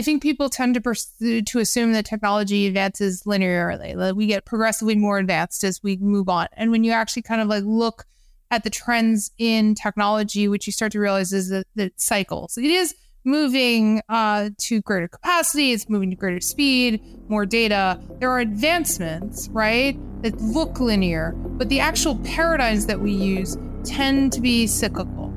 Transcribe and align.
I 0.00 0.02
think 0.02 0.22
people 0.22 0.48
tend 0.48 0.72
to 0.76 0.80
pursue, 0.80 1.42
to 1.42 1.58
assume 1.58 1.92
that 1.92 2.06
technology 2.06 2.66
advances 2.66 3.24
linearly. 3.24 3.94
That 3.94 4.16
we 4.16 4.26
get 4.26 4.46
progressively 4.46 4.96
more 4.96 5.18
advanced 5.18 5.62
as 5.62 5.82
we 5.82 5.98
move 5.98 6.30
on. 6.30 6.46
And 6.54 6.70
when 6.70 6.84
you 6.84 6.92
actually 6.92 7.20
kind 7.20 7.42
of 7.42 7.48
like 7.48 7.64
look 7.66 8.06
at 8.50 8.64
the 8.64 8.70
trends 8.70 9.30
in 9.36 9.74
technology, 9.74 10.48
which 10.48 10.66
you 10.66 10.72
start 10.72 10.92
to 10.92 11.00
realize 11.00 11.34
is 11.34 11.50
that, 11.50 11.66
that 11.74 12.00
cycles. 12.00 12.56
It 12.56 12.64
is 12.64 12.94
moving 13.24 14.00
uh, 14.08 14.48
to 14.56 14.80
greater 14.80 15.06
capacity, 15.06 15.72
it's 15.72 15.86
moving 15.90 16.08
to 16.08 16.16
greater 16.16 16.40
speed, 16.40 17.02
more 17.28 17.44
data. 17.44 18.00
There 18.20 18.30
are 18.30 18.40
advancements, 18.40 19.50
right, 19.50 19.98
that 20.22 20.40
look 20.40 20.80
linear, 20.80 21.32
but 21.36 21.68
the 21.68 21.80
actual 21.80 22.16
paradigms 22.20 22.86
that 22.86 22.98
we 22.98 23.12
use 23.12 23.58
tend 23.84 24.32
to 24.32 24.40
be 24.40 24.66
cyclical. 24.66 25.30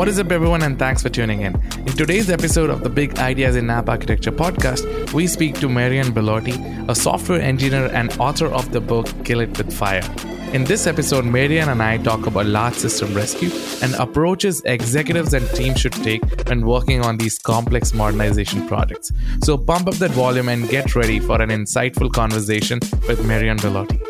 What 0.00 0.08
is 0.08 0.18
up, 0.18 0.32
everyone, 0.32 0.62
and 0.62 0.78
thanks 0.78 1.02
for 1.02 1.10
tuning 1.10 1.42
in. 1.42 1.54
In 1.80 1.92
today's 1.92 2.30
episode 2.30 2.70
of 2.70 2.82
the 2.82 2.88
Big 2.88 3.18
Ideas 3.18 3.54
in 3.54 3.68
App 3.68 3.90
Architecture 3.90 4.32
podcast, 4.32 5.12
we 5.12 5.26
speak 5.26 5.56
to 5.56 5.68
Marianne 5.68 6.10
Bellotti, 6.14 6.56
a 6.88 6.94
software 6.94 7.38
engineer 7.38 7.84
and 7.92 8.10
author 8.18 8.46
of 8.46 8.72
the 8.72 8.80
book 8.80 9.06
Kill 9.26 9.40
It 9.40 9.58
With 9.58 9.70
Fire. 9.70 10.02
In 10.54 10.64
this 10.64 10.86
episode, 10.86 11.26
Marianne 11.26 11.68
and 11.68 11.82
I 11.82 11.98
talk 11.98 12.26
about 12.26 12.46
large 12.46 12.76
system 12.76 13.12
rescue 13.12 13.50
and 13.82 13.94
approaches 13.96 14.62
executives 14.64 15.34
and 15.34 15.46
teams 15.50 15.80
should 15.80 15.92
take 15.92 16.24
when 16.48 16.64
working 16.64 17.04
on 17.04 17.18
these 17.18 17.38
complex 17.38 17.92
modernization 17.92 18.66
projects. 18.66 19.12
So 19.42 19.58
pump 19.58 19.86
up 19.86 19.96
that 19.96 20.12
volume 20.12 20.48
and 20.48 20.66
get 20.70 20.96
ready 20.96 21.20
for 21.20 21.42
an 21.42 21.50
insightful 21.50 22.10
conversation 22.10 22.80
with 23.06 23.22
Marianne 23.26 23.58
Bellotti. 23.58 24.00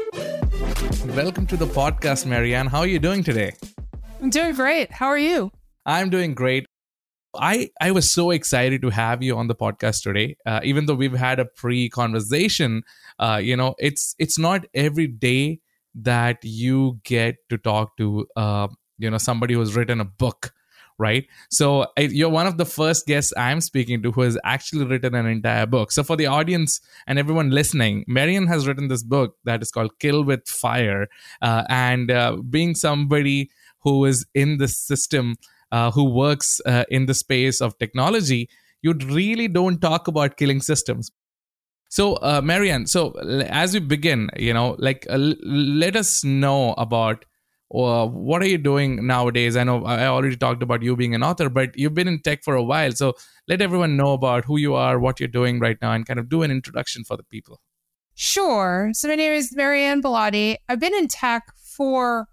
Welcome 1.16 1.48
to 1.48 1.56
the 1.56 1.66
podcast, 1.66 2.26
Marianne. 2.26 2.68
How 2.68 2.78
are 2.78 2.86
you 2.86 3.00
doing 3.00 3.24
today? 3.24 3.54
I'm 4.22 4.30
doing 4.30 4.54
great. 4.54 4.92
How 4.92 5.06
are 5.06 5.18
you? 5.18 5.50
I'm 5.86 6.10
doing 6.10 6.34
great. 6.34 6.66
I 7.34 7.70
I 7.80 7.92
was 7.92 8.12
so 8.12 8.30
excited 8.30 8.82
to 8.82 8.90
have 8.90 9.22
you 9.22 9.36
on 9.36 9.46
the 9.46 9.54
podcast 9.54 10.02
today. 10.02 10.36
Uh, 10.44 10.60
even 10.64 10.86
though 10.86 10.94
we've 10.94 11.12
had 11.12 11.38
a 11.38 11.44
pre-conversation, 11.44 12.82
uh, 13.18 13.40
you 13.42 13.56
know, 13.56 13.74
it's 13.78 14.14
it's 14.18 14.38
not 14.38 14.66
every 14.74 15.06
day 15.06 15.60
that 15.94 16.38
you 16.42 17.00
get 17.04 17.36
to 17.48 17.58
talk 17.58 17.96
to 17.98 18.26
uh, 18.36 18.68
you 18.98 19.10
know 19.10 19.18
somebody 19.18 19.54
who's 19.54 19.76
written 19.76 20.00
a 20.00 20.04
book, 20.04 20.52
right? 20.98 21.24
So 21.50 21.86
I, 21.96 22.02
you're 22.02 22.28
one 22.30 22.48
of 22.48 22.58
the 22.58 22.66
first 22.66 23.06
guests 23.06 23.32
I'm 23.36 23.60
speaking 23.60 24.02
to 24.02 24.10
who 24.10 24.22
has 24.22 24.36
actually 24.44 24.86
written 24.86 25.14
an 25.14 25.26
entire 25.26 25.66
book. 25.66 25.92
So 25.92 26.02
for 26.02 26.16
the 26.16 26.26
audience 26.26 26.80
and 27.06 27.16
everyone 27.16 27.50
listening, 27.50 28.04
Marianne 28.08 28.48
has 28.48 28.66
written 28.66 28.88
this 28.88 29.04
book 29.04 29.36
that 29.44 29.62
is 29.62 29.70
called 29.70 29.98
Kill 30.00 30.24
with 30.24 30.48
Fire, 30.48 31.06
uh, 31.42 31.62
and 31.68 32.10
uh, 32.10 32.38
being 32.48 32.74
somebody 32.74 33.50
who 33.82 34.04
is 34.04 34.26
in 34.34 34.58
the 34.58 34.68
system 34.68 35.36
uh, 35.72 35.90
who 35.90 36.04
works 36.04 36.60
uh, 36.66 36.84
in 36.90 37.06
the 37.06 37.14
space 37.14 37.60
of 37.60 37.78
technology, 37.78 38.48
you 38.82 38.92
really 38.92 39.48
don't 39.48 39.80
talk 39.80 40.08
about 40.08 40.36
killing 40.36 40.60
systems. 40.60 41.10
So, 41.88 42.14
uh, 42.16 42.40
Marianne, 42.42 42.86
so 42.86 43.12
as 43.48 43.74
we 43.74 43.80
begin, 43.80 44.30
you 44.36 44.54
know, 44.54 44.76
like 44.78 45.06
uh, 45.10 45.18
let 45.42 45.96
us 45.96 46.22
know 46.22 46.72
about 46.74 47.24
uh, 47.74 48.06
what 48.06 48.42
are 48.42 48.46
you 48.46 48.58
doing 48.58 49.06
nowadays. 49.06 49.56
I 49.56 49.64
know 49.64 49.84
I 49.84 50.06
already 50.06 50.36
talked 50.36 50.62
about 50.62 50.82
you 50.82 50.96
being 50.96 51.14
an 51.14 51.22
author, 51.22 51.48
but 51.48 51.76
you've 51.76 51.94
been 51.94 52.08
in 52.08 52.20
tech 52.20 52.42
for 52.42 52.54
a 52.54 52.62
while. 52.62 52.92
So 52.92 53.14
let 53.48 53.60
everyone 53.60 53.96
know 53.96 54.12
about 54.12 54.44
who 54.44 54.56
you 54.56 54.74
are, 54.74 54.98
what 54.98 55.20
you're 55.20 55.28
doing 55.28 55.60
right 55.60 55.78
now, 55.80 55.92
and 55.92 56.06
kind 56.06 56.18
of 56.18 56.28
do 56.28 56.42
an 56.42 56.50
introduction 56.50 57.04
for 57.04 57.16
the 57.16 57.24
people. 57.24 57.60
Sure. 58.14 58.90
So 58.92 59.08
my 59.08 59.14
name 59.14 59.32
is 59.32 59.54
Marianne 59.54 60.02
Bellotti. 60.02 60.56
I've 60.68 60.80
been 60.80 60.94
in 60.94 61.08
tech 61.08 61.44
for, 61.56 62.28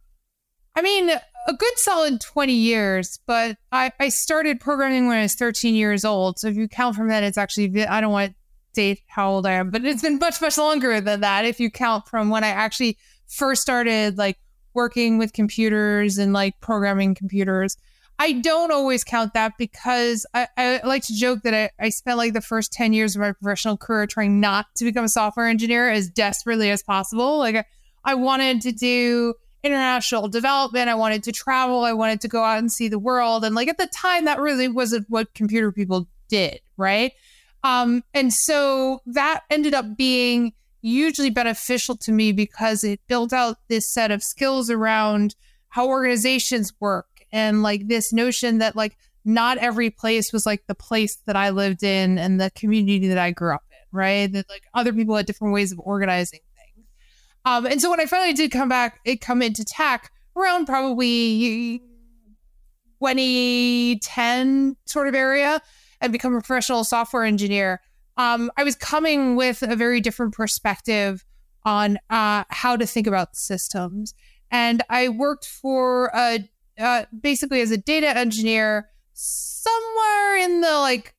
I 0.75 0.81
mean, 0.81 1.11
a 1.47 1.53
good 1.53 1.77
solid 1.77 2.19
20 2.19 2.53
years, 2.53 3.19
but 3.25 3.57
I, 3.71 3.91
I 3.99 4.09
started 4.09 4.59
programming 4.59 5.07
when 5.07 5.17
I 5.17 5.21
was 5.23 5.35
13 5.35 5.75
years 5.75 6.03
old. 6.03 6.39
So 6.39 6.49
if 6.49 6.55
you 6.55 6.67
count 6.67 6.95
from 6.95 7.07
that, 7.07 7.23
it's 7.23 7.37
actually, 7.37 7.85
I 7.85 8.01
don't 8.01 8.11
want 8.11 8.31
to 8.31 8.35
date 8.73 9.01
how 9.07 9.31
old 9.31 9.47
I 9.47 9.53
am, 9.53 9.71
but 9.71 9.85
it's 9.85 10.01
been 10.01 10.19
much, 10.19 10.41
much 10.41 10.57
longer 10.57 10.99
than 10.99 11.21
that. 11.21 11.45
If 11.45 11.59
you 11.59 11.71
count 11.71 12.07
from 12.07 12.29
when 12.29 12.43
I 12.43 12.49
actually 12.49 12.97
first 13.27 13.61
started 13.61 14.17
like 14.17 14.37
working 14.73 15.17
with 15.17 15.33
computers 15.33 16.17
and 16.17 16.33
like 16.33 16.59
programming 16.61 17.15
computers. 17.15 17.77
I 18.19 18.33
don't 18.33 18.71
always 18.71 19.03
count 19.03 19.33
that 19.33 19.53
because 19.57 20.25
I, 20.33 20.47
I 20.57 20.81
like 20.83 21.03
to 21.03 21.15
joke 21.15 21.41
that 21.43 21.53
I, 21.53 21.69
I 21.79 21.89
spent 21.89 22.17
like 22.17 22.33
the 22.33 22.41
first 22.41 22.73
10 22.73 22.93
years 22.93 23.15
of 23.15 23.21
my 23.21 23.31
professional 23.31 23.77
career 23.77 24.07
trying 24.07 24.39
not 24.39 24.67
to 24.75 24.85
become 24.85 25.05
a 25.05 25.09
software 25.09 25.47
engineer 25.47 25.89
as 25.89 26.09
desperately 26.09 26.69
as 26.69 26.83
possible. 26.83 27.37
Like 27.39 27.55
I, 27.55 27.65
I 28.05 28.15
wanted 28.15 28.61
to 28.61 28.71
do 28.71 29.33
international 29.67 30.27
development. 30.27 30.89
I 30.89 30.95
wanted 30.95 31.23
to 31.23 31.31
travel. 31.31 31.83
I 31.83 31.93
wanted 31.93 32.21
to 32.21 32.27
go 32.27 32.43
out 32.43 32.57
and 32.57 32.71
see 32.71 32.87
the 32.87 32.99
world. 32.99 33.43
And 33.45 33.53
like 33.53 33.67
at 33.67 33.77
the 33.77 33.87
time, 33.87 34.25
that 34.25 34.39
really 34.39 34.67
wasn't 34.67 35.09
what 35.09 35.33
computer 35.33 35.71
people 35.71 36.07
did, 36.27 36.59
right? 36.77 37.13
Um, 37.63 38.03
and 38.13 38.33
so 38.33 39.01
that 39.05 39.43
ended 39.49 39.73
up 39.73 39.97
being 39.97 40.53
hugely 40.81 41.29
beneficial 41.29 41.97
to 41.97 42.11
me 42.11 42.31
because 42.31 42.83
it 42.83 42.99
built 43.07 43.33
out 43.33 43.57
this 43.67 43.91
set 43.91 44.11
of 44.11 44.23
skills 44.23 44.69
around 44.69 45.35
how 45.69 45.87
organizations 45.87 46.71
work 46.79 47.07
and 47.31 47.63
like 47.63 47.87
this 47.87 48.13
notion 48.13 48.59
that 48.59 48.75
like 48.75 48.95
not 49.25 49.57
every 49.57 49.89
place 49.89 50.31
was 50.31 50.45
like 50.45 50.65
the 50.67 50.75
place 50.75 51.17
that 51.25 51.35
I 51.35 51.49
lived 51.49 51.83
in 51.83 52.17
and 52.17 52.39
the 52.39 52.51
community 52.51 53.09
that 53.09 53.17
I 53.17 53.31
grew 53.31 53.53
up 53.53 53.65
in, 53.71 53.97
right? 53.97 54.31
That 54.31 54.49
like 54.49 54.63
other 54.73 54.93
people 54.93 55.15
had 55.15 55.25
different 55.25 55.53
ways 55.53 55.71
of 55.73 55.79
organizing 55.79 56.39
um, 57.47 57.65
and 57.65 57.81
so 57.81 57.89
when 57.89 58.01
I 58.01 58.05
finally 58.05 58.33
did 58.33 58.51
come 58.51 58.67
back, 58.67 58.99
it 59.05 59.21
come 59.21 59.41
into 59.41 59.63
tech 59.63 60.11
around 60.35 60.65
probably 60.65 61.79
2010 62.99 64.75
sort 64.85 65.07
of 65.07 65.15
area 65.15 65.61
and 66.01 66.11
become 66.11 66.35
a 66.35 66.41
professional 66.41 66.83
software 66.83 67.23
engineer. 67.23 67.79
Um, 68.17 68.51
I 68.57 68.65
was 68.65 68.75
coming 68.75 69.37
with 69.37 69.61
a 69.61 69.77
very 69.77 70.01
different 70.01 70.33
perspective 70.33 71.23
on 71.63 71.99
uh, 72.09 72.43
how 72.49 72.75
to 72.75 72.85
think 72.85 73.07
about 73.07 73.37
systems. 73.37 74.13
And 74.51 74.83
I 74.89 75.07
worked 75.07 75.45
for 75.45 76.11
a, 76.13 76.49
uh, 76.77 77.05
basically 77.17 77.61
as 77.61 77.71
a 77.71 77.77
data 77.77 78.09
engineer 78.17 78.89
somewhere 79.13 80.37
in 80.37 80.59
the 80.59 80.73
like 80.79 81.15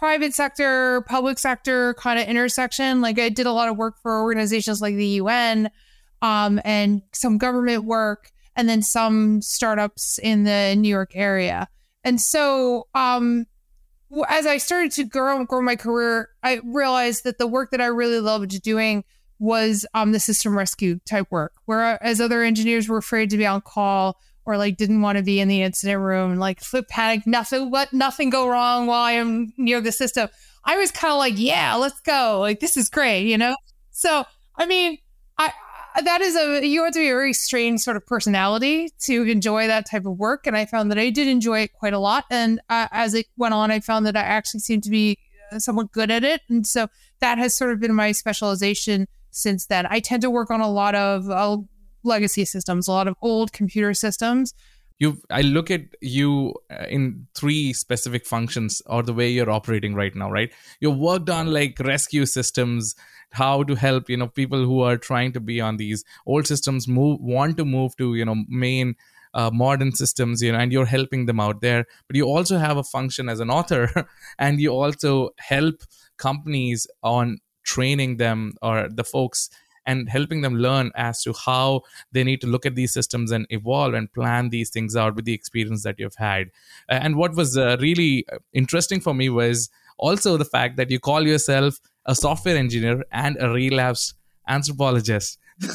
private 0.00 0.32
sector, 0.32 1.02
public 1.02 1.38
sector 1.38 1.92
kind 1.92 2.18
of 2.18 2.26
intersection. 2.26 3.02
Like 3.02 3.18
I 3.18 3.28
did 3.28 3.44
a 3.44 3.52
lot 3.52 3.68
of 3.68 3.76
work 3.76 3.96
for 4.00 4.22
organizations 4.22 4.80
like 4.80 4.96
the 4.96 5.06
UN 5.06 5.70
um, 6.22 6.58
and 6.64 7.02
some 7.12 7.36
government 7.36 7.84
work, 7.84 8.30
and 8.56 8.66
then 8.66 8.80
some 8.80 9.42
startups 9.42 10.18
in 10.18 10.44
the 10.44 10.74
New 10.74 10.88
York 10.88 11.10
area. 11.14 11.68
And 12.02 12.18
so, 12.18 12.88
um, 12.94 13.44
as 14.28 14.46
I 14.46 14.56
started 14.56 14.90
to 14.92 15.04
grow 15.04 15.44
grow 15.44 15.60
my 15.60 15.76
career, 15.76 16.30
I 16.42 16.62
realized 16.64 17.24
that 17.24 17.36
the 17.36 17.46
work 17.46 17.70
that 17.70 17.82
I 17.82 17.86
really 17.86 18.20
loved 18.20 18.62
doing 18.62 19.04
was 19.38 19.84
um, 19.92 20.12
the 20.12 20.20
system 20.20 20.56
rescue 20.56 20.98
type 21.06 21.26
work, 21.30 21.52
whereas 21.66 22.22
other 22.22 22.42
engineers 22.42 22.88
were 22.88 22.98
afraid 22.98 23.28
to 23.30 23.36
be 23.36 23.44
on 23.44 23.60
call 23.60 24.16
or 24.50 24.58
like 24.58 24.76
didn't 24.76 25.00
want 25.00 25.16
to 25.16 25.22
be 25.22 25.38
in 25.38 25.46
the 25.46 25.62
incident 25.62 26.00
room, 26.00 26.36
like 26.36 26.60
flip 26.60 26.88
panic, 26.88 27.26
nothing, 27.26 27.70
let 27.70 27.92
nothing 27.92 28.30
go 28.30 28.48
wrong 28.48 28.86
while 28.86 29.02
I 29.02 29.12
am 29.12 29.52
near 29.56 29.80
the 29.80 29.92
system. 29.92 30.28
I 30.64 30.76
was 30.76 30.90
kind 30.90 31.12
of 31.12 31.18
like, 31.18 31.34
yeah, 31.36 31.76
let's 31.76 32.00
go. 32.00 32.40
Like, 32.40 32.60
this 32.60 32.76
is 32.76 32.88
great, 32.88 33.26
you 33.26 33.38
know? 33.38 33.54
So, 33.92 34.24
I 34.56 34.66
mean, 34.66 34.98
I, 35.38 35.52
that 36.04 36.20
is 36.20 36.36
a, 36.36 36.66
you 36.66 36.82
have 36.84 36.92
to 36.94 36.98
be 36.98 37.08
a 37.08 37.14
very 37.14 37.32
strange 37.32 37.80
sort 37.80 37.96
of 37.96 38.04
personality 38.06 38.90
to 39.04 39.22
enjoy 39.22 39.68
that 39.68 39.88
type 39.88 40.04
of 40.04 40.18
work. 40.18 40.46
And 40.46 40.56
I 40.56 40.66
found 40.66 40.90
that 40.90 40.98
I 40.98 41.10
did 41.10 41.28
enjoy 41.28 41.60
it 41.60 41.72
quite 41.72 41.94
a 41.94 41.98
lot. 41.98 42.24
And 42.30 42.60
uh, 42.68 42.88
as 42.90 43.14
it 43.14 43.26
went 43.36 43.54
on, 43.54 43.70
I 43.70 43.80
found 43.80 44.04
that 44.06 44.16
I 44.16 44.22
actually 44.22 44.60
seemed 44.60 44.82
to 44.82 44.90
be 44.90 45.16
uh, 45.52 45.58
somewhat 45.60 45.92
good 45.92 46.10
at 46.10 46.24
it. 46.24 46.42
And 46.48 46.66
so 46.66 46.88
that 47.20 47.38
has 47.38 47.56
sort 47.56 47.72
of 47.72 47.80
been 47.80 47.94
my 47.94 48.12
specialization 48.12 49.06
since 49.30 49.66
then. 49.66 49.86
I 49.88 50.00
tend 50.00 50.22
to 50.22 50.30
work 50.30 50.50
on 50.50 50.60
a 50.60 50.70
lot 50.70 50.94
of, 50.94 51.30
uh, 51.30 51.58
legacy 52.02 52.44
systems, 52.44 52.88
a 52.88 52.92
lot 52.92 53.08
of 53.08 53.14
old 53.22 53.52
computer 53.52 53.94
systems. 53.94 54.54
You, 54.98 55.18
I 55.30 55.40
look 55.40 55.70
at 55.70 55.82
you 56.02 56.54
uh, 56.70 56.84
in 56.90 57.26
three 57.34 57.72
specific 57.72 58.26
functions 58.26 58.82
or 58.84 59.02
the 59.02 59.14
way 59.14 59.30
you're 59.30 59.50
operating 59.50 59.94
right 59.94 60.14
now, 60.14 60.30
right? 60.30 60.52
You've 60.80 60.98
worked 60.98 61.30
on 61.30 61.50
like 61.50 61.80
rescue 61.80 62.26
systems, 62.26 62.94
how 63.32 63.62
to 63.62 63.74
help 63.74 64.10
you 64.10 64.16
know 64.16 64.26
people 64.26 64.64
who 64.64 64.80
are 64.80 64.96
trying 64.96 65.32
to 65.32 65.40
be 65.40 65.60
on 65.60 65.76
these 65.76 66.04
old 66.26 66.46
systems 66.46 66.88
move 66.88 67.20
want 67.20 67.56
to 67.56 67.64
move 67.64 67.96
to 67.96 68.14
you 68.14 68.24
know 68.24 68.44
main 68.48 68.94
uh, 69.34 69.50
modern 69.52 69.92
systems 69.92 70.42
you 70.42 70.50
know 70.50 70.58
and 70.58 70.72
you're 70.72 70.86
helping 70.86 71.26
them 71.26 71.38
out 71.38 71.60
there 71.60 71.86
but 72.08 72.16
you 72.16 72.24
also 72.24 72.58
have 72.58 72.76
a 72.76 72.82
function 72.82 73.28
as 73.28 73.38
an 73.40 73.50
author 73.50 74.08
and 74.38 74.60
you 74.60 74.70
also 74.70 75.30
help 75.38 75.82
companies 76.16 76.86
on 77.02 77.38
training 77.62 78.16
them 78.16 78.52
or 78.62 78.88
the 78.90 79.04
folks 79.04 79.48
and 79.90 80.08
helping 80.08 80.42
them 80.42 80.56
learn 80.56 80.92
as 80.94 81.22
to 81.22 81.32
how 81.32 81.82
they 82.12 82.24
need 82.24 82.40
to 82.40 82.46
look 82.46 82.64
at 82.64 82.74
these 82.74 82.92
systems 82.92 83.30
and 83.30 83.46
evolve 83.50 83.94
and 83.94 84.12
plan 84.12 84.50
these 84.50 84.70
things 84.70 84.96
out 84.96 85.16
with 85.16 85.24
the 85.24 85.32
experience 85.32 85.82
that 85.82 85.98
you've 85.98 86.14
had. 86.16 86.50
And 86.88 87.16
what 87.16 87.34
was 87.34 87.58
uh, 87.58 87.76
really 87.80 88.24
uh, 88.32 88.38
interesting 88.52 89.00
for 89.00 89.14
me 89.14 89.28
was 89.28 89.68
also 89.98 90.36
the 90.36 90.44
fact 90.44 90.76
that 90.76 90.90
you 90.90 91.00
call 91.00 91.26
yourself 91.26 91.80
a 92.06 92.14
software 92.14 92.56
engineer 92.56 93.04
and 93.10 93.36
a 93.40 93.50
relapse 93.50 94.14
anthropologist. 94.48 95.38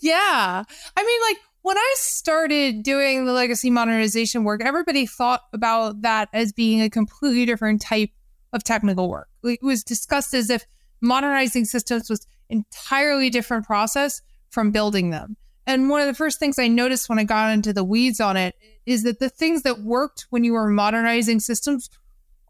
yeah. 0.00 0.62
I 0.96 1.04
mean, 1.04 1.20
like, 1.28 1.36
when 1.62 1.76
I 1.76 1.94
started 1.96 2.82
doing 2.82 3.26
the 3.26 3.32
legacy 3.32 3.70
modernization 3.70 4.44
work, 4.44 4.62
everybody 4.64 5.04
thought 5.04 5.42
about 5.52 6.02
that 6.02 6.28
as 6.32 6.52
being 6.52 6.80
a 6.80 6.88
completely 6.88 7.44
different 7.44 7.82
type 7.82 8.10
of 8.52 8.64
technical 8.64 9.10
work. 9.10 9.28
It 9.44 9.62
was 9.62 9.84
discussed 9.84 10.32
as 10.34 10.48
if 10.48 10.66
modernizing 11.00 11.64
systems 11.64 12.08
was 12.08 12.26
an 12.50 12.64
entirely 12.64 13.30
different 13.30 13.66
process 13.66 14.22
from 14.50 14.70
building 14.70 15.10
them. 15.10 15.36
And 15.66 15.90
one 15.90 16.00
of 16.00 16.06
the 16.06 16.14
first 16.14 16.38
things 16.38 16.58
I 16.58 16.68
noticed 16.68 17.08
when 17.08 17.18
I 17.18 17.24
got 17.24 17.52
into 17.52 17.72
the 17.72 17.84
weeds 17.84 18.20
on 18.20 18.36
it 18.36 18.54
is 18.86 19.02
that 19.02 19.18
the 19.18 19.28
things 19.28 19.62
that 19.62 19.80
worked 19.80 20.26
when 20.30 20.42
you 20.42 20.54
were 20.54 20.68
modernizing 20.68 21.40
systems 21.40 21.90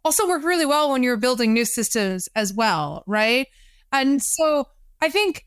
also 0.04 0.28
work 0.28 0.44
really 0.44 0.66
well 0.66 0.92
when 0.92 1.02
you're 1.02 1.16
building 1.16 1.52
new 1.52 1.64
systems 1.64 2.28
as 2.36 2.52
well, 2.52 3.02
right? 3.06 3.48
And 3.90 4.22
so 4.22 4.68
I 5.00 5.08
think 5.08 5.46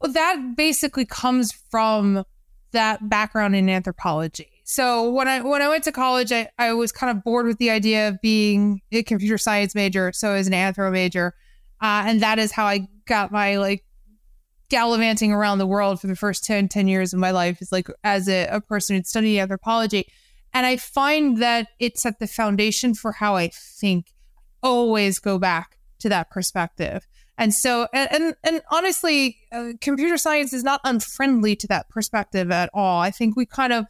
that 0.00 0.54
basically 0.56 1.04
comes 1.04 1.52
from 1.52 2.24
that 2.70 3.08
background 3.08 3.56
in 3.56 3.68
anthropology. 3.68 4.48
So 4.64 5.10
when 5.10 5.28
I 5.28 5.40
when 5.40 5.60
I 5.60 5.68
went 5.68 5.84
to 5.84 5.92
college, 5.92 6.32
I, 6.32 6.48
I 6.58 6.72
was 6.72 6.92
kind 6.92 7.16
of 7.16 7.24
bored 7.24 7.46
with 7.46 7.58
the 7.58 7.70
idea 7.70 8.08
of 8.08 8.20
being 8.22 8.80
a 8.92 9.02
computer 9.02 9.36
science 9.36 9.74
major, 9.74 10.12
so 10.12 10.32
as 10.32 10.46
an 10.46 10.52
anthro 10.52 10.90
major, 10.90 11.34
uh, 11.82 12.04
and 12.06 12.20
that 12.20 12.38
is 12.38 12.52
how 12.52 12.64
I 12.64 12.88
got 13.06 13.32
my 13.32 13.56
like 13.56 13.84
gallivanting 14.70 15.32
around 15.32 15.58
the 15.58 15.66
world 15.66 16.00
for 16.00 16.06
the 16.06 16.16
first 16.16 16.44
10, 16.44 16.68
10 16.68 16.88
years 16.88 17.12
of 17.12 17.18
my 17.18 17.30
life 17.30 17.60
is 17.60 17.70
like 17.70 17.88
as 18.04 18.26
a, 18.28 18.46
a 18.46 18.60
person 18.60 18.96
who'd 18.96 19.06
studied 19.06 19.38
anthropology. 19.38 20.06
And 20.54 20.64
I 20.64 20.76
find 20.76 21.38
that 21.42 21.68
it 21.78 21.98
set 21.98 22.18
the 22.18 22.26
foundation 22.26 22.94
for 22.94 23.12
how 23.12 23.36
I 23.36 23.48
think. 23.48 24.14
Always 24.62 25.18
go 25.18 25.38
back 25.38 25.76
to 25.98 26.08
that 26.08 26.30
perspective. 26.30 27.06
And 27.36 27.52
so, 27.52 27.88
and 27.92 28.08
and, 28.12 28.34
and 28.44 28.62
honestly, 28.70 29.38
uh, 29.50 29.72
computer 29.80 30.16
science 30.16 30.52
is 30.52 30.62
not 30.62 30.80
unfriendly 30.84 31.56
to 31.56 31.66
that 31.66 31.88
perspective 31.88 32.50
at 32.50 32.70
all. 32.72 33.00
I 33.00 33.10
think 33.10 33.36
we 33.36 33.44
kind 33.44 33.72
of 33.72 33.86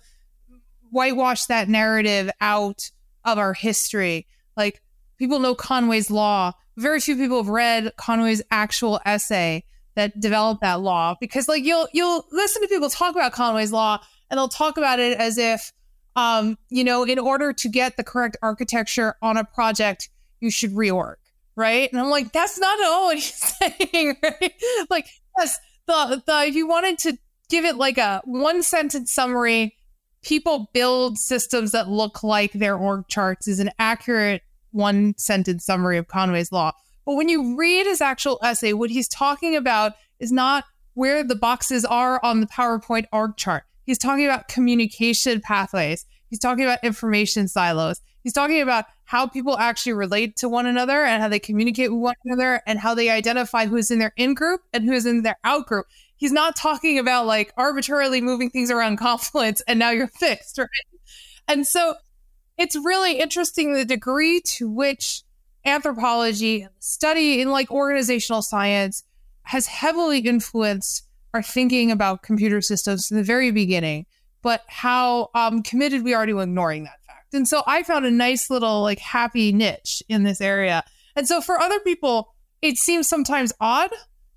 whitewash 0.90 1.46
that 1.46 1.68
narrative 1.68 2.30
out 2.40 2.90
of 3.24 3.38
our 3.38 3.54
history. 3.54 4.26
Like 4.56 4.80
people 5.18 5.38
know 5.38 5.54
Conway's 5.54 6.10
law. 6.10 6.54
Very 6.76 7.00
few 7.00 7.16
people 7.16 7.38
have 7.38 7.48
read 7.48 7.92
Conway's 7.96 8.42
actual 8.50 9.00
essay 9.04 9.64
that 9.94 10.19
developed 10.20 10.62
that 10.62 10.80
law 10.80 11.16
because 11.20 11.48
like 11.48 11.64
you'll 11.64 11.86
you'll 11.92 12.26
listen 12.32 12.62
to 12.62 12.69
people 12.69 12.88
talk 12.88 13.14
about 13.14 13.32
Conway's 13.32 13.72
law 13.72 13.98
and 14.30 14.38
they'll 14.38 14.48
talk 14.48 14.78
about 14.78 14.98
it 14.98 15.19
as 15.19 15.36
if 15.36 15.72
um, 16.16 16.58
you 16.69 16.84
know, 16.84 17.04
in 17.04 17.19
order 17.19 17.52
to 17.52 17.69
get 17.69 17.96
the 17.96 18.04
correct 18.04 18.36
architecture 18.42 19.16
on 19.22 19.36
a 19.36 19.44
project, 19.44 20.10
you 20.40 20.50
should 20.50 20.72
reorg, 20.72 21.14
right? 21.56 21.90
And 21.90 22.00
I'm 22.00 22.10
like, 22.10 22.32
that's 22.32 22.58
not 22.58 22.80
at 22.80 22.86
all 22.86 23.06
what 23.06 23.16
he's 23.16 23.32
saying, 23.34 24.16
right? 24.22 24.52
Like, 24.90 25.06
yes, 25.38 25.58
the 25.86 26.22
the 26.26 26.44
if 26.46 26.54
you 26.54 26.66
wanted 26.66 26.98
to 26.98 27.16
give 27.48 27.64
it 27.64 27.76
like 27.76 27.98
a 27.98 28.20
one 28.24 28.62
sentence 28.62 29.12
summary, 29.12 29.74
people 30.22 30.70
build 30.72 31.19
systems 31.19 31.72
that 31.72 31.88
look 31.88 32.22
like 32.22 32.52
their 32.52 32.76
org 32.76 33.08
charts 33.08 33.48
is 33.48 33.58
an 33.58 33.70
accurate 33.78 34.42
one 34.72 35.14
sentence 35.16 35.64
summary 35.64 35.98
of 35.98 36.08
Conway's 36.08 36.52
law. 36.52 36.72
But 37.04 37.14
when 37.14 37.28
you 37.28 37.56
read 37.56 37.86
his 37.86 38.00
actual 38.00 38.38
essay, 38.42 38.72
what 38.72 38.90
he's 38.90 39.08
talking 39.08 39.56
about 39.56 39.92
is 40.19 40.32
not 40.32 40.64
where 40.94 41.24
the 41.24 41.34
boxes 41.34 41.84
are 41.84 42.20
on 42.24 42.40
the 42.40 42.46
PowerPoint 42.46 43.06
org 43.12 43.36
chart. 43.36 43.64
He's 43.84 43.98
talking 43.98 44.24
about 44.24 44.48
communication 44.48 45.40
pathways. 45.40 46.06
He's 46.28 46.38
talking 46.38 46.64
about 46.64 46.84
information 46.84 47.48
silos. 47.48 48.00
He's 48.22 48.32
talking 48.32 48.60
about 48.60 48.84
how 49.04 49.26
people 49.26 49.58
actually 49.58 49.94
relate 49.94 50.36
to 50.36 50.48
one 50.48 50.66
another 50.66 51.04
and 51.04 51.20
how 51.20 51.28
they 51.28 51.40
communicate 51.40 51.90
with 51.90 52.00
one 52.00 52.14
another 52.24 52.62
and 52.66 52.78
how 52.78 52.94
they 52.94 53.10
identify 53.10 53.66
who's 53.66 53.90
in 53.90 53.98
their 53.98 54.12
in 54.16 54.34
group 54.34 54.62
and 54.72 54.84
who's 54.84 55.06
in 55.06 55.22
their 55.22 55.38
out 55.44 55.66
group. 55.66 55.86
He's 56.16 56.32
not 56.32 56.54
talking 56.54 56.98
about 56.98 57.26
like 57.26 57.52
arbitrarily 57.56 58.20
moving 58.20 58.48
things 58.48 58.70
around 58.70 58.96
Confluence 59.02 59.60
and 59.66 59.78
now 59.78 59.90
you're 59.90 60.06
fixed, 60.06 60.58
right? 60.58 60.69
And 61.48 61.66
so 61.66 61.94
it's 62.62 62.76
really 62.76 63.18
interesting 63.18 63.72
the 63.72 63.84
degree 63.84 64.40
to 64.40 64.70
which 64.70 65.24
anthropology 65.66 66.68
study 66.78 67.40
in 67.40 67.50
like 67.50 67.68
organizational 67.72 68.40
science 68.40 69.02
has 69.42 69.66
heavily 69.66 70.20
influenced 70.20 71.02
our 71.34 71.42
thinking 71.42 71.90
about 71.90 72.22
computer 72.22 72.60
systems 72.60 73.08
from 73.08 73.16
the 73.16 73.24
very 73.24 73.50
beginning, 73.50 74.06
but 74.42 74.62
how 74.68 75.30
um, 75.34 75.64
committed 75.64 76.04
we 76.04 76.14
are 76.14 76.24
to 76.24 76.38
ignoring 76.38 76.84
that 76.84 77.04
fact. 77.04 77.34
And 77.34 77.48
so 77.48 77.64
I 77.66 77.82
found 77.82 78.06
a 78.06 78.12
nice 78.12 78.48
little 78.48 78.82
like 78.82 79.00
happy 79.00 79.50
niche 79.50 80.00
in 80.08 80.22
this 80.22 80.40
area. 80.40 80.84
And 81.16 81.26
so 81.26 81.40
for 81.40 81.58
other 81.58 81.80
people, 81.80 82.32
it 82.60 82.76
seems 82.76 83.08
sometimes 83.08 83.52
odd 83.60 83.90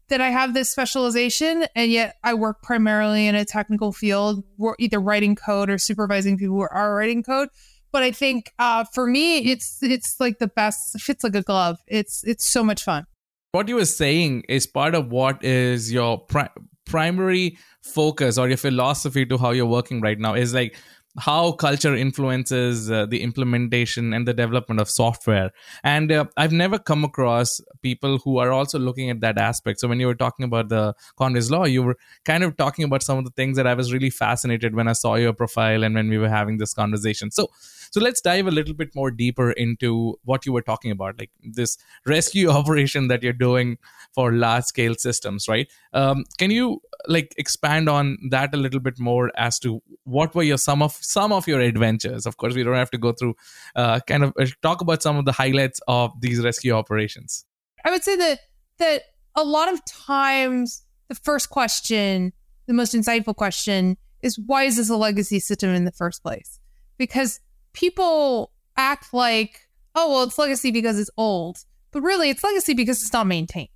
that 0.08 0.20
I 0.20 0.30
have 0.30 0.56
this 0.56 0.72
specialization 0.72 1.68
and 1.76 1.92
yet 1.92 2.16
I 2.24 2.34
work 2.34 2.64
primarily 2.64 3.28
in 3.28 3.36
a 3.36 3.46
technical 3.46 3.92
field, 3.92 4.44
either 4.80 5.00
writing 5.00 5.36
code 5.36 5.70
or 5.70 5.78
supervising 5.78 6.40
people 6.40 6.56
who 6.56 6.62
are 6.62 6.96
writing 6.96 7.22
code. 7.22 7.50
But 7.96 8.04
I 8.04 8.12
think 8.12 8.52
uh, 8.60 8.84
for 8.94 9.08
me, 9.08 9.38
it's 9.38 9.82
it's 9.82 10.20
like 10.20 10.40
the 10.40 10.50
best. 10.50 10.96
It 10.96 11.02
fits 11.02 11.24
like 11.24 11.34
a 11.34 11.42
glove. 11.42 11.78
It's 11.88 12.26
it's 12.26 12.46
so 12.46 12.62
much 12.62 12.84
fun. 12.84 13.06
What 13.54 13.70
you 13.70 13.76
were 13.76 13.86
saying 13.86 14.44
is 14.50 14.68
part 14.68 14.96
of 14.96 15.14
what 15.14 15.42
is 15.42 15.94
your 15.94 16.18
pri- 16.18 16.50
primary 16.86 17.58
focus 17.82 18.38
or 18.38 18.50
your 18.50 18.58
philosophy 18.58 19.26
to 19.28 19.38
how 19.38 19.52
you're 19.52 19.66
working 19.66 20.02
right 20.02 20.20
now 20.20 20.34
is 20.34 20.54
like 20.54 20.76
how 21.18 21.54
culture 21.54 21.96
influences 21.96 22.92
uh, 22.92 23.06
the 23.06 23.22
implementation 23.22 24.14
and 24.14 24.28
the 24.28 24.34
development 24.34 24.82
of 24.82 24.90
software 24.90 25.50
and 25.82 26.12
uh, 26.12 26.26
i've 26.36 26.52
never 26.52 26.78
come 26.78 27.06
across 27.06 27.62
people 27.82 28.18
who 28.18 28.38
are 28.38 28.52
also 28.52 28.78
looking 28.78 29.10
at 29.10 29.22
that 29.22 29.38
aspect 29.38 29.80
so 29.80 29.88
when 29.88 30.00
you 30.00 30.08
were 30.08 30.16
talking 30.16 30.44
about 30.44 30.68
the 30.68 30.94
conway's 31.18 31.50
law 31.50 31.64
you 31.64 31.82
were 31.82 31.96
kind 32.26 32.44
of 32.44 32.58
talking 32.58 32.84
about 32.84 33.02
some 33.02 33.18
of 33.18 33.24
the 33.24 33.32
things 33.32 33.56
that 33.56 33.66
i 33.66 33.74
was 33.74 33.94
really 33.94 34.10
fascinated 34.10 34.76
when 34.76 34.90
i 34.90 34.94
saw 34.94 35.16
your 35.16 35.32
profile 35.32 35.84
and 35.84 35.96
when 35.96 36.10
we 36.10 36.18
were 36.18 36.28
having 36.28 36.58
this 36.58 36.74
conversation 36.74 37.32
so 37.32 37.50
so 37.96 38.02
let's 38.02 38.20
dive 38.20 38.46
a 38.46 38.52
little 38.52 38.74
bit 38.74 38.94
more 38.94 39.10
deeper 39.10 39.52
into 39.52 40.20
what 40.26 40.46
you 40.46 40.52
were 40.52 40.62
talking 40.62 40.92
about, 40.92 41.18
like 41.18 41.32
this 41.42 41.78
rescue 42.06 42.50
operation 42.60 43.08
that 43.08 43.24
you're 43.24 43.32
doing 43.32 43.78
for 44.14 44.34
large 44.34 44.66
scale 44.66 44.96
systems, 44.96 45.48
right? 45.48 45.72
Um, 45.94 46.26
can 46.38 46.52
you 46.52 46.82
like 47.08 47.34
expand 47.38 47.88
on 47.88 48.18
that 48.32 48.54
a 48.54 48.58
little 48.58 48.82
bit 48.82 49.00
more 49.00 49.32
as 49.38 49.60
to 49.60 49.82
what 50.04 50.36
were 50.36 50.44
your 50.44 50.58
some 50.58 50.82
of 50.82 50.92
some 50.92 51.32
of 51.32 51.48
your 51.48 51.62
adventures? 51.62 52.26
Of 52.26 52.36
course, 52.36 52.54
we 52.54 52.64
don't 52.64 52.76
have 52.76 52.92
to 52.92 52.98
go 52.98 53.14
through. 53.14 53.36
Uh, 53.78 54.02
kind 54.02 54.26
of 54.26 54.34
uh, 54.38 54.46
talk 54.62 54.82
about 54.82 55.02
some 55.02 55.16
of 55.16 55.24
the 55.24 55.32
highlights 55.32 55.80
of 55.88 56.20
these 56.20 56.44
rescue 56.44 56.74
operations. 56.74 57.46
I 57.86 57.92
would 57.92 58.04
say 58.04 58.18
that 58.18 58.40
that 58.80 59.04
a 59.36 59.46
lot 59.46 59.72
of 59.72 59.80
times 59.86 60.84
the 61.08 61.16
first 61.16 61.50
question, 61.50 62.34
the 62.68 62.74
most 62.74 62.94
insightful 62.94 63.38
question, 63.38 63.96
is 64.22 64.38
why 64.38 64.64
is 64.64 64.76
this 64.76 64.90
a 64.90 64.98
legacy 64.98 65.40
system 65.40 65.70
in 65.70 65.86
the 65.86 65.94
first 65.94 66.24
place? 66.24 66.60
Because 66.98 67.40
people 67.76 68.52
act 68.76 69.14
like, 69.14 69.68
oh, 69.94 70.10
well, 70.10 70.24
it's 70.24 70.38
legacy 70.38 70.72
because 70.72 71.00
it's 71.00 71.12
old. 71.18 71.58
But 71.92 72.02
really, 72.02 72.30
it's 72.30 72.44
legacy 72.44 72.74
because 72.74 73.02
it's 73.02 73.14
not 73.14 73.28
maintained, 73.28 73.70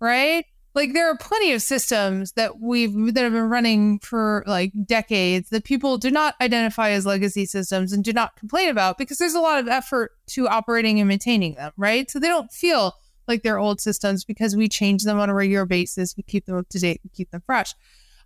right? 0.00 0.44
Like 0.74 0.92
there 0.92 1.10
are 1.10 1.16
plenty 1.16 1.52
of 1.52 1.60
systems 1.60 2.32
that 2.32 2.60
we've 2.60 2.92
that 3.14 3.24
have 3.24 3.32
been 3.32 3.48
running 3.48 3.98
for 3.98 4.44
like 4.46 4.72
decades 4.86 5.50
that 5.50 5.64
people 5.64 5.98
do 5.98 6.10
not 6.10 6.34
identify 6.40 6.90
as 6.90 7.04
legacy 7.04 7.46
systems 7.46 7.92
and 7.92 8.04
do 8.04 8.12
not 8.12 8.36
complain 8.36 8.68
about 8.68 8.96
because 8.96 9.18
there's 9.18 9.34
a 9.34 9.40
lot 9.40 9.58
of 9.58 9.66
effort 9.66 10.12
to 10.28 10.46
operating 10.46 11.00
and 11.00 11.08
maintaining 11.08 11.54
them, 11.54 11.72
right? 11.76 12.08
So 12.10 12.20
they 12.20 12.28
don't 12.28 12.52
feel 12.52 12.94
like 13.26 13.42
they're 13.42 13.58
old 13.58 13.80
systems 13.80 14.24
because 14.24 14.56
we 14.56 14.68
change 14.68 15.02
them 15.02 15.18
on 15.18 15.28
a 15.28 15.34
regular 15.34 15.66
basis, 15.66 16.16
we 16.16 16.22
keep 16.22 16.46
them 16.46 16.56
up 16.56 16.68
to 16.68 16.78
date, 16.78 17.00
we 17.02 17.10
keep 17.10 17.30
them 17.30 17.42
fresh. 17.44 17.74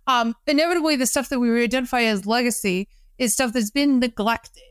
Um, 0.05 0.35
inevitably, 0.45 0.95
the 0.95 1.07
stuff 1.07 1.29
that 1.29 1.39
we 1.39 1.63
identify 1.63 2.03
as 2.03 2.25
legacy 2.25 2.87
is 3.17 3.33
stuff 3.33 3.53
that's 3.53 3.71
been 3.71 3.99
neglected 3.99 4.63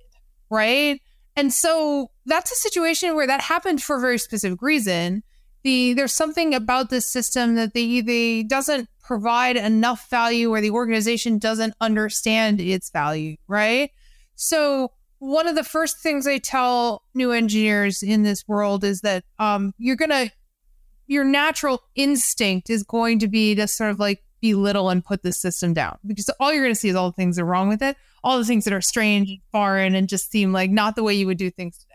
right? 0.53 1.01
And 1.35 1.53
so 1.53 2.11
that's 2.27 2.53
a 2.53 2.57
situation 2.57 3.17
where 3.17 3.27
that 3.27 3.41
happened 3.41 3.83
for 3.83 3.97
a 3.97 4.01
very 4.01 4.19
specific 4.19 4.61
reason. 4.61 5.23
The 5.65 5.95
there's 5.95 6.13
something 6.13 6.55
about 6.55 6.91
this 6.91 7.11
system 7.11 7.55
that 7.55 7.73
the 7.73 8.03
they 8.03 8.43
doesn't 8.43 8.89
provide 9.03 9.57
enough 9.57 10.11
value 10.11 10.51
or 10.51 10.61
the 10.61 10.71
organization 10.71 11.39
doesn't 11.39 11.75
understand 11.81 12.61
its 12.61 12.91
value, 12.91 13.37
right? 13.49 13.91
So 14.35 14.93
one 15.19 15.47
of 15.47 15.55
the 15.55 15.65
first 15.65 15.99
things 16.01 16.27
I 16.27 16.39
tell 16.39 17.03
new 17.15 17.33
engineers 17.33 18.03
in 18.03 18.23
this 18.23 18.47
world 18.47 18.85
is 18.85 19.01
that 19.01 19.25
um, 19.39 19.73
you're 19.79 19.97
gonna 19.97 20.31
your 21.07 21.25
natural 21.25 21.83
instinct 21.95 22.69
is 22.69 22.83
going 22.83 23.21
to 23.21 23.29
be 23.29 23.55
to 23.55 23.67
sort 23.67 23.91
of 23.91 23.99
like 23.99 24.23
belittle 24.43 24.91
and 24.91 25.03
put 25.03 25.23
the 25.23 25.33
system 25.33 25.73
down 25.73 25.97
because 26.05 26.29
all 26.39 26.53
you're 26.53 26.65
going 26.65 26.75
to 26.75 26.79
see 26.79 26.91
is 26.91 26.97
all 26.97 27.11
the 27.11 27.15
things 27.15 27.37
that 27.37 27.43
are 27.43 27.47
wrong 27.47 27.69
with 27.69 27.81
it, 27.81 27.97
all 28.23 28.39
the 28.39 28.45
things 28.45 28.65
that 28.65 28.75
are 28.75 28.83
strange 28.83 29.31
and 29.31 29.39
foreign 29.53 29.95
and 29.95 30.09
just 30.09 30.31
seem 30.31 30.53
like 30.53 30.71
not 30.71 30.97
the 30.97 31.03
way 31.03 31.15
you 31.15 31.27
would 31.27 31.39
do 31.39 31.51
things 31.51 31.79
today. 31.79 31.89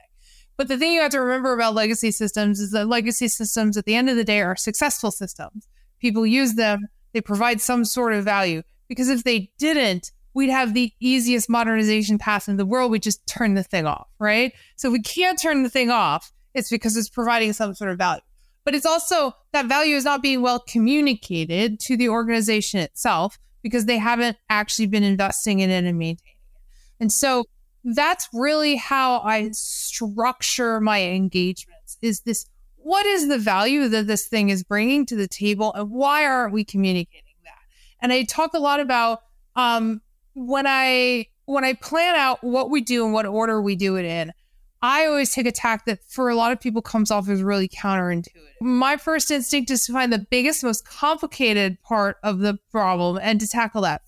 But 0.55 0.69
the 0.69 0.77
thing 0.77 0.93
you 0.93 1.01
have 1.01 1.11
to 1.11 1.21
remember 1.21 1.53
about 1.53 1.75
legacy 1.75 2.09
systems 2.09 2.59
is 2.59 2.71
that 2.71 2.87
legacy 2.87 3.27
systems 3.27 3.77
at 3.77 3.85
the 3.85 3.93
end 3.93 4.09
of 4.09 4.15
the 4.15 4.23
day 4.23 4.41
are 4.41 4.55
successful 4.55 5.11
systems. 5.11 5.67
People 5.99 6.25
use 6.25 6.55
them, 6.55 6.87
they 7.13 7.21
provide 7.21 7.61
some 7.61 7.85
sort 7.85 8.13
of 8.13 8.23
value. 8.23 8.63
Because 8.87 9.09
if 9.09 9.23
they 9.23 9.51
didn't, 9.59 10.11
we'd 10.33 10.49
have 10.49 10.73
the 10.73 10.93
easiest 11.01 11.49
modernization 11.49 12.17
path 12.17 12.47
in 12.47 12.55
the 12.55 12.65
world. 12.65 12.91
We 12.91 12.99
just 12.99 13.27
turn 13.27 13.55
the 13.55 13.63
thing 13.63 13.85
off, 13.85 14.07
right? 14.19 14.53
So 14.77 14.89
we 14.89 15.01
can't 15.01 15.39
turn 15.39 15.63
the 15.63 15.69
thing 15.69 15.91
off. 15.91 16.31
It's 16.53 16.69
because 16.69 16.95
it's 16.95 17.09
providing 17.09 17.53
some 17.53 17.75
sort 17.75 17.91
of 17.91 17.97
value 17.97 18.21
but 18.67 18.75
it's 18.75 18.85
also 18.85 19.31
that 19.53 19.67
value 19.67 19.95
is 19.95 20.03
not 20.03 20.21
being 20.21 20.41
well 20.41 20.59
communicated 20.59 21.79
to 21.79 21.95
the 21.95 22.09
organization 22.09 22.81
itself 22.81 23.39
because 23.63 23.85
they 23.85 23.97
haven't 23.97 24.35
actually 24.49 24.87
been 24.87 25.03
investing 25.03 25.59
in 25.61 25.69
it 25.69 25.85
and 25.85 25.97
maintaining 25.97 26.35
it. 26.53 26.61
And 26.99 27.09
so 27.09 27.45
that's 27.85 28.27
really 28.33 28.75
how 28.75 29.21
I 29.21 29.51
structure 29.53 30.81
my 30.81 31.01
engagements 31.01 31.97
is 32.01 32.19
this 32.23 32.45
what 32.75 33.05
is 33.05 33.29
the 33.29 33.37
value 33.37 33.87
that 33.87 34.05
this 34.05 34.27
thing 34.27 34.49
is 34.49 34.65
bringing 34.65 35.05
to 35.05 35.15
the 35.15 35.29
table 35.29 35.73
and 35.73 35.89
why 35.89 36.25
aren't 36.25 36.51
we 36.51 36.65
communicating 36.65 37.35
that? 37.45 37.61
And 38.01 38.11
I 38.11 38.23
talk 38.23 38.53
a 38.53 38.59
lot 38.59 38.81
about 38.81 39.21
um, 39.55 40.01
when 40.33 40.67
I 40.67 41.27
when 41.45 41.63
I 41.63 41.71
plan 41.71 42.15
out 42.15 42.43
what 42.43 42.69
we 42.69 42.81
do 42.81 43.05
and 43.05 43.13
what 43.13 43.25
order 43.25 43.61
we 43.61 43.77
do 43.77 43.95
it 43.95 44.03
in, 44.03 44.33
I 44.81 45.05
always 45.05 45.31
take 45.31 45.47
a 45.47 45.51
tack 45.51 45.85
that 45.85 46.03
for 46.03 46.29
a 46.29 46.35
lot 46.35 46.51
of 46.51 46.59
people 46.59 46.81
comes 46.81 47.09
off 47.09 47.29
as 47.29 47.41
really 47.41 47.67
counterintuitive. 47.67 48.27
My 48.61 48.97
first 48.97 49.31
instinct 49.31 49.71
is 49.71 49.85
to 49.85 49.93
find 49.93 50.13
the 50.13 50.25
biggest, 50.29 50.63
most 50.63 50.87
complicated 50.87 51.81
part 51.81 52.17
of 52.23 52.39
the 52.39 52.59
problem 52.71 53.19
and 53.21 53.39
to 53.39 53.47
tackle 53.47 53.81
that 53.81 54.01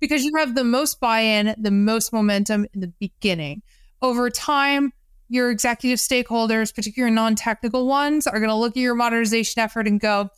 because 0.00 0.24
you 0.24 0.32
have 0.36 0.54
the 0.54 0.64
most 0.64 1.00
buy 1.00 1.20
in, 1.20 1.54
the 1.58 1.70
most 1.70 2.12
momentum 2.12 2.66
in 2.72 2.80
the 2.80 2.92
beginning. 3.00 3.62
Over 4.00 4.30
time, 4.30 4.92
your 5.28 5.50
executive 5.50 5.98
stakeholders, 5.98 6.74
particularly 6.74 7.14
non 7.14 7.34
technical 7.34 7.86
ones, 7.86 8.26
are 8.26 8.38
going 8.38 8.48
to 8.48 8.54
look 8.54 8.72
at 8.72 8.80
your 8.80 8.94
modernization 8.94 9.60
effort 9.60 9.86
and 9.86 10.00
go, 10.00 10.30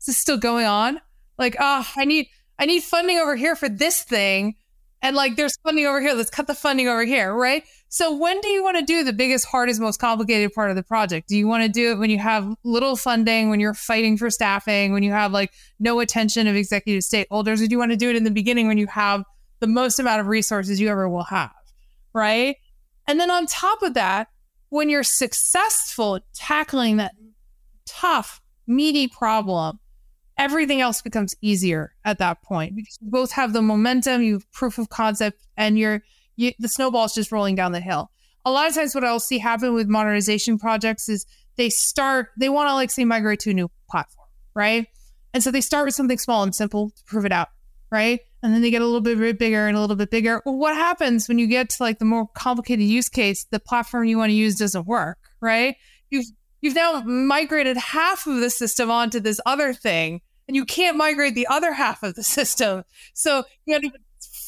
is 0.00 0.06
this 0.06 0.16
still 0.16 0.38
going 0.38 0.66
on? 0.66 1.00
Like, 1.38 1.56
oh, 1.58 1.86
I 1.96 2.04
need. 2.04 2.28
I 2.58 2.66
need 2.66 2.82
funding 2.84 3.18
over 3.18 3.34
here 3.34 3.56
for 3.56 3.68
this 3.68 4.02
thing 4.02 4.54
and 5.02 5.16
like 5.16 5.36
there's 5.36 5.56
funding 5.62 5.84
over 5.84 6.00
here 6.00 6.14
let's 6.14 6.30
cut 6.30 6.46
the 6.46 6.54
funding 6.54 6.88
over 6.88 7.04
here 7.04 7.34
right 7.34 7.64
so 7.94 8.16
when 8.16 8.40
do 8.40 8.48
you 8.48 8.64
want 8.64 8.78
to 8.78 8.82
do 8.82 9.04
the 9.04 9.12
biggest 9.12 9.44
hardest 9.44 9.78
most 9.78 10.00
complicated 10.00 10.54
part 10.54 10.70
of 10.70 10.76
the 10.76 10.82
project? 10.82 11.28
Do 11.28 11.36
you 11.36 11.46
want 11.46 11.62
to 11.62 11.68
do 11.68 11.92
it 11.92 11.98
when 11.98 12.08
you 12.08 12.18
have 12.18 12.54
little 12.64 12.96
funding 12.96 13.50
when 13.50 13.60
you're 13.60 13.74
fighting 13.74 14.16
for 14.16 14.30
staffing 14.30 14.94
when 14.94 15.02
you 15.02 15.12
have 15.12 15.30
like 15.30 15.52
no 15.78 16.00
attention 16.00 16.46
of 16.46 16.56
executive 16.56 17.02
stakeholders 17.02 17.62
or 17.62 17.66
do 17.66 17.72
you 17.72 17.78
want 17.78 17.90
to 17.90 17.96
do 17.98 18.08
it 18.08 18.16
in 18.16 18.24
the 18.24 18.30
beginning 18.30 18.66
when 18.66 18.78
you 18.78 18.86
have 18.86 19.24
the 19.60 19.66
most 19.66 19.98
amount 19.98 20.22
of 20.22 20.26
resources 20.26 20.80
you 20.80 20.88
ever 20.88 21.06
will 21.06 21.24
have 21.24 21.52
right? 22.14 22.56
And 23.06 23.20
then 23.20 23.30
on 23.30 23.44
top 23.44 23.82
of 23.82 23.92
that 23.92 24.28
when 24.70 24.88
you're 24.88 25.02
successful 25.02 26.18
tackling 26.32 26.96
that 26.96 27.12
tough 27.84 28.40
meaty 28.66 29.06
problem 29.06 29.78
everything 30.38 30.80
else 30.80 31.02
becomes 31.02 31.34
easier 31.42 31.92
at 32.06 32.16
that 32.16 32.42
point 32.42 32.74
because 32.74 32.96
you 33.02 33.10
both 33.10 33.32
have 33.32 33.52
the 33.52 33.60
momentum, 33.60 34.22
you 34.22 34.32
have 34.34 34.50
proof 34.50 34.78
of 34.78 34.88
concept, 34.88 35.46
and 35.58 35.78
you're 35.78 36.02
you, 36.36 36.52
the 36.58 36.68
snowball's 36.68 37.14
just 37.14 37.32
rolling 37.32 37.54
down 37.54 37.72
the 37.72 37.80
hill. 37.80 38.10
A 38.44 38.50
lot 38.50 38.68
of 38.68 38.74
times, 38.74 38.94
what 38.94 39.04
I'll 39.04 39.20
see 39.20 39.38
happen 39.38 39.74
with 39.74 39.88
modernization 39.88 40.58
projects 40.58 41.08
is 41.08 41.26
they 41.56 41.70
start, 41.70 42.28
they 42.38 42.48
want 42.48 42.68
to 42.68 42.74
like 42.74 42.90
say 42.90 43.04
migrate 43.04 43.40
to 43.40 43.50
a 43.50 43.54
new 43.54 43.70
platform, 43.88 44.26
right? 44.54 44.86
And 45.34 45.42
so 45.42 45.50
they 45.50 45.60
start 45.60 45.86
with 45.86 45.94
something 45.94 46.18
small 46.18 46.42
and 46.42 46.54
simple 46.54 46.90
to 46.90 47.04
prove 47.04 47.24
it 47.24 47.32
out, 47.32 47.48
right? 47.90 48.20
And 48.42 48.52
then 48.52 48.60
they 48.60 48.70
get 48.70 48.82
a 48.82 48.84
little 48.84 49.00
bit 49.00 49.38
bigger 49.38 49.68
and 49.68 49.76
a 49.76 49.80
little 49.80 49.96
bit 49.96 50.10
bigger. 50.10 50.42
Well, 50.44 50.56
what 50.56 50.74
happens 50.74 51.28
when 51.28 51.38
you 51.38 51.46
get 51.46 51.70
to 51.70 51.82
like 51.82 52.00
the 52.00 52.04
more 52.04 52.26
complicated 52.34 52.84
use 52.84 53.08
case? 53.08 53.46
The 53.50 53.60
platform 53.60 54.04
you 54.04 54.18
want 54.18 54.30
to 54.30 54.34
use 54.34 54.56
doesn't 54.56 54.86
work, 54.86 55.18
right? 55.40 55.76
You've 56.10 56.26
you've 56.60 56.74
now 56.74 57.00
migrated 57.02 57.76
half 57.76 58.26
of 58.26 58.36
the 58.36 58.50
system 58.50 58.90
onto 58.90 59.20
this 59.20 59.40
other 59.46 59.72
thing 59.72 60.20
and 60.48 60.56
you 60.56 60.64
can't 60.64 60.96
migrate 60.96 61.34
the 61.34 61.46
other 61.46 61.72
half 61.72 62.02
of 62.02 62.14
the 62.14 62.22
system. 62.22 62.84
So 63.14 63.44
you 63.64 63.76
a 63.76 63.80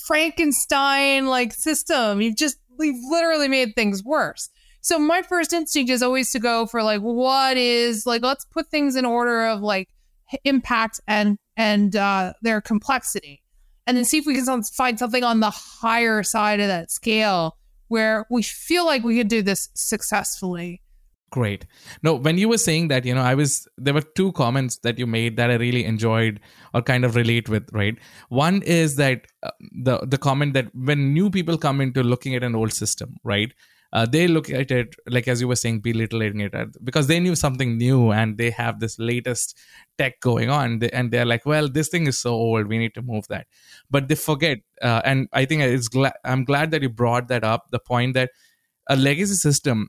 Frankenstein 0.06 1.26
like 1.26 1.52
system. 1.52 2.20
You've 2.20 2.36
just 2.36 2.58
you've 2.78 3.02
literally 3.10 3.48
made 3.48 3.74
things 3.74 4.02
worse. 4.04 4.48
So 4.80 4.98
my 4.98 5.22
first 5.22 5.52
instinct 5.52 5.90
is 5.90 6.02
always 6.02 6.30
to 6.32 6.38
go 6.38 6.66
for 6.66 6.82
like 6.82 7.00
what 7.00 7.56
is 7.56 8.06
like 8.06 8.22
let's 8.22 8.44
put 8.44 8.70
things 8.70 8.96
in 8.96 9.04
order 9.04 9.46
of 9.46 9.60
like 9.60 9.88
impact 10.44 11.00
and 11.06 11.38
and 11.56 11.94
uh, 11.96 12.34
their 12.42 12.60
complexity, 12.60 13.42
and 13.86 13.96
then 13.96 14.04
see 14.04 14.18
if 14.18 14.26
we 14.26 14.34
can 14.34 14.62
find 14.62 14.98
something 14.98 15.24
on 15.24 15.40
the 15.40 15.50
higher 15.50 16.22
side 16.22 16.60
of 16.60 16.68
that 16.68 16.90
scale 16.90 17.56
where 17.88 18.26
we 18.30 18.42
feel 18.42 18.84
like 18.84 19.04
we 19.04 19.16
could 19.16 19.28
do 19.28 19.42
this 19.42 19.68
successfully. 19.74 20.82
Great. 21.34 21.66
No, 22.04 22.14
when 22.14 22.38
you 22.38 22.48
were 22.48 22.58
saying 22.58 22.86
that, 22.88 23.04
you 23.04 23.12
know, 23.12 23.20
I 23.20 23.34
was 23.34 23.66
there 23.76 23.92
were 23.92 24.02
two 24.02 24.30
comments 24.32 24.76
that 24.84 25.00
you 25.00 25.06
made 25.08 25.36
that 25.36 25.50
I 25.50 25.54
really 25.54 25.84
enjoyed 25.84 26.38
or 26.72 26.80
kind 26.80 27.04
of 27.04 27.16
relate 27.16 27.48
with, 27.48 27.68
right? 27.72 27.98
One 28.28 28.62
is 28.62 28.94
that 28.96 29.26
uh, 29.42 29.50
the 29.72 29.98
the 30.06 30.16
comment 30.16 30.54
that 30.54 30.72
when 30.76 31.12
new 31.12 31.30
people 31.30 31.58
come 31.58 31.80
into 31.80 32.04
looking 32.04 32.36
at 32.36 32.44
an 32.44 32.54
old 32.54 32.72
system, 32.72 33.16
right? 33.24 33.52
Uh, 33.92 34.06
they 34.06 34.28
look 34.28 34.48
at 34.48 34.70
it 34.70 34.94
like 35.08 35.26
as 35.26 35.40
you 35.40 35.48
were 35.48 35.56
saying 35.56 35.80
belittling 35.80 36.38
it 36.38 36.54
because 36.84 37.08
they 37.08 37.18
knew 37.18 37.34
something 37.34 37.76
new 37.78 38.12
and 38.12 38.38
they 38.38 38.50
have 38.50 38.78
this 38.78 38.96
latest 39.00 39.58
tech 39.98 40.20
going 40.20 40.50
on 40.50 40.82
and 40.92 41.12
they're 41.12 41.24
like 41.24 41.46
well 41.46 41.68
this 41.68 41.88
thing 41.90 42.08
is 42.08 42.18
so 42.18 42.32
old 42.32 42.66
we 42.66 42.76
need 42.76 42.92
to 42.92 43.02
move 43.02 43.24
that 43.28 43.46
but 43.88 44.08
they 44.08 44.16
forget 44.16 44.58
uh, 44.82 45.00
and 45.04 45.28
i 45.32 45.44
think 45.44 45.62
it's 45.62 45.86
glad 45.86 46.12
i'm 46.24 46.42
glad 46.42 46.72
that 46.72 46.82
you 46.82 46.88
brought 46.88 47.28
that 47.28 47.44
up 47.44 47.70
the 47.70 47.78
point 47.78 48.14
that 48.14 48.30
a 48.88 48.96
legacy 48.96 49.34
system 49.34 49.86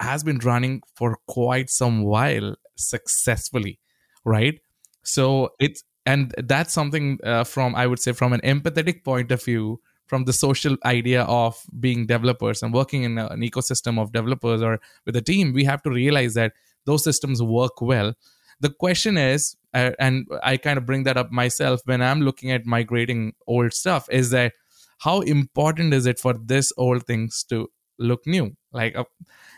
has 0.00 0.24
been 0.24 0.38
running 0.38 0.82
for 0.94 1.18
quite 1.26 1.70
some 1.70 2.02
while 2.02 2.56
successfully 2.76 3.78
right? 4.24 4.60
So 5.02 5.50
it's 5.60 5.84
and 6.06 6.34
that's 6.38 6.72
something 6.72 7.18
uh, 7.24 7.44
from 7.44 7.74
i 7.74 7.86
would 7.86 7.98
say 7.98 8.12
from 8.12 8.34
an 8.34 8.40
empathetic 8.40 9.04
point 9.04 9.32
of 9.32 9.42
view 9.42 9.80
from 10.06 10.24
the 10.24 10.34
social 10.34 10.76
idea 10.84 11.22
of 11.22 11.56
being 11.80 12.04
developers 12.06 12.62
and 12.62 12.74
working 12.74 13.04
in 13.04 13.16
an 13.16 13.40
ecosystem 13.40 13.98
of 13.98 14.12
developers 14.12 14.60
or 14.60 14.78
with 15.06 15.16
a 15.16 15.22
team 15.22 15.54
we 15.54 15.64
have 15.64 15.82
to 15.82 15.90
realize 15.90 16.34
that 16.34 16.52
those 16.84 17.02
systems 17.02 17.42
work 17.42 17.80
well. 17.80 18.12
The 18.60 18.68
question 18.68 19.16
is 19.16 19.56
uh, 19.72 19.92
and 19.98 20.26
i 20.42 20.58
kind 20.58 20.76
of 20.76 20.84
bring 20.84 21.04
that 21.04 21.16
up 21.16 21.32
myself 21.32 21.80
when 21.86 22.02
i'm 22.02 22.20
looking 22.20 22.50
at 22.50 22.66
migrating 22.66 23.32
old 23.46 23.72
stuff 23.72 24.06
is 24.10 24.28
that 24.28 24.52
how 24.98 25.20
important 25.20 25.94
is 25.94 26.04
it 26.04 26.18
for 26.18 26.34
this 26.34 26.70
old 26.76 27.06
things 27.06 27.44
to 27.48 27.70
look 27.98 28.26
new? 28.26 28.56
Like 28.72 28.96
uh, 28.96 29.04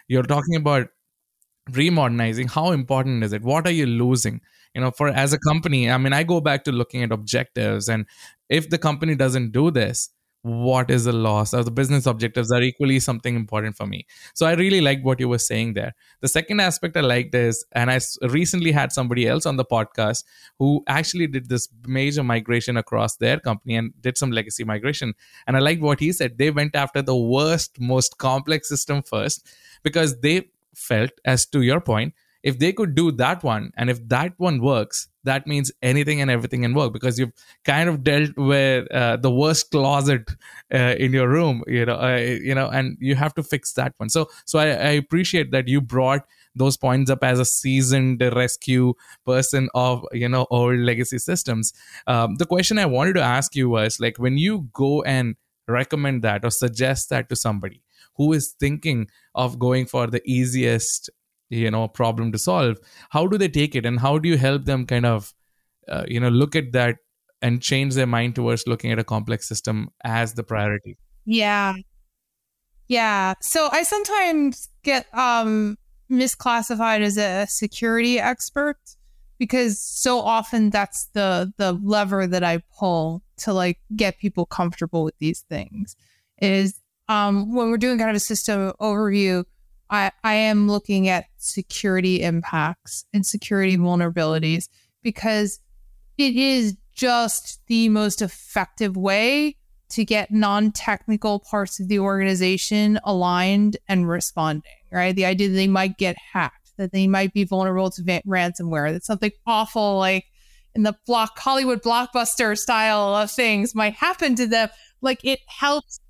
you're 0.08 0.22
talking 0.22 0.56
about 0.56 0.88
remodernizing. 1.70 2.50
How 2.50 2.72
important 2.72 3.24
is 3.24 3.32
it? 3.32 3.42
What 3.42 3.66
are 3.66 3.72
you 3.72 3.86
losing? 3.86 4.40
You 4.74 4.82
know 4.82 4.90
for 4.90 5.08
as 5.08 5.32
a 5.32 5.38
company 5.38 5.90
i 5.90 5.96
mean 5.96 6.12
i 6.12 6.22
go 6.22 6.38
back 6.38 6.62
to 6.64 6.70
looking 6.70 7.02
at 7.02 7.10
objectives 7.10 7.88
and 7.88 8.04
if 8.50 8.68
the 8.68 8.76
company 8.76 9.14
doesn't 9.14 9.52
do 9.52 9.70
this 9.70 10.10
what 10.46 10.90
is 10.90 11.04
the 11.04 11.12
loss? 11.12 11.52
Or 11.52 11.64
the 11.64 11.70
business 11.70 12.06
objectives 12.06 12.52
are 12.52 12.62
equally 12.62 13.00
something 13.00 13.34
important 13.34 13.76
for 13.76 13.86
me. 13.86 14.06
So 14.34 14.46
i 14.46 14.54
really 14.54 14.80
like 14.80 15.04
what 15.04 15.18
you 15.18 15.28
were 15.28 15.38
saying 15.38 15.74
there. 15.74 15.94
The 16.20 16.28
second 16.28 16.60
aspect 16.60 16.96
i 16.96 17.00
liked 17.00 17.34
is 17.34 17.64
and 17.72 17.90
i 17.90 18.00
recently 18.22 18.72
had 18.72 18.92
somebody 18.92 19.26
else 19.26 19.46
on 19.46 19.56
the 19.56 19.64
podcast 19.64 20.24
who 20.58 20.84
actually 20.86 21.26
did 21.26 21.48
this 21.48 21.68
major 21.86 22.22
migration 22.22 22.76
across 22.76 23.16
their 23.16 23.40
company 23.40 23.76
and 23.76 23.92
did 24.00 24.16
some 24.16 24.30
legacy 24.30 24.64
migration. 24.64 25.14
And 25.46 25.56
i 25.56 25.60
liked 25.60 25.82
what 25.82 26.00
he 26.00 26.12
said. 26.12 26.38
They 26.38 26.50
went 26.50 26.76
after 26.76 27.02
the 27.02 27.16
worst 27.16 27.80
most 27.80 28.18
complex 28.18 28.68
system 28.68 29.02
first 29.02 29.46
because 29.82 30.20
they 30.20 30.48
felt 30.74 31.10
as 31.24 31.46
to 31.46 31.62
your 31.62 31.80
point 31.80 32.14
if 32.46 32.58
they 32.60 32.72
could 32.72 32.94
do 32.94 33.10
that 33.10 33.42
one 33.42 33.70
and 33.76 33.90
if 33.90 33.98
that 34.08 34.32
one 34.38 34.60
works 34.62 35.08
that 35.26 35.46
means 35.46 35.72
anything 35.82 36.20
and 36.20 36.30
everything 36.30 36.62
can 36.62 36.72
work 36.72 36.92
because 36.92 37.18
you've 37.18 37.32
kind 37.64 37.88
of 37.88 38.02
dealt 38.02 38.30
with 38.36 38.90
uh, 38.92 39.16
the 39.16 39.30
worst 39.30 39.70
closet 39.72 40.30
uh, 40.72 40.94
in 40.98 41.12
your 41.12 41.28
room 41.28 41.62
you 41.66 41.84
know 41.84 41.96
uh, 41.96 42.16
you 42.16 42.54
know 42.54 42.68
and 42.68 42.96
you 43.00 43.14
have 43.14 43.34
to 43.34 43.42
fix 43.42 43.72
that 43.72 43.92
one. 43.98 44.08
So 44.08 44.28
so 44.44 44.58
I, 44.58 44.66
I, 44.66 44.92
appreciate 45.02 45.50
that 45.50 45.68
you 45.68 45.80
brought 45.80 46.24
those 46.54 46.76
points 46.76 47.10
up 47.10 47.22
as 47.22 47.38
a 47.38 47.44
seasoned 47.44 48.22
rescue 48.34 48.94
person 49.24 49.68
of 49.74 50.04
you 50.12 50.28
know 50.28 50.46
old 50.50 50.78
legacy 50.78 51.18
systems. 51.18 51.72
Um, 52.06 52.36
the 52.36 52.46
question 52.46 52.78
i 52.78 52.86
wanted 52.86 53.14
to 53.14 53.22
ask 53.22 53.56
you 53.56 53.68
was 53.68 53.98
like 54.00 54.18
when 54.18 54.38
you 54.38 54.68
go 54.72 55.02
and 55.02 55.36
recommend 55.68 56.22
that 56.22 56.44
or 56.44 56.50
suggest 56.50 57.10
that 57.10 57.28
to 57.28 57.36
somebody 57.36 57.82
who 58.14 58.32
is 58.32 58.54
thinking 58.60 59.08
of 59.34 59.58
going 59.58 59.84
for 59.84 60.06
the 60.06 60.22
easiest 60.24 61.10
you 61.48 61.70
know 61.70 61.86
problem 61.86 62.32
to 62.32 62.38
solve 62.38 62.78
how 63.10 63.26
do 63.26 63.38
they 63.38 63.48
take 63.48 63.74
it 63.76 63.86
and 63.86 64.00
how 64.00 64.18
do 64.18 64.28
you 64.28 64.36
help 64.36 64.64
them 64.64 64.84
kind 64.84 65.06
of 65.06 65.32
uh, 65.88 66.04
you 66.08 66.18
know 66.18 66.28
look 66.28 66.56
at 66.56 66.72
that 66.72 66.96
and 67.42 67.62
change 67.62 67.94
their 67.94 68.06
mind 68.06 68.34
towards 68.34 68.66
looking 68.66 68.90
at 68.92 68.98
a 68.98 69.04
complex 69.04 69.48
system 69.48 69.88
as 70.04 70.34
the 70.34 70.42
priority? 70.42 70.96
Yeah. 71.24 71.74
Yeah. 72.88 73.34
So 73.40 73.68
i 73.72 73.82
sometimes 73.82 74.68
get 74.82 75.06
um 75.14 75.76
misclassified 76.10 77.00
as 77.00 77.18
a 77.18 77.46
security 77.48 78.18
expert 78.18 78.78
because 79.38 79.80
so 79.80 80.20
often 80.20 80.70
that's 80.70 81.06
the 81.14 81.52
the 81.56 81.72
lever 81.72 82.28
that 82.28 82.44
i 82.44 82.62
pull 82.78 83.22
to 83.36 83.52
like 83.52 83.80
get 83.96 84.16
people 84.18 84.46
comfortable 84.46 85.02
with 85.02 85.18
these 85.18 85.40
things 85.50 85.96
is 86.40 86.80
um 87.08 87.52
when 87.52 87.68
we're 87.70 87.76
doing 87.76 87.98
kind 87.98 88.08
of 88.08 88.14
a 88.14 88.20
system 88.20 88.72
overview 88.80 89.44
I, 89.90 90.10
I 90.24 90.34
am 90.34 90.68
looking 90.68 91.08
at 91.08 91.26
security 91.36 92.22
impacts 92.22 93.04
and 93.12 93.24
security 93.24 93.76
vulnerabilities 93.76 94.68
because 95.02 95.60
it 96.18 96.34
is 96.36 96.76
just 96.94 97.60
the 97.66 97.88
most 97.88 98.22
effective 98.22 98.96
way 98.96 99.56
to 99.90 100.04
get 100.04 100.30
non-technical 100.30 101.40
parts 101.40 101.78
of 101.78 101.88
the 101.88 101.98
organization 101.98 102.98
aligned 103.04 103.76
and 103.86 104.08
responding 104.08 104.72
right 104.90 105.14
the 105.14 105.24
idea 105.24 105.48
that 105.48 105.54
they 105.54 105.68
might 105.68 105.96
get 105.96 106.16
hacked 106.32 106.72
that 106.76 106.90
they 106.90 107.06
might 107.06 107.32
be 107.32 107.44
vulnerable 107.44 107.90
to 107.90 108.02
ransomware 108.02 108.92
that 108.92 109.04
something 109.04 109.30
awful 109.46 109.98
like 109.98 110.24
in 110.76 110.82
the 110.82 110.94
block 111.06 111.38
Hollywood 111.38 111.82
blockbuster 111.82 112.56
style 112.56 113.16
of 113.16 113.30
things 113.30 113.74
might 113.74 113.94
happen 113.94 114.36
to 114.36 114.46
them. 114.46 114.68
Like 115.00 115.24
it 115.24 115.40
helps 115.46 116.00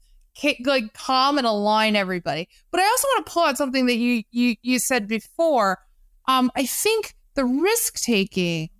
like 0.65 0.93
calm 0.95 1.39
and 1.39 1.47
align 1.47 1.97
everybody. 1.97 2.49
But 2.71 2.81
I 2.81 2.85
also 2.85 3.09
want 3.09 3.27
to 3.27 3.33
pull 3.33 3.45
out 3.45 3.59
something 3.59 3.87
that 3.87 3.97
you 3.97 4.23
you 4.31 4.57
you 4.63 4.79
said 4.79 5.09
before. 5.09 5.79
Um, 6.29 6.51
I 6.57 6.67
think 6.67 7.15
the 7.35 7.45
risk 7.45 8.01
taking 8.01 8.71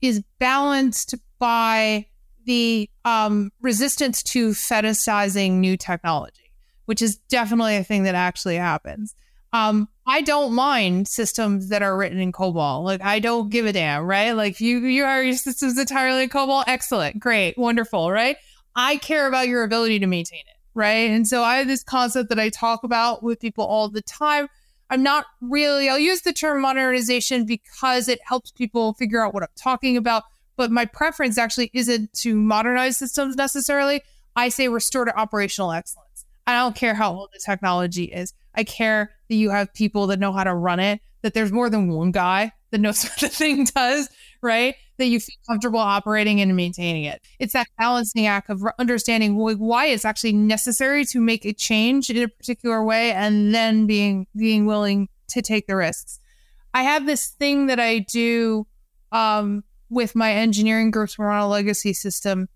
is 0.00 0.22
balanced 0.38 1.14
by 1.38 2.06
the 2.44 2.88
um, 3.04 3.50
resistance 3.60 4.22
to 4.22 4.50
fetishizing 4.50 5.52
new 5.52 5.76
technology, 5.76 6.52
which 6.86 7.02
is 7.02 7.16
definitely 7.28 7.76
a 7.76 7.84
thing 7.84 8.04
that 8.04 8.14
actually 8.14 8.56
happens. 8.56 9.14
Um, 9.52 9.88
I 10.06 10.22
don't 10.22 10.52
mind 10.52 11.08
systems 11.08 11.68
that 11.68 11.82
are 11.82 11.96
written 11.96 12.18
in 12.18 12.32
COBOL. 12.32 12.84
Like 12.84 13.02
I 13.02 13.18
don't 13.18 13.50
give 13.50 13.66
a 13.66 13.72
damn, 13.72 14.04
right? 14.04 14.32
Like 14.32 14.60
you 14.60 14.78
you 14.78 15.04
are 15.04 15.22
your 15.22 15.36
systems 15.36 15.78
entirely 15.78 16.24
in 16.24 16.28
COBOL. 16.28 16.64
Excellent, 16.66 17.20
great, 17.20 17.56
wonderful, 17.58 18.10
right? 18.10 18.36
I 18.74 18.96
care 18.96 19.26
about 19.26 19.48
your 19.48 19.62
ability 19.62 19.98
to 20.00 20.06
maintain 20.06 20.40
it, 20.40 20.56
right? 20.74 21.10
And 21.10 21.26
so 21.26 21.42
I 21.42 21.56
have 21.56 21.66
this 21.66 21.82
concept 21.82 22.28
that 22.30 22.38
I 22.40 22.48
talk 22.48 22.84
about 22.84 23.22
with 23.22 23.40
people 23.40 23.64
all 23.64 23.88
the 23.88 24.02
time. 24.02 24.48
I'm 24.90 25.02
not 25.02 25.26
really, 25.40 25.88
I'll 25.88 25.98
use 25.98 26.22
the 26.22 26.32
term 26.32 26.60
modernization 26.60 27.46
because 27.46 28.08
it 28.08 28.20
helps 28.24 28.50
people 28.50 28.92
figure 28.94 29.24
out 29.24 29.32
what 29.32 29.42
I'm 29.42 29.48
talking 29.56 29.96
about. 29.96 30.24
But 30.56 30.70
my 30.70 30.84
preference 30.84 31.38
actually 31.38 31.70
isn't 31.72 32.12
to 32.14 32.34
modernize 32.34 32.98
systems 32.98 33.36
necessarily. 33.36 34.02
I 34.36 34.48
say 34.48 34.68
restore 34.68 35.06
to 35.06 35.18
operational 35.18 35.72
excellence. 35.72 36.26
I 36.46 36.58
don't 36.58 36.76
care 36.76 36.94
how 36.94 37.14
old 37.14 37.30
the 37.32 37.40
technology 37.44 38.04
is. 38.04 38.34
I 38.54 38.64
care 38.64 39.10
that 39.28 39.34
you 39.34 39.50
have 39.50 39.72
people 39.72 40.06
that 40.08 40.18
know 40.18 40.32
how 40.32 40.44
to 40.44 40.54
run 40.54 40.80
it, 40.80 41.00
that 41.22 41.34
there's 41.34 41.52
more 41.52 41.70
than 41.70 41.88
one 41.88 42.10
guy 42.10 42.52
that 42.70 42.80
knows 42.80 43.02
what 43.04 43.18
the 43.20 43.28
thing 43.28 43.64
does, 43.64 44.08
right? 44.42 44.74
That 44.98 45.06
you 45.06 45.20
feel 45.20 45.36
comfortable 45.48 45.78
operating 45.78 46.40
and 46.40 46.54
maintaining 46.56 47.04
it. 47.04 47.22
It's 47.38 47.52
that 47.52 47.68
balancing 47.78 48.26
act 48.26 48.50
of 48.50 48.62
understanding 48.78 49.36
why 49.36 49.86
it's 49.86 50.04
actually 50.04 50.32
necessary 50.32 51.04
to 51.06 51.20
make 51.20 51.44
a 51.44 51.52
change 51.52 52.10
in 52.10 52.18
a 52.18 52.28
particular 52.28 52.84
way 52.84 53.12
and 53.12 53.54
then 53.54 53.86
being 53.86 54.26
being 54.36 54.66
willing 54.66 55.08
to 55.28 55.42
take 55.42 55.66
the 55.66 55.76
risks. 55.76 56.18
I 56.74 56.82
have 56.82 57.06
this 57.06 57.28
thing 57.28 57.66
that 57.66 57.78
I 57.78 58.00
do 58.00 58.66
um, 59.12 59.64
with 59.90 60.14
my 60.14 60.32
engineering 60.32 60.90
groups. 60.90 61.18
We're 61.18 61.28
on 61.28 61.42
a 61.42 61.48
legacy 61.48 61.92
system. 61.92 62.48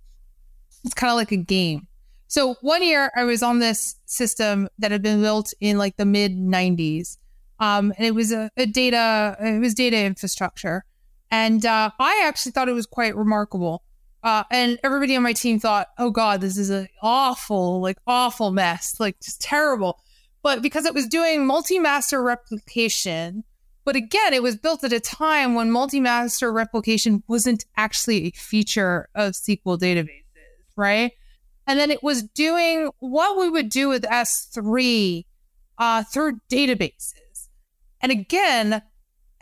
It's 0.85 0.95
kind 0.95 1.11
of 1.11 1.17
like 1.17 1.33
a 1.33 1.37
game. 1.37 1.87
So 2.29 2.55
one 2.61 2.83
year 2.83 3.11
I 3.17 3.25
was 3.25 3.43
on 3.43 3.61
this 3.61 3.97
system 4.07 4.69
that 4.79 4.91
had 4.91 5.03
been 5.03 5.21
built 5.21 5.53
in 5.61 5.79
like 5.79 5.97
the 5.97 6.05
mid 6.05 6.33
90s. 6.33 7.19
Um, 7.59 7.93
and 7.97 8.07
it 8.07 8.15
was 8.15 8.33
a, 8.33 8.51
a, 8.57 8.67
data, 8.67 9.37
it 9.41 9.61
was 9.61 9.75
data 9.75 9.99
infrastructure. 9.99 10.85
And 11.31 11.65
uh, 11.67 11.91
I 11.99 12.23
actually 12.25 12.53
thought 12.53 12.69
it 12.69 12.73
was 12.73 12.87
quite 12.87 13.17
remarkable. 13.17 13.83
Uh, 14.23 14.45
and 14.51 14.79
everybody 14.83 15.15
on 15.17 15.23
my 15.23 15.33
team 15.33 15.61
thought, 15.61 15.89
oh 15.99 16.11
God, 16.11 16.41
this 16.41 16.57
is 16.57 16.71
an 16.71 16.89
awful, 17.03 17.81
like 17.81 17.99
awful 18.07 18.51
mess, 18.51 18.99
like 18.99 19.21
just 19.21 19.41
terrible. 19.41 20.01
But 20.43 20.63
because 20.63 20.85
it 20.85 20.95
was 20.95 21.07
doing 21.07 21.47
multi 21.47 21.79
master 21.79 22.23
replication, 22.23 23.45
but 23.85 23.95
again, 23.95 24.35
it 24.35 24.43
was 24.43 24.57
built 24.57 24.83
at 24.83 24.93
a 24.93 24.99
time 24.99 25.55
when 25.55 25.71
multi 25.71 26.01
master 26.01 26.53
replication 26.53 27.23
wasn't 27.29 27.65
actually 27.77 28.27
a 28.27 28.31
feature 28.33 29.09
of 29.15 29.35
SQL 29.35 29.79
databases, 29.79 30.25
right? 30.77 31.13
And 31.69 31.79
then 31.79 31.91
it 31.91 32.03
was 32.03 32.23
doing 32.23 32.91
what 32.99 33.39
we 33.39 33.49
would 33.49 33.69
do 33.69 33.89
with 33.89 34.03
S3 34.03 35.25
uh, 35.79 36.05
through 36.05 36.41
databases. 36.51 37.49
And 38.01 38.13
again, 38.13 38.83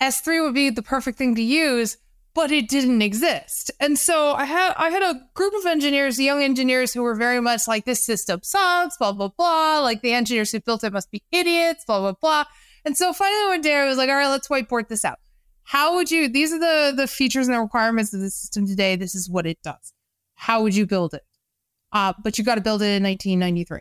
S3 0.01 0.43
would 0.43 0.55
be 0.55 0.71
the 0.71 0.83
perfect 0.83 1.19
thing 1.19 1.35
to 1.35 1.43
use, 1.43 1.97
but 2.35 2.51
it 2.51 2.69
didn't 2.69 3.03
exist. 3.03 3.71
And 3.81 3.99
so 3.99 4.33
I 4.33 4.45
had 4.45 4.75
I 4.77 4.91
had 4.91 5.03
a 5.03 5.21
group 5.35 5.55
of 5.55 5.67
engineers, 5.67 6.19
young 6.19 6.43
engineers 6.43 6.93
who 6.93 7.03
were 7.03 7.15
very 7.15 7.41
much 7.41 7.69
like 7.69 7.85
this 7.85 8.05
system 8.05 8.41
sucks, 8.43 8.97
blah 8.97 9.13
blah 9.13 9.29
blah. 9.29 9.81
Like 9.81 10.03
the 10.03 10.13
engineers 10.13 10.53
who 10.53 10.61
built 10.61 10.85
it 10.85 10.93
must 10.93 11.11
be 11.11 11.23
idiots, 11.33 11.85
blah 11.85 12.01
blah 12.01 12.15
blah. 12.21 12.45
And 12.85 12.97
so 12.97 13.13
finally 13.13 13.49
one 13.49 13.61
day 13.61 13.77
I 13.77 13.87
was 13.87 13.99
like, 13.99 14.11
all 14.11 14.17
right, 14.17 14.29
let's 14.29 14.49
whiteboard 14.49 14.89
this 14.89 15.05
out. 15.05 15.19
How 15.63 15.95
would 15.95 16.11
you? 16.11 16.29
These 16.29 16.53
are 16.53 16.59
the 16.59 16.95
the 16.97 17.07
features 17.07 17.47
and 17.47 17.55
the 17.55 17.61
requirements 17.61 18.13
of 18.13 18.21
the 18.21 18.31
system 18.31 18.67
today. 18.67 18.97
This 18.97 19.15
is 19.15 19.31
what 19.31 19.47
it 19.47 19.59
does. 19.63 19.93
How 20.35 20.63
would 20.63 20.75
you 20.75 20.87
build 20.87 21.15
it? 21.15 21.23
uh, 21.95 22.13
but 22.23 22.37
you 22.37 22.45
got 22.45 22.57
to 22.57 22.61
build 22.61 22.83
it 22.83 22.87
in 22.87 23.03
1993, 23.05 23.79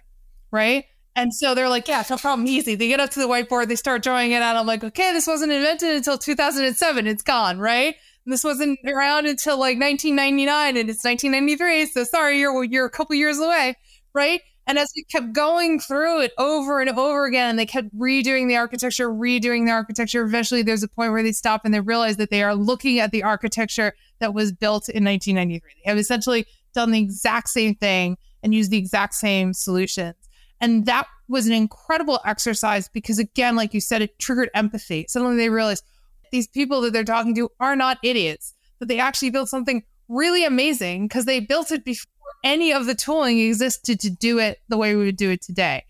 right? 0.52 0.86
And 1.16 1.34
so 1.34 1.54
they're 1.54 1.70
like, 1.70 1.88
yeah, 1.88 2.04
no 2.10 2.18
problem, 2.18 2.48
easy. 2.48 2.76
They 2.76 2.88
get 2.88 3.00
up 3.00 3.12
to 3.12 3.20
the 3.20 3.28
whiteboard, 3.28 3.68
they 3.68 3.76
start 3.76 4.02
drawing 4.02 4.32
it 4.32 4.42
out. 4.42 4.56
I'm 4.56 4.66
like, 4.66 4.84
okay, 4.84 5.14
this 5.14 5.28
wasn't 5.28 5.52
invented 5.52 5.96
until 5.96 6.18
2007. 6.18 7.08
It's 7.08 7.22
gone, 7.22 7.60
right? 7.60 7.96
And 8.26 8.34
this 8.34 8.44
wasn't 8.44 8.80
around 8.86 9.28
until 9.28 9.58
like 9.58 9.80
1999, 9.80 10.78
and 10.78 10.90
it's 10.90 11.04
1993. 11.04 11.88
So 11.88 12.04
sorry, 12.04 12.40
you're 12.40 12.64
you're 12.64 12.86
a 12.86 12.90
couple 12.90 13.16
years 13.16 13.38
away, 13.40 13.76
right? 14.14 14.42
And 14.66 14.80
as 14.80 14.92
we 14.96 15.04
kept 15.04 15.34
going 15.34 15.80
through 15.80 16.22
it 16.22 16.32
over 16.38 16.80
and 16.80 16.90
over 16.90 17.26
again, 17.26 17.50
and 17.50 17.60
they 17.60 17.66
kept 17.66 17.94
redoing 17.98 18.48
the 18.48 18.56
architecture, 18.56 19.10
redoing 19.10 19.66
the 19.66 19.74
architecture, 19.74 20.24
eventually 20.24 20.64
there's 20.64 20.84
a 20.84 20.88
point 20.88 21.12
where 21.12 21.22
they 21.22 21.34
stop 21.34 21.66
and 21.66 21.74
they 21.74 21.82
realize 21.82 22.16
that 22.18 22.30
they 22.30 22.44
are 22.44 22.56
looking 22.56 23.00
at 23.00 23.12
the 23.12 23.24
architecture 23.24 23.94
that 24.20 24.34
was 24.34 24.54
built 24.54 24.88
in 24.88 25.04
1993. 25.04 25.62
They 25.84 25.92
have 25.92 26.00
essentially 26.00 26.46
done 26.74 26.92
the 26.92 27.00
exact 27.00 27.50
same 27.50 27.76
thing 27.76 28.18
and 28.42 28.54
used 28.54 28.72
the 28.72 28.78
exact 28.78 29.16
same 29.16 29.54
solutions. 29.54 30.16
And 30.64 30.86
that 30.86 31.08
was 31.28 31.46
an 31.46 31.52
incredible 31.52 32.22
exercise 32.26 32.88
because, 32.88 33.20
again, 33.20 33.58
like 33.58 33.74
you 33.74 33.82
said, 33.82 34.02
it 34.02 34.18
triggered 34.18 34.50
empathy. 34.54 35.06
Suddenly 35.10 35.36
they 35.36 35.50
realized 35.50 35.84
these 36.32 36.48
people 36.48 36.80
that 36.82 36.94
they're 36.94 37.04
talking 37.04 37.36
to 37.36 37.50
are 37.60 37.76
not 37.76 37.98
idiots, 38.02 38.54
that 38.80 38.88
they 38.88 38.98
actually 38.98 39.30
built 39.30 39.50
something 39.50 39.84
really 40.08 40.46
amazing 40.46 41.10
because 41.10 41.26
they 41.26 41.42
built 41.42 41.74
it 41.74 41.84
before 41.84 42.10
any 42.46 42.72
of 42.72 42.86
the 42.86 42.96
tooling 42.96 43.40
existed 43.40 44.00
to 44.00 44.10
do 44.10 44.40
it 44.40 44.60
the 44.70 44.78
way 44.78 44.96
we 44.96 45.04
would 45.04 45.18
do 45.18 45.32
it 45.32 45.42
today. 45.42 45.84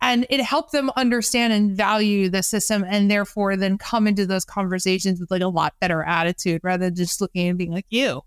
And 0.00 0.28
it 0.30 0.40
helped 0.40 0.70
them 0.70 0.92
understand 0.94 1.52
and 1.52 1.76
value 1.76 2.28
the 2.28 2.44
system 2.44 2.84
and 2.88 3.10
therefore 3.10 3.56
then 3.56 3.78
come 3.78 4.06
into 4.06 4.26
those 4.26 4.44
conversations 4.44 5.18
with 5.18 5.32
like 5.32 5.42
a 5.42 5.48
lot 5.48 5.74
better 5.80 6.04
attitude 6.04 6.60
rather 6.62 6.84
than 6.86 6.94
just 6.94 7.20
looking 7.20 7.48
and 7.48 7.58
being 7.58 7.72
like, 7.72 7.86
you, 7.90 8.22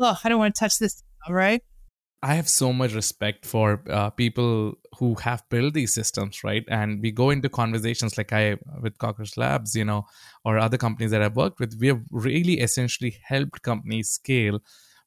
oh, 0.00 0.18
I 0.22 0.28
don't 0.28 0.38
want 0.38 0.54
to 0.54 0.58
touch 0.58 0.78
this 0.78 1.02
right? 1.30 1.62
I 2.22 2.34
have 2.34 2.48
so 2.48 2.72
much 2.72 2.92
respect 2.92 3.46
for 3.46 3.82
uh, 3.88 4.10
people 4.10 4.74
who 4.98 5.14
have 5.16 5.42
built 5.48 5.74
these 5.74 5.94
systems, 5.94 6.42
right? 6.42 6.64
And 6.68 7.00
we 7.00 7.10
go 7.10 7.30
into 7.30 7.48
conversations 7.48 8.16
like 8.16 8.32
I 8.32 8.56
with 8.80 8.98
Cockroach 8.98 9.36
Labs, 9.36 9.74
you 9.74 9.84
know, 9.84 10.06
or 10.44 10.58
other 10.58 10.78
companies 10.78 11.10
that 11.10 11.22
I've 11.22 11.36
worked 11.36 11.60
with. 11.60 11.76
We 11.78 11.88
have 11.88 12.02
really 12.10 12.60
essentially 12.60 13.18
helped 13.22 13.62
companies 13.62 14.10
scale 14.10 14.60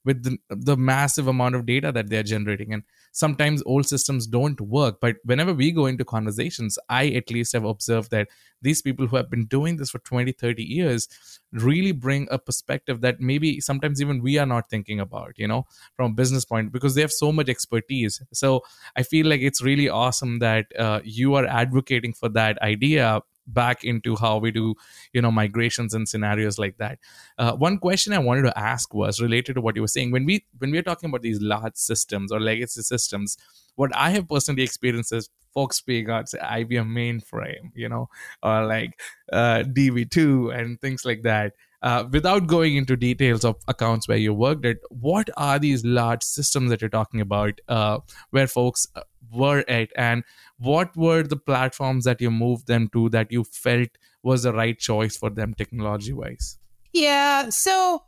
with 0.06 0.24
the, 0.24 0.38
the 0.50 0.78
massive 0.78 1.28
amount 1.28 1.56
of 1.56 1.66
data 1.66 1.92
that 1.92 2.10
they're 2.10 2.24
generating. 2.24 2.74
And 2.74 2.84
sometimes 3.20 3.62
old 3.66 3.86
systems 3.86 4.26
don't 4.26 4.62
work. 4.62 5.00
But 5.02 5.18
whenever 5.24 5.54
we 5.54 5.72
go 5.72 5.86
into 5.86 6.06
conversations, 6.06 6.80
I 6.88 7.08
at 7.08 7.30
least 7.30 7.54
have 7.54 7.66
observed 7.66 8.12
that 8.12 8.30
these 8.62 8.82
people 8.82 9.08
who 9.08 9.18
have 9.18 9.30
been 9.30 9.46
doing 9.46 9.76
this 9.78 9.90
for 9.90 10.00
20, 10.00 10.32
30 10.32 10.64
years 10.64 11.08
really 11.52 11.92
bring 11.92 12.28
a 12.32 12.40
perspective 12.40 13.02
that 13.02 13.20
maybe 13.20 13.60
sometimes 13.60 14.02
even 14.02 14.22
we 14.22 14.38
are 14.38 14.46
not 14.46 14.70
thinking 14.70 15.00
about, 15.00 15.34
you 15.38 15.48
know, 15.48 15.66
from 15.96 16.12
a 16.12 16.16
business 16.16 16.46
point, 16.46 16.72
because 16.72 16.96
they 16.96 17.02
have 17.02 17.12
so 17.12 17.32
much 17.32 17.50
expertise. 17.50 18.22
So 18.32 18.62
I 18.96 19.04
feel 19.04 19.28
like 19.28 19.42
it's 19.42 19.62
really 19.62 19.90
awesome 19.90 20.40
that 20.40 20.68
uh, 20.78 21.02
you 21.04 21.36
are 21.36 21.46
advocating 21.46 22.14
for 22.14 22.30
that 22.30 22.62
idea 22.62 23.22
back 23.54 23.84
into 23.84 24.16
how 24.16 24.38
we 24.38 24.52
do 24.52 24.76
you 25.14 25.22
know 25.22 25.32
migrations 25.32 25.94
and 25.94 26.08
scenarios 26.08 26.58
like 26.58 26.78
that. 26.78 27.00
Uh, 27.38 27.54
one 27.54 27.78
question 27.78 28.14
i 28.14 28.20
wanted 28.20 28.44
to 28.44 28.58
ask 28.58 28.94
was 28.94 29.22
related 29.22 29.54
to 29.54 29.62
what 29.62 29.76
you 29.76 29.82
were 29.82 29.88
saying. 29.88 30.12
When 30.12 30.26
we 30.26 30.46
when 30.58 30.72
we're 30.72 30.84
talking 30.84 31.10
about 31.10 31.22
these 31.22 31.42
large 31.42 31.76
systems 31.76 32.32
or 32.32 32.40
legacy 32.40 32.82
systems 32.82 33.38
what 33.76 33.96
i 33.96 34.10
have 34.10 34.28
personally 34.28 34.64
experienced 34.64 35.14
is 35.14 35.30
folks 35.54 35.80
being 35.80 36.10
on 36.10 36.28
say 36.28 36.38
ibm 36.40 36.90
mainframe 36.90 37.72
you 37.74 37.88
know 37.88 38.10
or 38.44 38.66
like 38.66 39.00
uh, 39.32 39.64
db2 39.64 40.58
and 40.58 40.80
things 40.82 41.06
like 41.06 41.24
that. 41.24 41.54
Uh, 41.82 42.04
without 42.12 42.46
going 42.46 42.76
into 42.76 42.98
details 42.98 43.46
of 43.46 43.56
accounts 43.70 44.06
where 44.06 44.18
you 44.18 44.34
worked 44.34 44.66
at, 44.66 44.76
what 44.90 45.30
are 45.38 45.58
these 45.58 45.86
large 45.86 46.22
systems 46.22 46.70
that 46.70 46.82
you're 46.82 46.90
talking 46.90 47.22
about 47.22 47.62
uh, 47.70 48.00
where 48.32 48.48
folks 48.48 48.86
uh, 48.96 49.02
were 49.32 49.64
at? 49.70 49.90
And 49.96 50.26
what 50.60 50.96
were 50.96 51.24
the 51.24 51.38
platforms 51.38 52.06
that 52.06 52.22
you 52.22 52.30
moved 52.30 52.68
them 52.68 52.90
to 52.90 53.10
that 53.10 53.32
you 53.32 53.44
felt 53.44 53.90
was 54.24 54.44
the 54.44 54.54
right 54.54 54.78
choice 54.78 55.16
for 55.18 55.30
them 55.30 55.54
technology 55.54 56.14
wise 56.14 56.58
yeah 56.94 57.50
so 57.50 58.04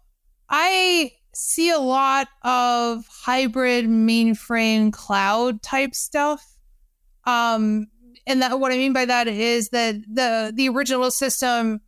i 0.49 1.11
see 1.33 1.69
a 1.69 1.79
lot 1.79 2.27
of 2.43 3.05
hybrid 3.07 3.85
mainframe 3.85 4.91
cloud 4.91 5.61
type 5.61 5.95
stuff. 5.95 6.45
Um 7.25 7.87
and 8.27 8.41
that 8.41 8.59
what 8.59 8.71
i 8.71 8.77
mean 8.77 8.93
by 8.93 9.05
that 9.05 9.27
is 9.27 9.69
that 9.69 9.95
the 10.11 10.51
the 10.53 10.69
original 10.69 11.09
system 11.09 11.81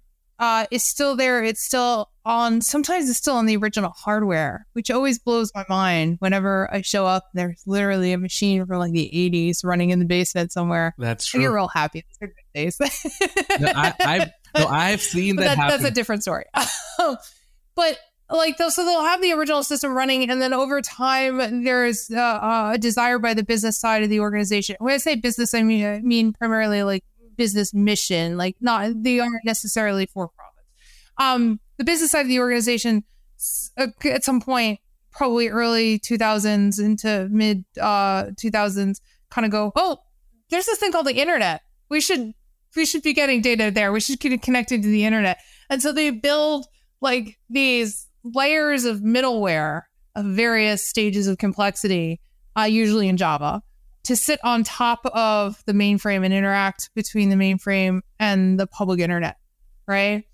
uh, 0.43 0.65
is 0.71 0.83
still 0.83 1.15
there. 1.15 1.41
It's 1.41 1.63
still 1.63 2.09
on. 2.25 2.59
Sometimes 2.59 3.09
it's 3.09 3.17
still 3.17 3.35
on 3.35 3.45
the 3.45 3.55
original 3.55 3.91
hardware, 3.91 4.67
which 4.73 4.91
always 4.91 5.17
blows 5.17 5.53
my 5.55 5.63
mind. 5.69 6.17
Whenever 6.19 6.69
I 6.69 6.81
show 6.81 7.05
up, 7.05 7.29
there's 7.33 7.63
literally 7.65 8.11
a 8.11 8.17
machine 8.17 8.65
from 8.65 8.79
like 8.79 8.91
the 8.91 9.09
80s 9.13 9.63
running 9.63 9.91
in 9.91 9.99
the 9.99 10.05
basement 10.05 10.51
somewhere. 10.51 10.95
That's 10.97 11.25
true. 11.27 11.41
you're 11.41 11.53
real 11.53 11.69
happy. 11.69 12.03
Those 12.19 12.29
good 12.29 12.35
days. 12.53 12.77
no, 13.61 13.71
I, 13.73 13.93
have 13.99 14.31
no, 14.57 14.67
I've 14.67 15.01
seen 15.01 15.37
that. 15.37 15.55
that 15.55 15.69
that's 15.69 15.85
a 15.85 15.91
different 15.91 16.23
story. 16.23 16.43
but 17.75 17.97
like 18.29 18.57
they'll, 18.57 18.69
so 18.71 18.83
they'll 18.83 19.03
have 19.05 19.21
the 19.21 19.31
original 19.31 19.63
system 19.63 19.93
running 19.93 20.29
and 20.29 20.41
then 20.41 20.53
over 20.53 20.81
time 20.81 21.63
there's 21.63 22.09
uh, 22.11 22.19
uh, 22.19 22.71
a 22.73 22.77
desire 22.77 23.19
by 23.19 23.33
the 23.33 23.43
business 23.43 23.79
side 23.79 24.01
of 24.01 24.09
the 24.09 24.21
organization 24.21 24.75
when 24.79 24.93
i 24.93 24.97
say 24.97 25.15
business 25.15 25.53
i 25.53 25.61
mean 25.61 25.85
i 25.85 25.99
mean 25.99 26.31
primarily 26.33 26.83
like 26.83 27.03
business 27.35 27.73
mission 27.73 28.37
like 28.37 28.55
not 28.61 28.91
they 29.03 29.19
aren't 29.19 29.45
necessarily 29.45 30.05
for 30.05 30.27
profit 30.27 30.63
um 31.17 31.59
the 31.77 31.83
business 31.83 32.11
side 32.11 32.21
of 32.21 32.27
the 32.27 32.39
organization 32.39 33.03
uh, 33.77 33.87
at 34.05 34.23
some 34.23 34.41
point 34.41 34.79
probably 35.11 35.47
early 35.47 35.99
2000s 35.99 36.79
into 36.79 37.27
mid 37.31 37.63
uh 37.79 38.25
2000s 38.41 38.99
kind 39.29 39.45
of 39.45 39.51
go 39.51 39.71
oh 39.75 39.97
there's 40.53 40.67
this 40.67 40.77
thing 40.77 40.91
called 40.91 41.07
the 41.07 41.19
internet. 41.19 41.61
We 41.89 41.99
should 41.99 42.33
we 42.75 42.85
should 42.85 43.03
be 43.03 43.13
getting 43.13 43.41
data 43.41 43.71
there. 43.71 43.91
We 43.91 43.99
should 43.99 44.19
get 44.19 44.39
connected 44.41 44.81
to 44.83 44.87
the 44.87 45.03
internet. 45.03 45.39
And 45.69 45.81
so 45.81 45.91
they 45.91 46.11
build 46.11 46.67
like 47.01 47.37
these 47.49 48.07
layers 48.23 48.85
of 48.85 48.99
middleware 48.99 49.81
of 50.15 50.25
various 50.25 50.87
stages 50.87 51.27
of 51.27 51.37
complexity, 51.39 52.21
uh, 52.57 52.63
usually 52.63 53.07
in 53.07 53.17
Java, 53.17 53.61
to 54.03 54.15
sit 54.15 54.39
on 54.43 54.63
top 54.63 55.05
of 55.07 55.63
the 55.65 55.73
mainframe 55.73 56.25
and 56.25 56.33
interact 56.33 56.89
between 56.93 57.29
the 57.29 57.35
mainframe 57.35 58.01
and 58.19 58.59
the 58.59 58.67
public 58.67 58.99
internet, 58.99 59.37
right? 59.87 60.25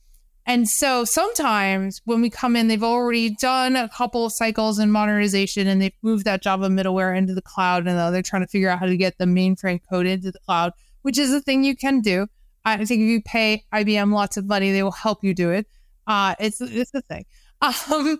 And 0.45 0.67
so 0.67 1.05
sometimes 1.05 2.01
when 2.05 2.21
we 2.21 2.31
come 2.31 2.55
in, 2.55 2.67
they've 2.67 2.83
already 2.83 3.35
done 3.35 3.75
a 3.75 3.87
couple 3.87 4.25
of 4.25 4.31
cycles 4.31 4.79
in 4.79 4.89
modernization 4.89 5.67
and 5.67 5.79
they've 5.79 5.93
moved 6.01 6.25
that 6.25 6.41
Java 6.41 6.69
middleware 6.69 7.15
into 7.15 7.35
the 7.35 7.41
cloud 7.41 7.87
and 7.87 8.13
they're 8.13 8.23
trying 8.23 8.41
to 8.41 8.47
figure 8.47 8.69
out 8.69 8.79
how 8.79 8.87
to 8.87 8.97
get 8.97 9.19
the 9.19 9.25
mainframe 9.25 9.79
code 9.87 10.07
into 10.07 10.31
the 10.31 10.39
cloud, 10.39 10.73
which 11.03 11.19
is 11.19 11.31
a 11.31 11.39
thing 11.39 11.63
you 11.63 11.75
can 11.75 12.01
do. 12.01 12.25
I 12.65 12.77
think 12.77 13.01
if 13.01 13.07
you 13.07 13.21
pay 13.21 13.63
IBM 13.71 14.11
lots 14.11 14.37
of 14.37 14.47
money, 14.47 14.71
they 14.71 14.81
will 14.81 14.91
help 14.91 15.23
you 15.23 15.35
do 15.35 15.51
it. 15.51 15.67
Uh, 16.07 16.33
it's 16.39 16.59
it's 16.61 16.93
a 16.93 17.01
thing. 17.01 17.25
Um, 17.61 18.17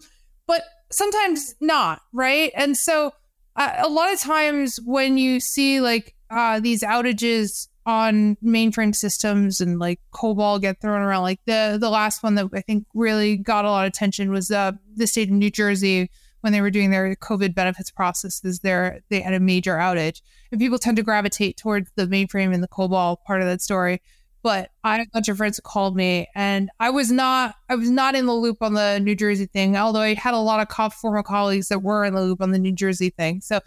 but 0.47 0.63
sometimes 0.91 1.55
not, 1.61 2.01
right? 2.11 2.51
And 2.55 2.75
so 2.75 3.13
a 3.55 3.89
lot 3.89 4.13
of 4.13 4.19
times 4.19 4.79
when 4.85 5.17
you 5.17 5.39
see 5.39 5.81
like 5.81 6.15
uh, 6.29 6.59
these 6.59 6.81
outages 6.81 7.67
on 7.85 8.37
mainframe 8.43 8.95
systems 8.95 9.59
and 9.59 9.79
like 9.79 9.99
COBOL 10.13 10.61
get 10.61 10.79
thrown 10.79 11.01
around, 11.01 11.23
like 11.23 11.39
the 11.45 11.77
the 11.79 11.89
last 11.89 12.23
one 12.23 12.35
that 12.35 12.47
I 12.53 12.61
think 12.61 12.85
really 12.93 13.37
got 13.37 13.65
a 13.65 13.69
lot 13.69 13.85
of 13.85 13.89
attention 13.89 14.31
was 14.31 14.51
uh, 14.51 14.73
the 14.95 15.07
state 15.07 15.29
of 15.29 15.35
New 15.35 15.49
Jersey 15.49 16.09
when 16.41 16.53
they 16.53 16.61
were 16.61 16.69
doing 16.69 16.91
their 16.91 17.15
COVID 17.15 17.53
benefits 17.55 17.91
processes. 17.91 18.59
There 18.59 19.01
they 19.09 19.21
had 19.21 19.33
a 19.33 19.39
major 19.39 19.77
outage, 19.77 20.21
and 20.51 20.61
people 20.61 20.77
tend 20.77 20.97
to 20.97 21.03
gravitate 21.03 21.57
towards 21.57 21.91
the 21.95 22.05
mainframe 22.05 22.53
and 22.53 22.63
the 22.63 22.67
COBOL 22.67 23.17
part 23.25 23.41
of 23.41 23.47
that 23.47 23.61
story 23.61 24.01
but 24.41 24.71
I 24.83 24.97
had 24.97 25.07
a 25.07 25.09
bunch 25.11 25.27
of 25.29 25.37
friends 25.37 25.59
called 25.63 25.95
me, 25.95 26.27
and 26.35 26.69
I 26.79 26.89
was 26.89 27.11
not 27.11 27.55
I 27.67 27.75
was 27.75 27.89
not 27.89 28.15
in 28.15 28.25
the 28.25 28.33
loop 28.33 28.57
on 28.61 28.73
the 28.73 28.99
New 28.99 29.15
Jersey 29.15 29.45
thing. 29.45 29.75
Although 29.75 30.01
I 30.01 30.13
had 30.13 30.33
a 30.33 30.39
lot 30.39 30.59
of 30.59 30.93
former 30.93 31.23
colleagues 31.23 31.67
that 31.69 31.83
were 31.83 32.05
in 32.05 32.13
the 32.13 32.21
loop 32.21 32.41
on 32.41 32.51
the 32.51 32.59
New 32.59 32.71
Jersey 32.71 33.09
thing. 33.09 33.41
So 33.41 33.59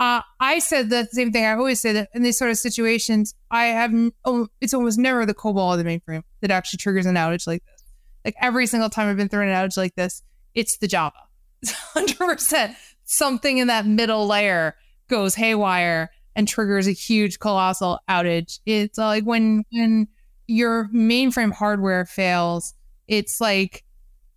uh, 0.00 0.22
I 0.40 0.58
said 0.58 0.90
the 0.90 1.06
same 1.12 1.32
thing. 1.32 1.44
I 1.44 1.52
always 1.52 1.80
say 1.80 1.92
that 1.92 2.08
in 2.12 2.22
these 2.22 2.38
sort 2.38 2.50
of 2.50 2.58
situations, 2.58 3.34
I 3.50 3.66
have 3.66 3.92
oh, 4.24 4.48
it's 4.60 4.74
almost 4.74 4.98
never 4.98 5.24
the 5.26 5.34
COBOL 5.34 5.56
or 5.58 5.76
the 5.76 5.84
mainframe 5.84 6.22
that 6.40 6.50
actually 6.50 6.78
triggers 6.78 7.06
an 7.06 7.14
outage 7.14 7.46
like 7.46 7.64
this. 7.64 7.84
Like 8.24 8.34
every 8.40 8.66
single 8.66 8.90
time 8.90 9.08
I've 9.08 9.16
been 9.16 9.28
through 9.28 9.48
an 9.48 9.48
outage 9.48 9.76
like 9.76 9.94
this, 9.94 10.22
it's 10.54 10.78
the 10.78 10.88
Java. 10.88 11.16
Hundred 11.66 12.18
percent. 12.18 12.76
Something 13.04 13.58
in 13.58 13.68
that 13.68 13.86
middle 13.86 14.26
layer 14.26 14.76
goes 15.08 15.34
haywire 15.34 16.10
and 16.34 16.48
triggers 16.48 16.86
a 16.86 16.92
huge 16.92 17.38
colossal 17.38 18.00
outage. 18.08 18.60
It's 18.66 18.98
like 18.98 19.24
when 19.24 19.64
when 19.72 20.08
your 20.46 20.88
mainframe 20.94 21.52
hardware 21.52 22.04
fails, 22.04 22.74
it's 23.08 23.40
like 23.40 23.84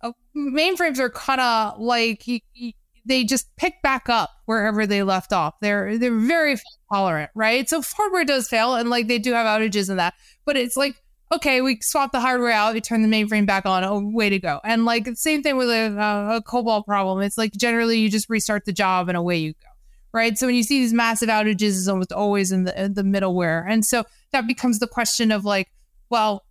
uh, 0.02 0.12
mainframes 0.36 0.98
are 0.98 1.10
kind 1.10 1.40
of 1.40 1.78
like 1.78 2.24
they 3.04 3.24
just 3.24 3.54
pick 3.56 3.80
back 3.82 4.08
up 4.08 4.30
wherever 4.46 4.86
they 4.86 5.02
left 5.02 5.32
off. 5.32 5.54
They're 5.60 5.98
they're 5.98 6.18
very 6.18 6.56
tolerant, 6.92 7.30
right? 7.34 7.68
So 7.68 7.82
hardware 7.82 8.24
does 8.24 8.48
fail, 8.48 8.74
and 8.74 8.90
like 8.90 9.08
they 9.08 9.18
do 9.18 9.32
have 9.32 9.46
outages 9.46 9.90
in 9.90 9.96
that, 9.96 10.14
but 10.44 10.56
it's 10.56 10.76
like 10.76 10.96
okay, 11.32 11.60
we 11.60 11.76
swap 11.82 12.12
the 12.12 12.20
hardware 12.20 12.52
out, 12.52 12.72
we 12.72 12.80
turn 12.80 13.02
the 13.02 13.08
mainframe 13.08 13.46
back 13.46 13.66
on. 13.66 13.82
Oh, 13.82 14.00
way 14.00 14.28
to 14.30 14.38
go! 14.38 14.60
And 14.64 14.84
like 14.84 15.04
the 15.04 15.16
same 15.16 15.42
thing 15.42 15.56
with 15.56 15.68
a, 15.68 16.36
a 16.36 16.42
COBOL 16.42 16.84
problem. 16.84 17.20
It's 17.20 17.38
like 17.38 17.52
generally 17.52 17.98
you 17.98 18.10
just 18.10 18.28
restart 18.28 18.64
the 18.64 18.72
job 18.72 19.08
and 19.08 19.16
away 19.16 19.38
you 19.38 19.54
go 19.54 19.75
right? 20.16 20.36
So 20.38 20.46
when 20.46 20.56
you 20.56 20.62
see 20.62 20.80
these 20.80 20.94
massive 20.94 21.28
outages, 21.28 21.76
it's 21.76 21.88
almost 21.88 22.10
always 22.10 22.50
in 22.50 22.64
the 22.64 22.82
in 22.82 22.94
the 22.94 23.02
middleware, 23.02 23.64
and 23.68 23.84
so 23.84 24.04
that 24.32 24.46
becomes 24.46 24.78
the 24.78 24.86
question 24.86 25.30
of 25.30 25.44
like, 25.44 25.70
well, 26.08 26.44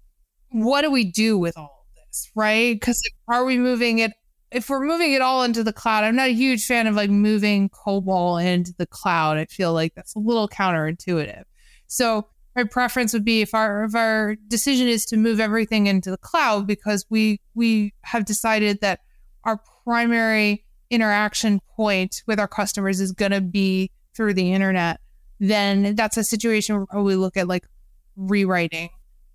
what 0.51 0.83
do 0.83 0.91
we 0.91 1.03
do 1.03 1.37
with 1.37 1.57
all 1.57 1.85
of 1.87 1.95
this, 1.95 2.29
right? 2.35 2.75
Because 2.75 3.01
are 3.27 3.43
we 3.43 3.57
moving 3.57 3.99
it? 3.99 4.11
If 4.51 4.69
we're 4.69 4.85
moving 4.85 5.13
it 5.13 5.21
all 5.21 5.43
into 5.43 5.63
the 5.63 5.73
cloud, 5.73 6.03
I'm 6.03 6.15
not 6.15 6.29
a 6.29 6.33
huge 6.33 6.65
fan 6.65 6.85
of 6.85 6.95
like 6.95 7.09
moving 7.09 7.69
COBOL 7.69 8.45
into 8.45 8.73
the 8.77 8.85
cloud. 8.85 9.37
I 9.37 9.45
feel 9.45 9.73
like 9.73 9.95
that's 9.95 10.15
a 10.15 10.19
little 10.19 10.47
counterintuitive. 10.47 11.43
So 11.87 12.27
my 12.55 12.63
preference 12.63 13.13
would 13.13 13.25
be 13.25 13.41
if 13.41 13.53
our 13.53 13.85
if 13.85 13.95
our 13.95 14.35
decision 14.47 14.87
is 14.87 15.05
to 15.07 15.17
move 15.17 15.39
everything 15.39 15.87
into 15.87 16.11
the 16.11 16.17
cloud 16.17 16.67
because 16.67 17.05
we 17.09 17.41
we 17.55 17.93
have 18.03 18.25
decided 18.25 18.79
that 18.81 18.99
our 19.43 19.59
primary 19.83 20.64
interaction 20.89 21.61
point 21.75 22.23
with 22.27 22.39
our 22.39 22.47
customers 22.47 22.99
is 22.99 23.11
going 23.11 23.31
to 23.31 23.41
be 23.41 23.91
through 24.15 24.33
the 24.33 24.53
internet, 24.53 24.99
then 25.39 25.95
that's 25.95 26.17
a 26.17 26.23
situation 26.23 26.75
where 26.75 26.85
probably 26.85 27.15
look 27.15 27.37
at 27.37 27.47
like 27.47 27.65
rewriting 28.15 28.89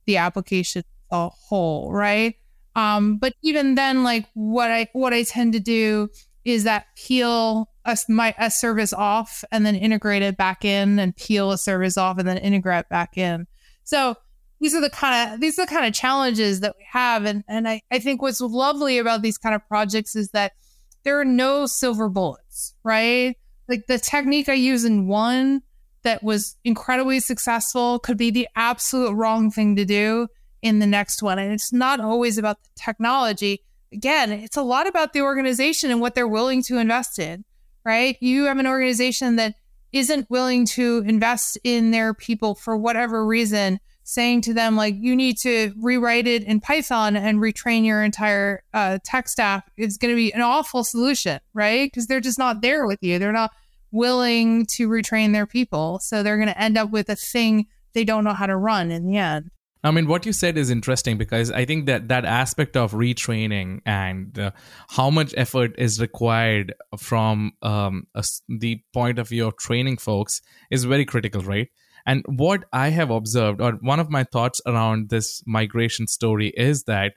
the 0.07 0.17
application 0.17 0.83
a 1.11 1.29
whole, 1.29 1.93
right? 1.93 2.37
Um, 2.77 3.19
but 3.19 3.35
even 3.43 3.75
then, 3.75 4.05
like 4.05 4.27
what 4.35 4.71
I 4.71 4.89
what 4.93 5.13
I 5.13 5.25
tend 5.25 5.53
to 5.55 5.61
do 5.61 6.09
is 6.45 6.65
that 6.65 6.87
peel 6.97 7.69
a, 7.85 7.99
my 8.09 8.35
a 8.39 8.51
service 8.51 8.93
off 8.93 9.45
and 9.51 9.67
then 9.67 9.75
integrate 9.75 10.23
it 10.23 10.37
back 10.37 10.65
in, 10.65 10.99
and 10.99 11.17
peel 11.17 11.51
a 11.51 11.59
service 11.59 11.99
off 11.99 12.19
and 12.19 12.29
then 12.29 12.39
integrate 12.39 12.89
back 12.89 13.19
in. 13.19 13.47
So 13.85 14.17
these 14.61 14.75
are 14.75 14.81
the 14.81 14.91
kind 14.91 15.35
of 15.35 15.41
these 15.41 15.59
are 15.59 15.67
the 15.67 15.71
kind 15.71 15.87
of 15.87 15.93
challenges 15.93 16.61
that 16.61 16.75
we 16.79 16.85
have, 16.91 17.25
and 17.25 17.43
and 17.49 17.69
I 17.69 17.83
I 17.91 17.99
think 17.99 18.23
what's 18.23 18.41
lovely 18.41 18.99
about 18.99 19.23
these 19.23 19.37
kind 19.37 19.55
of 19.55 19.67
projects 19.67 20.15
is 20.15 20.31
that 20.31 20.53
there 21.05 21.19
are 21.21 21.25
no 21.25 21.67
silver 21.67 22.09
bullets, 22.09 22.75
right? 22.85 23.37
Like 23.69 23.87
the 23.87 23.99
technique 23.99 24.49
I 24.49 24.55
use 24.55 24.85
in 24.85 25.07
one 25.07 25.63
that 26.03 26.23
was 26.23 26.57
incredibly 26.65 27.21
successful 27.21 27.99
could 27.99 28.17
be 28.17 28.31
the 28.31 28.49
absolute 28.57 29.15
wrong 29.15 29.51
thing 29.51 29.77
to 29.77 29.85
do 29.85 30.29
in 30.63 30.79
the 30.79 30.87
next 30.87 31.23
one. 31.23 31.39
And 31.39 31.53
it's 31.53 31.73
not 31.73 32.01
always 32.01 32.39
about 32.39 32.63
the 32.63 32.71
technology. 32.77 33.63
Again, 33.93 34.31
it's 34.33 34.57
a 34.57 34.63
lot 34.63 34.87
about 34.87 35.13
the 35.13 35.23
organization 35.23 35.91
and 35.91 36.01
what 36.01 36.15
they're 36.15 36.29
willing 36.29 36.63
to 36.65 36.79
invest 36.79 37.19
in, 37.19 37.45
right? 37.85 38.17
You 38.21 38.45
have 38.45 38.59
an 38.59 38.67
organization 38.67 39.37
that 39.37 39.55
isn't 39.93 40.31
willing 40.31 40.65
to 40.65 41.03
invest 41.07 41.59
in 41.65 41.91
their 41.91 42.15
people 42.15 42.55
for 42.55 42.77
whatever 42.77 43.27
reason 43.27 43.81
saying 44.11 44.40
to 44.40 44.53
them 44.53 44.77
like 44.77 44.94
you 44.99 45.14
need 45.14 45.37
to 45.38 45.73
rewrite 45.79 46.27
it 46.27 46.42
in 46.44 46.61
python 46.61 47.16
and 47.16 47.38
retrain 47.38 47.85
your 47.85 48.03
entire 48.03 48.62
uh, 48.75 48.99
tech 49.05 49.29
staff 49.29 49.68
is 49.77 49.96
going 49.96 50.12
to 50.12 50.16
be 50.16 50.33
an 50.33 50.42
awful 50.42 50.83
solution 50.83 51.40
right? 51.55 51.90
Because 51.90 52.07
they're 52.07 52.20
just 52.20 52.38
not 52.38 52.62
there 52.62 52.87
with 52.87 53.03
you. 53.03 53.18
They're 53.18 53.33
not 53.33 53.53
willing 53.92 54.66
to 54.66 54.88
retrain 54.88 55.33
their 55.33 55.46
people. 55.46 55.99
So 56.01 56.23
they're 56.23 56.37
going 56.37 56.49
to 56.49 56.61
end 56.61 56.79
up 56.79 56.90
with 56.90 57.09
a 57.09 57.16
thing 57.16 57.66
they 57.92 58.05
don't 58.05 58.25
know 58.25 58.35
how 58.35 58.46
to 58.46 58.57
run 58.57 58.90
in 58.90 59.07
the 59.07 59.16
end. 59.16 59.51
I 59.83 59.90
mean, 59.90 60.07
what 60.07 60.27
you 60.27 60.33
said 60.33 60.59
is 60.59 60.68
interesting 60.68 61.16
because 61.16 61.51
I 61.51 61.64
think 61.64 61.87
that 61.87 62.09
that 62.09 62.27
aspect 62.27 62.77
of 62.77 62.92
retraining 62.92 63.81
and 63.87 64.38
uh, 64.38 64.51
how 64.90 65.09
much 65.09 65.33
effort 65.38 65.75
is 65.79 65.99
required 65.99 66.75
from 66.99 67.53
um, 67.62 68.07
a, 68.14 68.23
the 68.49 68.83
point 68.92 69.18
of 69.18 69.29
view 69.29 69.46
of 69.46 69.57
training 69.57 69.96
folks 69.96 70.42
is 70.70 70.85
very 70.85 71.07
critical, 71.07 71.40
right? 71.40 71.68
And 72.07 72.25
what 72.27 72.65
I 72.73 72.89
have 72.89 73.11
observed, 73.11 73.61
or 73.61 73.73
one 73.81 74.01
of 74.01 74.11
my 74.11 74.25
thoughts 74.25 74.61
around 74.67 75.11
this 75.11 75.43
migration 75.47 76.07
story, 76.07 76.49
is 76.57 76.85
that 76.85 77.13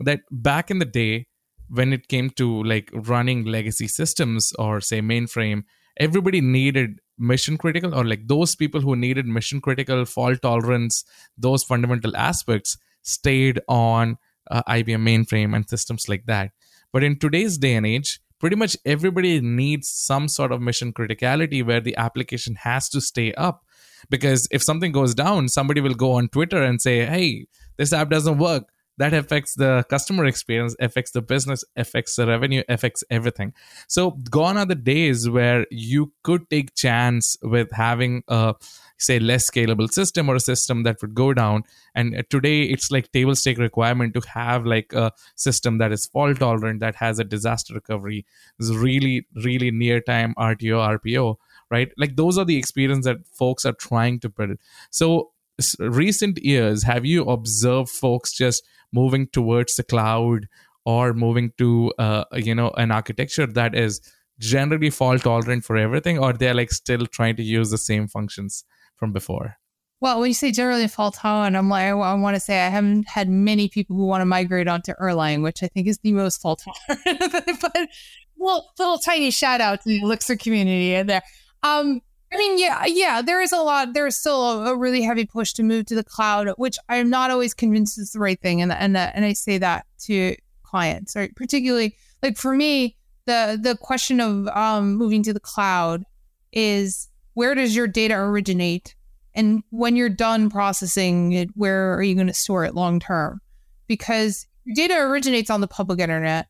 that 0.00 0.20
back 0.30 0.70
in 0.70 0.78
the 0.78 0.84
day, 0.84 1.26
when 1.68 1.92
it 1.92 2.08
came 2.08 2.30
to 2.30 2.62
like 2.62 2.90
running 2.92 3.44
legacy 3.44 3.88
systems 3.88 4.52
or 4.58 4.80
say 4.80 5.00
mainframe, 5.00 5.62
everybody 5.98 6.40
needed 6.40 7.00
mission 7.18 7.56
critical, 7.56 7.94
or 7.94 8.04
like 8.04 8.28
those 8.28 8.54
people 8.54 8.80
who 8.80 8.94
needed 8.94 9.26
mission 9.26 9.60
critical 9.60 10.04
fault 10.04 10.42
tolerance, 10.42 11.04
those 11.36 11.64
fundamental 11.64 12.16
aspects 12.16 12.76
stayed 13.02 13.60
on 13.68 14.18
uh, 14.50 14.62
IBM 14.68 15.02
mainframe 15.02 15.54
and 15.54 15.68
systems 15.68 16.08
like 16.08 16.26
that. 16.26 16.50
But 16.92 17.02
in 17.02 17.18
today's 17.18 17.58
day 17.58 17.74
and 17.74 17.86
age, 17.86 18.20
pretty 18.38 18.56
much 18.56 18.76
everybody 18.84 19.40
needs 19.40 19.88
some 19.88 20.28
sort 20.28 20.52
of 20.52 20.60
mission 20.60 20.92
criticality 20.92 21.64
where 21.64 21.80
the 21.80 21.96
application 21.96 22.54
has 22.56 22.88
to 22.90 23.00
stay 23.00 23.32
up 23.34 23.64
because 24.10 24.48
if 24.50 24.62
something 24.62 24.92
goes 24.92 25.14
down 25.14 25.48
somebody 25.48 25.80
will 25.80 25.94
go 25.94 26.12
on 26.12 26.28
twitter 26.28 26.62
and 26.62 26.80
say 26.80 27.04
hey 27.04 27.46
this 27.76 27.92
app 27.92 28.10
doesn't 28.10 28.38
work. 28.38 28.68
That 28.98 29.12
affects 29.12 29.54
the 29.56 29.84
customer 29.90 30.24
experience 30.24 30.74
affects 30.80 31.10
the 31.10 31.20
business 31.20 31.62
affects 31.76 32.16
the 32.16 32.26
revenue 32.26 32.62
affects 32.66 33.04
everything. 33.10 33.52
So 33.88 34.12
gone 34.30 34.56
are 34.56 34.64
the 34.64 34.74
days 34.74 35.28
where 35.28 35.66
you 35.70 36.14
could 36.22 36.48
take 36.48 36.74
chance 36.74 37.36
with 37.42 37.70
having 37.72 38.22
a 38.26 38.54
say 38.98 39.18
less 39.18 39.50
scalable 39.50 39.92
system 39.92 40.30
or 40.30 40.36
a 40.36 40.40
system 40.40 40.84
that 40.84 41.02
would 41.02 41.14
go 41.14 41.34
down. 41.34 41.64
And 41.94 42.16
uh, 42.16 42.22
today 42.30 42.62
it's 42.62 42.90
like 42.90 43.12
table 43.12 43.36
stake 43.36 43.58
requirement 43.58 44.14
to 44.14 44.22
have 44.32 44.64
like 44.64 44.94
a 44.94 45.12
system 45.34 45.76
that 45.76 45.92
is 45.92 46.06
fault 46.06 46.38
tolerant 46.38 46.80
that 46.80 46.94
has 46.94 47.18
a 47.18 47.24
disaster 47.24 47.74
recovery 47.74 48.24
is 48.58 48.74
really 48.74 49.26
really 49.44 49.70
near 49.70 50.00
time 50.00 50.34
rto 50.38 50.98
rpo 50.98 51.36
right? 51.70 51.90
Like 51.96 52.16
those 52.16 52.38
are 52.38 52.44
the 52.44 52.56
experience 52.56 53.04
that 53.04 53.26
folks 53.26 53.64
are 53.64 53.74
trying 53.74 54.20
to 54.20 54.28
build 54.28 54.58
so 54.90 55.30
recent 55.78 56.38
years 56.38 56.82
have 56.82 57.04
you 57.04 57.22
observed 57.24 57.88
folks 57.88 58.32
just 58.32 58.62
moving 58.92 59.26
towards 59.28 59.74
the 59.74 59.82
cloud 59.82 60.46
or 60.84 61.12
moving 61.12 61.52
to 61.58 61.92
uh, 61.98 62.24
you 62.34 62.54
know 62.54 62.70
an 62.76 62.90
architecture 62.90 63.46
that 63.46 63.74
is 63.74 64.00
generally 64.38 64.90
fault 64.90 65.22
tolerant 65.22 65.64
for 65.64 65.76
everything 65.76 66.18
or 66.18 66.32
they're 66.32 66.54
like 66.54 66.70
still 66.70 67.06
trying 67.06 67.36
to 67.36 67.42
use 67.42 67.70
the 67.70 67.78
same 67.78 68.06
functions 68.06 68.64
from 68.96 69.12
before? 69.12 69.56
Well 70.00 70.20
when 70.20 70.28
you 70.28 70.34
say 70.34 70.52
generally 70.52 70.88
fault 70.88 71.14
tolerant 71.14 71.56
i'm 71.56 71.70
like 71.70 71.86
i, 71.86 71.88
I 71.88 72.14
want 72.14 72.36
to 72.36 72.40
say 72.40 72.60
i 72.60 72.68
haven't 72.68 73.08
had 73.08 73.30
many 73.30 73.68
people 73.68 73.96
who 73.96 74.04
want 74.04 74.20
to 74.20 74.26
migrate 74.26 74.68
onto 74.68 74.92
erlang 75.00 75.42
which 75.42 75.62
i 75.62 75.68
think 75.68 75.86
is 75.88 75.98
the 75.98 76.12
most 76.12 76.42
fault 76.42 76.62
tolerant. 76.62 77.60
But 77.62 77.88
well 78.36 78.72
little 78.78 78.98
tiny 78.98 79.30
shout 79.30 79.62
out 79.62 79.80
to 79.82 79.88
the 79.88 80.00
elixir 80.00 80.36
community 80.36 80.94
in 80.94 81.06
there 81.06 81.22
um 81.66 82.00
I 82.32 82.38
mean, 82.38 82.58
yeah, 82.58 82.84
yeah, 82.86 83.22
there 83.22 83.40
is 83.40 83.52
a 83.52 83.58
lot. 83.58 83.94
There 83.94 84.06
is 84.06 84.18
still 84.18 84.42
a, 84.42 84.72
a, 84.72 84.76
really 84.76 85.00
heavy 85.00 85.24
push 85.26 85.52
to 85.54 85.62
move 85.62 85.86
to 85.86 85.94
the 85.94 86.02
cloud, 86.02 86.48
which 86.56 86.76
I'm 86.88 87.08
not 87.08 87.30
always 87.30 87.54
convinced 87.54 87.98
is 87.98 88.12
the 88.12 88.18
right 88.18 88.40
thing, 88.40 88.60
and 88.60 88.72
and 88.72 88.96
and 88.96 89.24
I 89.24 89.32
say 89.32 89.58
that 89.58 89.86
to 90.02 90.34
clients, 90.64 91.14
right? 91.14 91.34
Particularly, 91.36 91.96
like 92.22 92.36
for 92.36 92.54
me, 92.54 92.96
the 93.26 93.58
the 93.60 93.76
question 93.76 94.20
of 94.20 94.48
um, 94.48 94.96
moving 94.96 95.22
to 95.22 95.32
the 95.32 95.40
cloud 95.40 96.04
is 96.52 97.08
where 97.34 97.54
does 97.54 97.76
your 97.76 97.86
data 97.86 98.16
originate, 98.16 98.96
and 99.34 99.62
when 99.70 99.94
you're 99.94 100.08
done 100.08 100.50
processing 100.50 101.32
it, 101.32 101.50
where 101.54 101.94
are 101.94 102.02
you 102.02 102.16
going 102.16 102.26
to 102.26 102.34
store 102.34 102.64
it 102.64 102.74
long 102.74 102.98
term? 102.98 103.40
Because 103.86 104.46
data 104.74 104.96
originates 104.96 105.48
on 105.48 105.60
the 105.60 105.68
public 105.68 106.00
internet, 106.00 106.48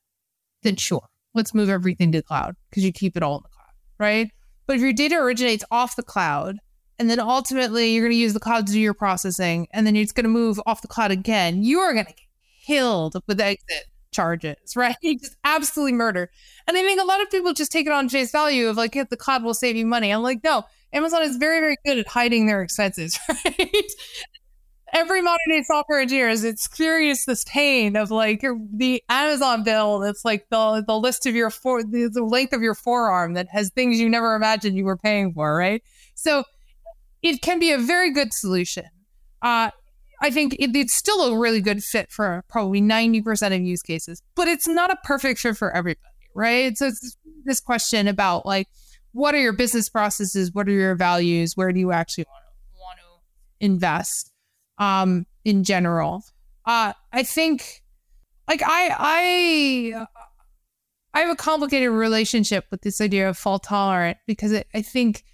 then 0.62 0.76
sure, 0.76 1.06
let's 1.34 1.52
move 1.52 1.68
everything 1.68 2.12
to 2.12 2.18
the 2.18 2.22
cloud 2.22 2.56
because 2.70 2.82
you 2.82 2.92
keep 2.92 3.14
it 3.14 3.22
all 3.22 3.36
in 3.36 3.42
the 3.42 3.48
cloud, 3.50 3.74
right? 3.98 4.30
But 4.66 4.76
if 4.76 4.82
your 4.82 4.92
data 4.92 5.16
originates 5.16 5.64
off 5.70 5.96
the 5.96 6.02
cloud, 6.02 6.58
and 6.98 7.10
then 7.10 7.20
ultimately 7.20 7.92
you're 7.92 8.04
going 8.04 8.12
to 8.12 8.16
use 8.16 8.32
the 8.34 8.40
cloud 8.40 8.66
to 8.66 8.72
do 8.72 8.80
your 8.80 8.94
processing, 8.94 9.68
and 9.72 9.86
then 9.86 9.96
it's 9.96 10.12
going 10.12 10.24
to 10.24 10.30
move 10.30 10.60
off 10.66 10.82
the 10.82 10.88
cloud 10.88 11.10
again, 11.10 11.62
you 11.62 11.80
are 11.80 11.92
going 11.92 12.06
to 12.06 12.12
get 12.12 12.20
killed 12.66 13.16
with 13.26 13.40
exit 13.40 13.84
charges, 14.12 14.56
right? 14.76 14.96
just 15.02 15.36
absolutely 15.44 15.92
murder. 15.92 16.30
And 16.66 16.76
I 16.76 16.82
think 16.82 17.00
a 17.00 17.04
lot 17.04 17.22
of 17.22 17.30
people 17.30 17.52
just 17.52 17.70
take 17.70 17.86
it 17.86 17.92
on 17.92 18.08
face 18.08 18.32
value 18.32 18.68
of 18.68 18.76
like, 18.76 18.94
yeah, 18.94 19.04
the 19.08 19.16
cloud 19.16 19.42
will 19.44 19.54
save 19.54 19.76
you 19.76 19.86
money. 19.86 20.10
I'm 20.10 20.22
like, 20.22 20.42
no, 20.42 20.64
Amazon 20.92 21.22
is 21.22 21.36
very, 21.36 21.60
very 21.60 21.76
good 21.84 21.98
at 21.98 22.08
hiding 22.08 22.46
their 22.46 22.62
expenses, 22.62 23.18
right? 23.28 23.92
Every 24.92 25.20
modern 25.22 25.38
day 25.48 25.62
software 25.62 26.00
engineer 26.00 26.28
has 26.28 26.44
experienced 26.44 27.26
this 27.26 27.44
pain 27.44 27.96
of 27.96 28.10
like 28.10 28.44
the 28.72 29.02
Amazon 29.08 29.62
bill 29.62 29.98
that's 29.98 30.24
like 30.24 30.48
the 30.50 30.84
the 30.86 30.98
list 30.98 31.26
of 31.26 31.34
your 31.34 31.50
for 31.50 31.82
the, 31.82 32.08
the 32.12 32.22
length 32.22 32.52
of 32.52 32.62
your 32.62 32.74
forearm 32.74 33.34
that 33.34 33.48
has 33.48 33.70
things 33.70 33.98
you 33.98 34.08
never 34.08 34.34
imagined 34.34 34.76
you 34.76 34.84
were 34.84 34.96
paying 34.96 35.32
for, 35.32 35.56
right? 35.56 35.82
So 36.14 36.44
it 37.22 37.42
can 37.42 37.58
be 37.58 37.72
a 37.72 37.78
very 37.78 38.12
good 38.12 38.32
solution. 38.32 38.84
Uh, 39.42 39.70
I 40.20 40.30
think 40.30 40.54
it, 40.58 40.74
it's 40.74 40.94
still 40.94 41.32
a 41.32 41.38
really 41.38 41.60
good 41.60 41.82
fit 41.82 42.10
for 42.10 42.44
probably 42.48 42.80
90% 42.80 43.54
of 43.54 43.60
use 43.62 43.82
cases, 43.82 44.22
but 44.34 44.48
it's 44.48 44.66
not 44.66 44.90
a 44.90 44.96
perfect 45.04 45.40
fit 45.40 45.56
for 45.56 45.70
everybody, 45.74 46.00
right? 46.34 46.76
So 46.76 46.86
it's 46.86 47.16
this 47.44 47.60
question 47.60 48.08
about 48.08 48.46
like, 48.46 48.68
what 49.12 49.34
are 49.34 49.40
your 49.40 49.52
business 49.52 49.88
processes? 49.88 50.52
What 50.52 50.68
are 50.68 50.72
your 50.72 50.94
values? 50.94 51.56
Where 51.56 51.72
do 51.72 51.80
you 51.80 51.92
actually 51.92 52.24
want 52.24 52.44
to, 52.44 52.78
want 52.80 52.98
to 52.98 53.64
invest? 53.64 54.32
Um, 54.78 55.26
in 55.44 55.64
general. 55.64 56.24
Uh, 56.64 56.92
I 57.12 57.22
think, 57.22 57.82
like 58.48 58.62
I 58.64 58.94
I 58.98 60.06
I 61.14 61.20
have 61.20 61.30
a 61.30 61.36
complicated 61.36 61.90
relationship 61.90 62.66
with 62.70 62.82
this 62.82 63.00
idea 63.00 63.28
of 63.28 63.38
fault 63.38 63.64
tolerant 63.64 64.18
because 64.26 64.52
it, 64.52 64.66
I 64.74 64.82
think 64.82 65.24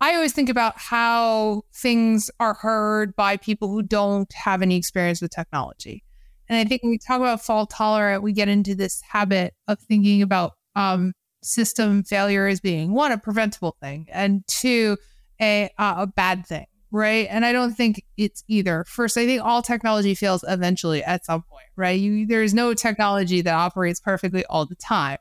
I 0.00 0.14
always 0.14 0.32
think 0.32 0.48
about 0.48 0.78
how 0.78 1.62
things 1.74 2.30
are 2.38 2.54
heard 2.54 3.16
by 3.16 3.36
people 3.36 3.68
who 3.68 3.82
don't 3.82 4.32
have 4.32 4.62
any 4.62 4.76
experience 4.76 5.20
with 5.20 5.32
technology. 5.32 6.04
And 6.48 6.56
I 6.56 6.64
think 6.64 6.82
when 6.82 6.90
we 6.90 6.98
talk 6.98 7.18
about 7.18 7.44
fault 7.44 7.70
tolerant, 7.70 8.22
we 8.22 8.32
get 8.32 8.48
into 8.48 8.74
this 8.74 9.02
habit 9.02 9.54
of 9.66 9.80
thinking 9.80 10.22
about 10.22 10.52
um, 10.76 11.12
system 11.42 12.04
failure 12.04 12.46
as 12.46 12.60
being 12.60 12.94
one, 12.94 13.12
a 13.12 13.18
preventable 13.18 13.76
thing, 13.82 14.06
and 14.10 14.46
two, 14.46 14.96
a, 15.40 15.68
uh, 15.78 15.94
a 15.98 16.06
bad 16.06 16.46
thing 16.46 16.66
right? 16.90 17.26
And 17.30 17.44
I 17.44 17.52
don't 17.52 17.74
think 17.74 18.04
it's 18.16 18.44
either. 18.48 18.84
First, 18.88 19.16
I 19.16 19.26
think 19.26 19.42
all 19.42 19.62
technology 19.62 20.14
fails 20.14 20.44
eventually 20.46 21.02
at 21.02 21.24
some 21.24 21.42
point, 21.42 21.66
right? 21.76 21.98
You, 21.98 22.26
there 22.26 22.42
is 22.42 22.54
no 22.54 22.74
technology 22.74 23.42
that 23.42 23.54
operates 23.54 24.00
perfectly 24.00 24.44
all 24.46 24.66
the 24.66 24.74
time. 24.74 25.18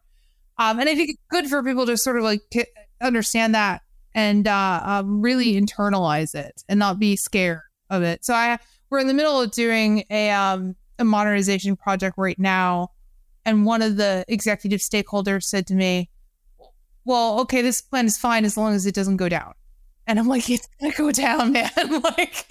Um, 0.58 0.80
and 0.80 0.90
I 0.90 0.96
think 0.96 1.12
it's 1.12 1.22
good 1.30 1.48
for 1.48 1.64
people 1.64 1.86
to 1.86 1.98
sort 1.98 2.18
of 2.18 2.24
like 2.24 2.42
understand 3.02 3.54
that 3.56 3.82
and 4.16 4.48
uh, 4.48 4.82
um, 4.84 5.22
really 5.22 5.54
internalize 5.54 6.34
it 6.34 6.64
and 6.68 6.80
not 6.80 7.00
be 7.00 7.16
scared 7.16 7.62
of 7.90 8.02
it. 8.02 8.26
So 8.26 8.34
I 8.34 8.58
we're 8.90 9.00
in 9.00 9.08
the 9.08 9.14
middle 9.14 9.42
of 9.42 9.52
doing 9.52 10.04
a 10.10 10.32
um, 10.32 10.76
a 10.98 11.04
modernization 11.04 11.76
project 11.76 12.16
right 12.18 12.40
now, 12.40 12.92
and 13.46 13.66
one 13.66 13.82
of 13.82 13.98
the 13.98 14.26
executive 14.28 14.80
stakeholders 14.80 15.44
said 15.44 15.68
to 15.68 15.76
me, 15.76 16.10
"Well, 17.06 17.42
okay, 17.42 17.62
this 17.62 17.82
plan 17.82 18.06
is 18.06 18.18
fine 18.18 18.46
as 18.46 18.58
long 18.58 18.74
as 18.74 18.86
it 18.86 18.96
doesn't 18.96 19.18
go 19.18 19.30
down." 19.30 19.54
And 20.08 20.18
I'm 20.18 20.28
like, 20.28 20.50
it's 20.50 20.68
gonna 20.80 20.94
go 20.94 21.12
down, 21.12 21.52
man. 21.52 21.70
like, 21.78 22.46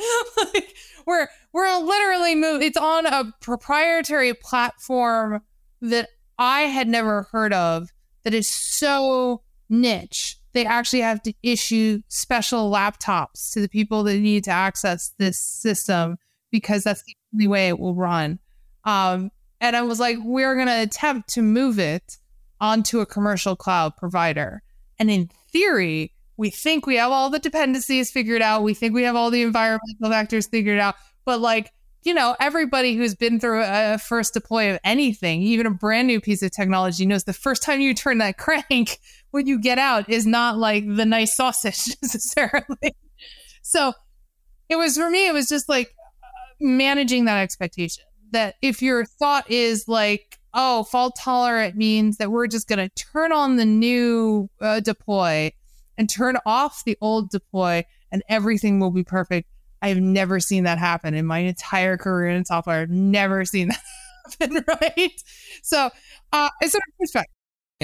like 0.54 0.74
we're 1.06 1.28
we're 1.52 1.78
literally 1.78 2.34
move. 2.34 2.62
It's 2.62 2.76
on 2.76 3.06
a 3.06 3.32
proprietary 3.40 4.34
platform 4.34 5.40
that 5.80 6.10
I 6.38 6.62
had 6.62 6.88
never 6.88 7.28
heard 7.32 7.52
of. 7.52 7.88
That 8.24 8.34
is 8.34 8.48
so 8.48 9.42
niche. 9.68 10.36
They 10.52 10.66
actually 10.66 11.02
have 11.02 11.22
to 11.22 11.32
issue 11.42 12.00
special 12.08 12.70
laptops 12.70 13.52
to 13.52 13.60
the 13.60 13.68
people 13.68 14.02
that 14.04 14.18
need 14.18 14.44
to 14.44 14.50
access 14.50 15.12
this 15.18 15.38
system 15.38 16.16
because 16.50 16.84
that's 16.84 17.02
the 17.04 17.14
only 17.34 17.46
way 17.46 17.68
it 17.68 17.78
will 17.78 17.94
run. 17.94 18.38
Um, 18.84 19.30
and 19.60 19.76
I 19.76 19.82
was 19.82 20.00
like, 20.00 20.16
we're 20.22 20.54
going 20.54 20.66
to 20.66 20.82
attempt 20.82 21.28
to 21.34 21.42
move 21.42 21.78
it 21.78 22.18
onto 22.60 23.00
a 23.00 23.06
commercial 23.06 23.56
cloud 23.56 23.96
provider. 23.96 24.62
And 24.98 25.10
in 25.10 25.30
theory, 25.52 26.12
we 26.36 26.50
think 26.50 26.86
we 26.86 26.96
have 26.96 27.12
all 27.12 27.30
the 27.30 27.38
dependencies 27.38 28.10
figured 28.10 28.42
out. 28.42 28.62
We 28.62 28.74
think 28.74 28.94
we 28.94 29.04
have 29.04 29.16
all 29.16 29.30
the 29.30 29.42
environmental 29.42 30.10
factors 30.10 30.46
figured 30.46 30.78
out. 30.78 30.96
But 31.24 31.40
like, 31.40 31.72
you 32.04 32.14
know, 32.14 32.36
everybody 32.38 32.94
who's 32.94 33.14
been 33.14 33.40
through 33.40 33.62
a 33.64 33.98
first 33.98 34.34
deploy 34.34 34.72
of 34.72 34.78
anything, 34.84 35.42
even 35.42 35.66
a 35.66 35.70
brand 35.70 36.06
new 36.06 36.20
piece 36.20 36.42
of 36.42 36.52
technology, 36.52 37.04
knows 37.06 37.24
the 37.24 37.32
first 37.32 37.62
time 37.62 37.80
you 37.80 37.94
turn 37.94 38.18
that 38.18 38.38
crank, 38.38 38.98
when 39.30 39.46
you 39.46 39.60
get 39.60 39.78
out, 39.78 40.08
is 40.08 40.26
not 40.26 40.56
like 40.56 40.84
the 40.86 41.04
nice 41.04 41.36
sausage 41.36 41.96
necessarily. 42.02 42.94
So 43.62 43.92
it 44.68 44.76
was 44.76 44.96
for 44.96 45.10
me, 45.10 45.26
it 45.26 45.32
was 45.32 45.48
just 45.48 45.68
like 45.68 45.94
managing 46.60 47.24
that 47.24 47.38
expectation 47.38 48.04
that 48.32 48.56
if 48.62 48.82
your 48.82 49.04
thought 49.04 49.50
is 49.50 49.88
like, 49.88 50.38
oh, 50.54 50.84
fault 50.84 51.16
tolerant 51.18 51.76
means 51.76 52.18
that 52.18 52.30
we're 52.30 52.46
just 52.46 52.68
going 52.68 52.78
to 52.78 52.88
turn 52.94 53.32
on 53.32 53.56
the 53.56 53.64
new 53.64 54.48
uh, 54.60 54.80
deploy 54.80 55.52
and 55.98 56.08
turn 56.08 56.36
off 56.46 56.84
the 56.84 56.96
old 57.00 57.30
deploy 57.30 57.84
and 58.12 58.22
everything 58.28 58.80
will 58.80 58.90
be 58.90 59.04
perfect. 59.04 59.48
I've 59.82 59.98
never 59.98 60.40
seen 60.40 60.64
that 60.64 60.78
happen 60.78 61.14
in 61.14 61.26
my 61.26 61.40
entire 61.40 61.96
career 61.96 62.30
in 62.30 62.44
software. 62.44 62.80
I've 62.80 62.90
never 62.90 63.44
seen 63.44 63.68
that 64.38 64.40
happen, 64.40 64.64
right? 64.66 65.22
So 65.62 65.90
uh, 66.32 66.48
it's 66.60 66.74
a 66.74 66.80
respect. 66.98 67.30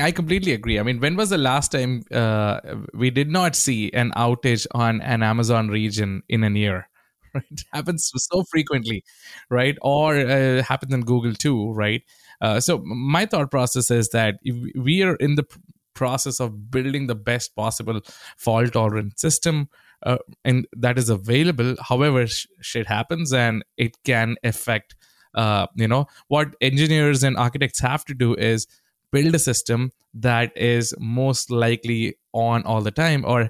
I 0.00 0.10
completely 0.10 0.52
agree. 0.52 0.78
I 0.78 0.82
mean, 0.82 1.00
when 1.00 1.16
was 1.16 1.30
the 1.30 1.38
last 1.38 1.72
time 1.72 2.02
uh, 2.10 2.60
we 2.94 3.10
did 3.10 3.30
not 3.30 3.54
see 3.54 3.92
an 3.92 4.10
outage 4.16 4.66
on 4.72 5.02
an 5.02 5.22
Amazon 5.22 5.68
region 5.68 6.22
in 6.28 6.44
a 6.44 6.50
year? 6.50 6.88
Right, 7.34 7.44
it 7.50 7.64
happens 7.72 8.12
so 8.14 8.44
frequently, 8.50 9.02
right? 9.48 9.78
Or 9.80 10.14
uh, 10.14 10.62
happens 10.62 10.92
in 10.92 11.00
Google 11.00 11.32
too, 11.32 11.72
right? 11.72 12.02
Uh, 12.42 12.60
so 12.60 12.82
my 12.84 13.24
thought 13.24 13.50
process 13.50 13.90
is 13.90 14.10
that 14.10 14.34
we 14.44 15.02
are 15.02 15.16
in 15.16 15.36
the 15.36 15.44
process 16.02 16.40
of 16.40 16.58
building 16.70 17.06
the 17.06 17.20
best 17.30 17.54
possible 17.62 18.00
fault 18.36 18.72
tolerant 18.78 19.18
system 19.26 19.68
uh, 20.04 20.18
and 20.44 20.66
that 20.72 20.98
is 20.98 21.08
available. 21.08 21.76
However 21.80 22.26
sh- 22.26 22.46
shit 22.60 22.86
happens 22.86 23.32
and 23.32 23.64
it 23.76 23.96
can 24.04 24.36
affect 24.42 24.96
uh, 25.34 25.66
you 25.74 25.88
know 25.88 26.06
what 26.28 26.54
engineers 26.60 27.22
and 27.22 27.36
architects 27.38 27.80
have 27.80 28.04
to 28.04 28.14
do 28.14 28.34
is 28.34 28.66
build 29.12 29.34
a 29.34 29.38
system 29.38 29.90
that 30.14 30.56
is 30.56 30.94
most 30.98 31.50
likely 31.50 32.16
on 32.32 32.62
all 32.64 32.82
the 32.82 32.90
time 32.90 33.24
or 33.24 33.48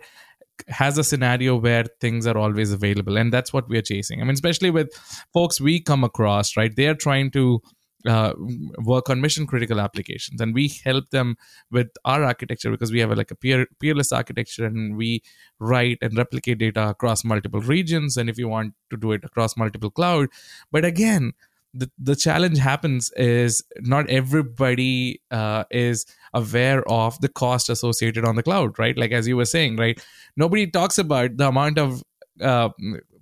has 0.69 0.99
a 0.99 1.03
scenario 1.03 1.57
where 1.57 1.85
things 2.01 2.27
are 2.27 2.39
always 2.39 2.73
available. 2.73 3.17
And 3.17 3.33
that's 3.33 3.53
what 3.53 3.69
we 3.69 3.79
are 3.79 3.83
chasing. 3.83 4.21
I 4.21 4.25
mean 4.25 4.35
especially 4.35 4.71
with 4.71 4.93
folks 5.33 5.61
we 5.61 5.81
come 5.81 6.05
across 6.05 6.57
right? 6.57 6.75
They 6.75 6.87
are 6.87 6.95
trying 6.95 7.31
to 7.33 7.61
uh, 8.07 8.35
work 8.79 9.09
on 9.11 9.21
mission 9.21 9.47
critical 9.47 9.81
applications. 9.81 10.41
And 10.41 10.55
we 10.55 10.69
help 10.85 11.11
them 11.11 11.37
with 11.71 11.89
our 12.05 12.25
architecture 12.25 12.71
because 12.71 12.93
we 12.93 13.01
have 13.01 13.11
a, 13.11 13.17
like 13.17 13.31
a 13.31 13.37
peer, 13.37 13.67
peerless 13.81 14.13
architecture 14.13 14.67
and 14.67 14.97
we 14.97 15.23
write 15.59 15.99
and 16.03 16.17
replicate 16.17 16.59
data 16.59 16.89
across 16.89 17.25
multiple 17.25 17.61
regions. 17.61 18.17
And 18.17 18.29
if 18.29 18.39
you 18.39 18.49
want 18.49 18.75
to 18.91 18.97
do 18.97 19.13
it 19.13 19.25
across 19.25 19.57
multiple 19.57 19.91
cloud 19.91 20.29
but 20.71 20.85
again 20.85 21.33
the, 21.75 21.91
the 21.99 22.15
challenge 22.15 22.59
happens 22.59 23.11
is 23.17 23.63
not 23.81 24.09
everybody 24.11 25.23
uh, 25.31 25.65
is 25.71 26.05
aware 26.35 26.87
of 26.89 27.19
the 27.21 27.29
cost 27.29 27.71
associated 27.71 28.25
on 28.25 28.37
the 28.37 28.43
cloud 28.43 28.79
right? 28.79 28.97
Like 28.97 29.13
as 29.13 29.27
you 29.27 29.37
were 29.37 29.47
saying 29.47 29.77
right? 29.77 30.03
Nobody 30.37 30.67
talks 30.67 30.99
about 30.99 31.37
the 31.37 31.49
amount 31.49 31.79
of 31.79 32.03
uh, 32.41 32.71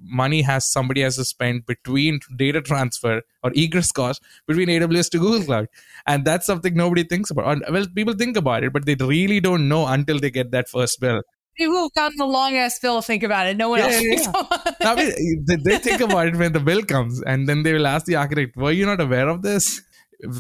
money 0.03 0.43
has 0.43 0.71
somebody 0.71 1.03
has 1.03 1.17
to 1.17 1.25
spend 1.25 1.67
between 1.67 2.21
data 2.37 2.61
transfer 2.61 3.23
or 3.43 3.53
egress 3.55 3.93
cost 3.93 4.23
between 4.47 4.69
AWS 4.69 5.11
to 5.11 5.19
Google 5.19 5.43
Cloud, 5.43 5.69
and 6.07 6.25
that's 6.25 6.47
something 6.47 6.75
nobody 6.75 7.05
thinks 7.05 7.31
about. 7.31 7.63
Well, 7.71 7.87
people 7.95 8.15
think 8.15 8.37
about 8.37 8.65
it, 8.65 8.73
but 8.73 8.87
they 8.87 8.95
really 8.95 9.41
don't 9.41 9.69
know 9.69 9.87
until 9.87 10.19
they 10.19 10.31
get 10.31 10.51
that 10.53 10.69
first 10.69 11.01
bill. 11.01 11.23
People 11.57 11.75
who've 11.75 11.93
gotten 11.93 12.17
the 12.17 12.25
long 12.25 12.57
ass 12.57 12.79
bill 12.79 13.03
think 13.03 13.23
about 13.23 13.47
it. 13.47 13.57
No 13.57 13.69
one 13.69 13.81
yeah, 13.81 13.87
else 13.87 13.97
thinks 13.97 14.25
yeah. 14.25 14.91
I 14.93 14.95
mean, 14.95 15.45
they 15.65 15.79
think 15.79 16.01
about 16.01 16.29
it 16.29 16.37
when 16.37 16.53
the 16.53 16.61
bill 16.61 16.83
comes, 16.83 17.23
and 17.23 17.49
then 17.49 17.63
they 17.65 17.73
will 17.73 17.87
ask 17.87 18.07
the 18.07 18.17
architect, 18.17 18.57
"Were 18.57 18.73
you 18.73 18.87
not 18.87 19.01
aware 19.01 19.29
of 19.29 19.43
this?" 19.43 19.83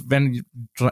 When 0.08 0.42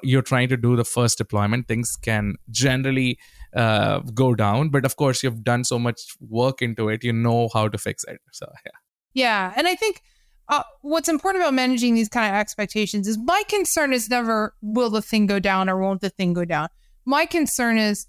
you're 0.02 0.22
trying 0.22 0.48
to 0.48 0.56
do 0.56 0.74
the 0.74 0.84
first 0.84 1.18
deployment, 1.18 1.68
things 1.68 1.96
can 1.96 2.34
generally 2.50 3.18
uh, 3.54 4.00
go 4.14 4.34
down. 4.34 4.68
But 4.68 4.84
of 4.84 4.96
course, 4.96 5.22
you've 5.22 5.44
done 5.44 5.64
so 5.64 5.78
much 5.78 6.16
work 6.20 6.62
into 6.62 6.88
it, 6.88 7.04
you 7.04 7.12
know 7.12 7.48
how 7.52 7.68
to 7.68 7.78
fix 7.78 8.04
it. 8.04 8.20
So 8.32 8.50
yeah. 8.64 8.72
Yeah, 9.14 9.52
and 9.56 9.66
I 9.66 9.74
think 9.74 10.02
uh, 10.48 10.62
what's 10.82 11.08
important 11.08 11.42
about 11.42 11.54
managing 11.54 11.94
these 11.94 12.08
kind 12.08 12.34
of 12.34 12.38
expectations 12.38 13.06
is 13.06 13.18
my 13.18 13.42
concern 13.48 13.92
is 13.92 14.08
never 14.08 14.54
will 14.62 14.90
the 14.90 15.02
thing 15.02 15.26
go 15.26 15.38
down 15.38 15.68
or 15.68 15.78
won't 15.78 16.00
the 16.00 16.10
thing 16.10 16.32
go 16.32 16.44
down. 16.44 16.68
My 17.04 17.26
concern 17.26 17.78
is 17.78 18.06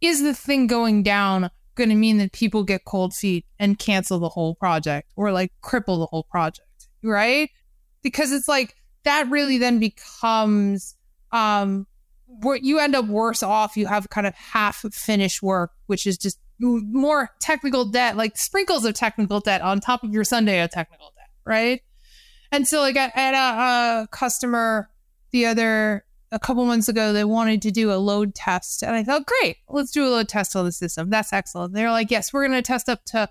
is 0.00 0.22
the 0.22 0.34
thing 0.34 0.66
going 0.66 1.02
down 1.02 1.50
going 1.74 1.88
to 1.88 1.94
mean 1.94 2.18
that 2.18 2.32
people 2.32 2.64
get 2.64 2.84
cold 2.84 3.14
feet 3.14 3.46
and 3.58 3.78
cancel 3.78 4.18
the 4.18 4.28
whole 4.28 4.54
project 4.56 5.10
or 5.16 5.32
like 5.32 5.52
cripple 5.62 5.98
the 5.98 6.06
whole 6.06 6.24
project, 6.24 6.88
right? 7.02 7.50
Because 8.02 8.32
it's 8.32 8.48
like 8.48 8.74
that 9.04 9.28
really 9.30 9.58
then 9.58 9.78
becomes 9.78 10.96
um 11.32 11.86
you 12.60 12.78
end 12.78 12.94
up 12.94 13.06
worse 13.06 13.42
off. 13.42 13.76
You 13.76 13.86
have 13.86 14.08
kind 14.10 14.26
of 14.26 14.34
half 14.34 14.84
finished 14.92 15.42
work, 15.42 15.72
which 15.86 16.06
is 16.06 16.18
just 16.18 16.38
more 16.60 17.30
technical 17.40 17.84
debt, 17.84 18.16
like 18.16 18.36
sprinkles 18.36 18.84
of 18.84 18.94
technical 18.94 19.40
debt 19.40 19.60
on 19.60 19.80
top 19.80 20.02
of 20.02 20.12
your 20.12 20.24
sundae 20.24 20.60
of 20.60 20.70
technical 20.70 21.12
debt, 21.16 21.30
right? 21.44 21.82
And 22.50 22.66
so, 22.66 22.80
like, 22.80 22.96
I 22.96 23.10
had 23.14 23.34
a, 23.34 24.02
a 24.02 24.08
customer 24.10 24.90
the 25.30 25.46
other 25.46 26.04
a 26.30 26.38
couple 26.38 26.64
months 26.64 26.88
ago, 26.88 27.12
they 27.12 27.24
wanted 27.24 27.62
to 27.62 27.70
do 27.70 27.90
a 27.90 27.96
load 27.96 28.34
test, 28.34 28.82
and 28.82 28.94
I 28.94 29.02
thought, 29.02 29.26
great, 29.26 29.56
let's 29.68 29.90
do 29.90 30.06
a 30.06 30.10
load 30.10 30.28
test 30.28 30.54
on 30.54 30.64
the 30.64 30.72
system. 30.72 31.10
That's 31.10 31.32
excellent. 31.32 31.72
They're 31.72 31.90
like, 31.90 32.10
yes, 32.10 32.32
we're 32.32 32.46
going 32.46 32.58
to 32.58 32.66
test 32.66 32.88
up 32.88 33.04
to 33.06 33.28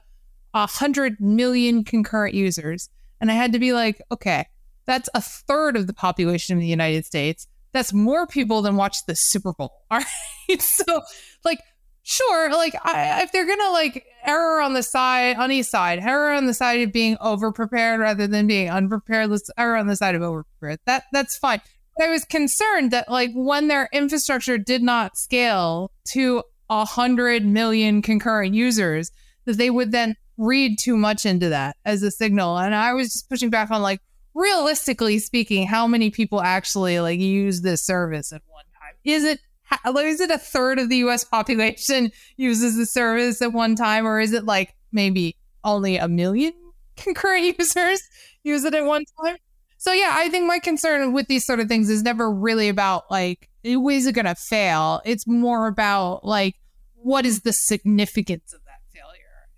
hundred 0.55 1.21
million 1.21 1.83
concurrent 1.83 2.33
users, 2.33 2.89
and 3.21 3.29
I 3.29 3.35
had 3.35 3.53
to 3.53 3.59
be 3.59 3.73
like, 3.73 4.01
okay, 4.11 4.47
that's 4.87 5.09
a 5.13 5.21
third 5.21 5.77
of 5.77 5.85
the 5.85 5.93
population 5.93 6.57
of 6.57 6.61
the 6.61 6.67
United 6.67 7.05
States 7.05 7.47
that's 7.77 7.93
more 7.93 8.25
people 8.25 8.61
than 8.61 8.75
watch 8.75 9.05
the 9.05 9.15
Super 9.15 9.53
Bowl. 9.53 9.71
All 9.91 9.99
right. 9.99 10.61
So, 10.61 11.01
like, 11.45 11.59
sure, 12.03 12.51
like, 12.51 12.75
I, 12.83 13.21
if 13.23 13.31
they're 13.31 13.45
going 13.45 13.59
to 13.59 13.71
like 13.71 14.05
error 14.25 14.61
on 14.61 14.73
the 14.73 14.83
side, 14.83 15.37
on 15.37 15.51
each 15.51 15.67
side, 15.67 15.99
error 15.99 16.31
on 16.31 16.47
the 16.47 16.53
side 16.53 16.81
of 16.81 16.91
being 16.91 17.17
over 17.21 17.51
prepared 17.51 17.99
rather 17.99 18.27
than 18.27 18.47
being 18.47 18.69
unprepared, 18.69 19.29
let's 19.29 19.49
error 19.57 19.75
on 19.75 19.87
the 19.87 19.95
side 19.95 20.15
of 20.15 20.21
over 20.21 20.43
prepared. 20.43 20.79
That, 20.85 21.03
that's 21.11 21.37
fine. 21.37 21.61
But 21.97 22.07
I 22.07 22.09
was 22.09 22.25
concerned 22.25 22.91
that, 22.91 23.09
like, 23.09 23.31
when 23.33 23.67
their 23.67 23.89
infrastructure 23.91 24.57
did 24.57 24.81
not 24.81 25.17
scale 25.17 25.91
to 26.09 26.43
a 26.69 26.85
hundred 26.85 27.45
million 27.45 28.01
concurrent 28.01 28.55
users, 28.55 29.11
that 29.45 29.57
they 29.57 29.69
would 29.69 29.91
then 29.91 30.15
read 30.37 30.77
too 30.79 30.95
much 30.97 31.25
into 31.25 31.49
that 31.49 31.77
as 31.85 32.03
a 32.03 32.11
signal. 32.11 32.57
And 32.57 32.75
I 32.75 32.93
was 32.93 33.11
just 33.11 33.29
pushing 33.29 33.49
back 33.49 33.71
on, 33.71 33.81
like, 33.81 33.99
realistically 34.37 35.17
speaking, 35.17 35.65
how 35.65 35.87
many 35.87 36.11
people 36.11 36.41
actually 36.41 36.99
like 36.99 37.19
use 37.19 37.61
this 37.61 37.83
service 37.83 38.31
at 38.31 38.43
one 38.47 38.63
time? 38.79 38.93
Is 39.03 39.23
it 39.23 39.39
is 39.97 40.21
it 40.21 40.31
a 40.31 40.37
third 40.37 40.79
of 40.79 40.89
the 40.89 40.97
U.S. 40.97 41.23
population 41.25 42.11
uses 42.37 42.77
the 42.77 42.85
service 42.85 43.41
at 43.41 43.51
one 43.51 43.75
time, 43.75 44.07
or 44.07 44.19
is 44.19 44.31
it 44.31 44.45
like 44.45 44.75
maybe 44.91 45.35
only 45.63 45.97
a 45.97 46.07
million 46.07 46.53
concurrent 46.95 47.57
users 47.57 48.01
use 48.43 48.63
it 48.63 48.73
at 48.73 48.85
one 48.85 49.03
time? 49.23 49.37
So 49.79 49.91
yeah, 49.91 50.13
I 50.13 50.29
think 50.29 50.47
my 50.47 50.59
concern 50.59 51.13
with 51.13 51.27
these 51.27 51.45
sort 51.45 51.59
of 51.59 51.67
things 51.67 51.89
is 51.89 52.03
never 52.03 52.31
really 52.31 52.69
about 52.69 53.11
like 53.11 53.49
is 53.63 54.07
it 54.07 54.13
going 54.13 54.25
to 54.25 54.35
fail. 54.35 55.01
It's 55.03 55.27
more 55.27 55.67
about 55.67 56.23
like 56.23 56.55
what 56.95 57.25
is 57.25 57.41
the 57.41 57.53
significance 57.53 58.53
of 58.53 58.61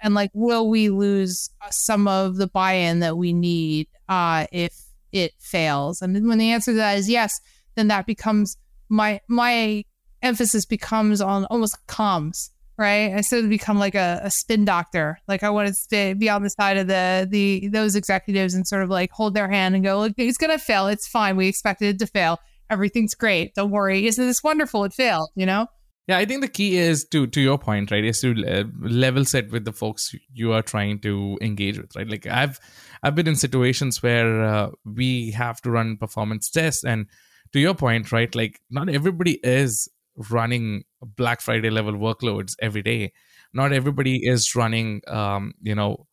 and 0.01 0.13
like 0.13 0.31
will 0.33 0.69
we 0.69 0.89
lose 0.89 1.49
some 1.71 2.07
of 2.07 2.37
the 2.37 2.47
buy-in 2.47 2.99
that 2.99 3.17
we 3.17 3.33
need 3.33 3.87
uh, 4.07 4.47
if 4.51 4.73
it 5.11 5.33
fails. 5.39 6.01
And 6.01 6.27
when 6.27 6.37
the 6.37 6.51
answer 6.51 6.71
to 6.71 6.77
that 6.77 6.97
is 6.97 7.09
yes, 7.09 7.39
then 7.75 7.87
that 7.87 8.05
becomes 8.05 8.57
my 8.89 9.21
my 9.27 9.83
emphasis 10.21 10.65
becomes 10.65 11.21
on 11.21 11.45
almost 11.45 11.77
comms, 11.87 12.49
right? 12.77 13.13
I 13.13 13.21
sort 13.21 13.43
of 13.43 13.49
become 13.49 13.79
like 13.79 13.95
a, 13.95 14.19
a 14.23 14.31
spin 14.31 14.65
doctor. 14.65 15.19
Like 15.27 15.43
I 15.43 15.49
want 15.49 15.73
to 15.91 16.15
be 16.15 16.29
on 16.29 16.43
the 16.43 16.49
side 16.49 16.77
of 16.77 16.87
the 16.87 17.27
the 17.29 17.67
those 17.69 17.95
executives 17.95 18.53
and 18.53 18.67
sort 18.67 18.83
of 18.83 18.89
like 18.89 19.11
hold 19.11 19.33
their 19.33 19.49
hand 19.49 19.75
and 19.75 19.83
go, 19.83 19.99
look, 19.99 20.13
it's 20.17 20.37
gonna 20.37 20.59
fail. 20.59 20.87
It's 20.87 21.07
fine. 21.07 21.37
We 21.37 21.47
expected 21.47 21.95
it 21.95 21.99
to 21.99 22.07
fail. 22.07 22.39
Everything's 22.69 23.15
great. 23.15 23.55
Don't 23.55 23.71
worry. 23.71 24.05
Isn't 24.05 24.25
this 24.25 24.43
wonderful? 24.43 24.83
It 24.83 24.93
failed. 24.93 25.29
You 25.35 25.45
know. 25.45 25.67
Yeah, 26.09 26.17
I 26.17 26.25
think 26.25 26.41
the 26.41 26.47
key 26.47 26.75
is 26.77 27.05
to 27.09 27.27
to 27.27 27.39
your 27.39 27.59
point, 27.59 27.91
right? 27.91 28.03
Is 28.03 28.21
to 28.21 28.33
level 28.81 29.25
set 29.25 29.51
with 29.51 29.63
the 29.63 29.71
folks 29.71 30.15
you 30.33 30.53
are 30.53 30.63
trying 30.63 31.01
to 31.01 31.37
engage 31.39 31.77
with, 31.77 31.95
right? 31.95 32.09
Like 32.09 32.25
I've 32.25 32.59
I've 33.03 33.13
been 33.13 33.27
in 33.27 33.35
situations 33.35 34.01
where 34.01 34.43
uh, 34.43 34.71
we 34.83 35.29
have 35.33 35.61
to 35.61 35.69
run 35.69 35.97
performance 35.97 36.49
tests, 36.49 36.83
and 36.83 37.05
to 37.53 37.59
your 37.59 37.75
point, 37.75 38.11
right? 38.11 38.33
Like 38.33 38.59
not 38.71 38.89
everybody 38.89 39.39
is 39.43 39.87
running 40.31 40.83
Black 41.15 41.41
Friday 41.41 41.69
level 41.69 41.93
workloads 41.93 42.55
every 42.59 42.81
day. 42.81 43.13
Not 43.53 43.71
everybody 43.71 44.17
is 44.25 44.55
running, 44.55 45.01
um, 45.07 45.53
you 45.61 45.75
know, 45.75 46.07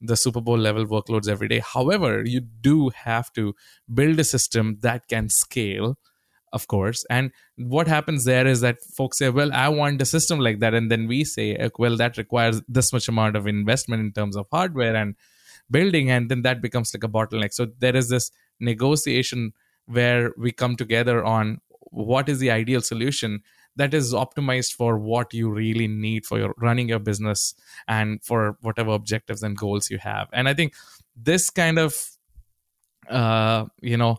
the 0.00 0.16
Super 0.16 0.40
Bowl 0.40 0.58
level 0.58 0.86
workloads 0.86 1.28
every 1.28 1.48
day. 1.48 1.58
However, 1.58 2.22
you 2.24 2.40
do 2.40 2.90
have 2.90 3.32
to 3.34 3.54
build 3.92 4.20
a 4.20 4.24
system 4.24 4.78
that 4.82 5.08
can 5.08 5.28
scale 5.28 5.98
of 6.52 6.66
course. 6.68 7.04
And 7.10 7.30
what 7.56 7.86
happens 7.88 8.24
there 8.24 8.46
is 8.46 8.60
that 8.60 8.82
folks 8.82 9.18
say 9.18 9.28
well 9.30 9.52
i 9.52 9.68
want 9.68 10.02
a 10.02 10.04
system 10.04 10.40
like 10.40 10.60
that. 10.60 10.74
And 10.74 10.90
then 10.90 11.06
we 11.06 11.24
say 11.24 11.70
well 11.78 11.96
that 11.96 12.16
requires 12.16 12.62
this 12.68 12.92
much 12.92 13.08
amount 13.08 13.36
of 13.36 13.46
investment 13.46 14.00
in 14.00 14.12
terms 14.12 14.36
of 14.36 14.46
hardware 14.50 14.96
and 14.96 15.14
building. 15.70 16.10
And 16.10 16.30
then 16.30 16.42
that 16.42 16.60
becomes 16.60 16.92
like 16.94 17.04
a 17.04 17.08
bottleneck. 17.08 17.52
So 17.52 17.68
there 17.78 17.96
is 17.96 18.08
this 18.08 18.30
negotiation 18.58 19.52
where 19.86 20.32
we 20.36 20.52
come 20.52 20.76
together 20.76 21.24
on 21.24 21.60
what 21.92 22.28
is 22.28 22.38
the 22.38 22.50
ideal 22.50 22.80
solution 22.80 23.42
that 23.76 23.94
is 23.94 24.12
optimized 24.12 24.72
for 24.72 24.98
what 24.98 25.32
you 25.32 25.50
really 25.50 25.86
need 25.88 26.26
for 26.26 26.38
your 26.38 26.54
running 26.58 26.88
your 26.88 26.98
business 26.98 27.54
and 27.88 28.22
for 28.24 28.56
whatever 28.60 28.90
objectives 28.90 29.42
and 29.42 29.56
goals 29.56 29.90
you 29.90 29.98
have. 29.98 30.28
And 30.32 30.48
i 30.48 30.54
think 30.54 30.74
this 31.16 31.50
kind 31.50 31.78
of 31.78 32.10
uh 33.08 33.66
you 33.80 33.96
know 33.96 34.18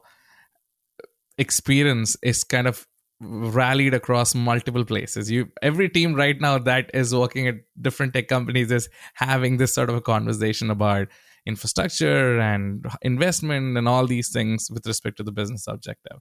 experience 1.42 2.16
is 2.22 2.44
kind 2.44 2.68
of 2.68 2.88
rallied 3.22 3.94
across 3.94 4.34
multiple 4.34 4.86
places. 4.86 5.30
You 5.30 5.50
every 5.62 5.90
team 5.90 6.16
right 6.16 6.40
now 6.40 6.58
that 6.70 6.90
is 6.94 7.14
working 7.14 7.48
at 7.48 7.56
different 7.80 8.14
tech 8.14 8.28
companies 8.28 8.72
is 8.72 8.90
having 9.14 9.58
this 9.58 9.74
sort 9.74 9.90
of 9.90 9.96
a 9.96 10.02
conversation 10.02 10.72
about 10.72 11.08
infrastructure 11.46 12.40
and 12.40 12.86
investment 13.02 13.78
and 13.78 13.88
all 13.88 14.06
these 14.06 14.30
things 14.32 14.70
with 14.72 14.86
respect 14.86 15.18
to 15.18 15.24
the 15.24 15.32
business 15.32 15.66
objective. 15.68 16.18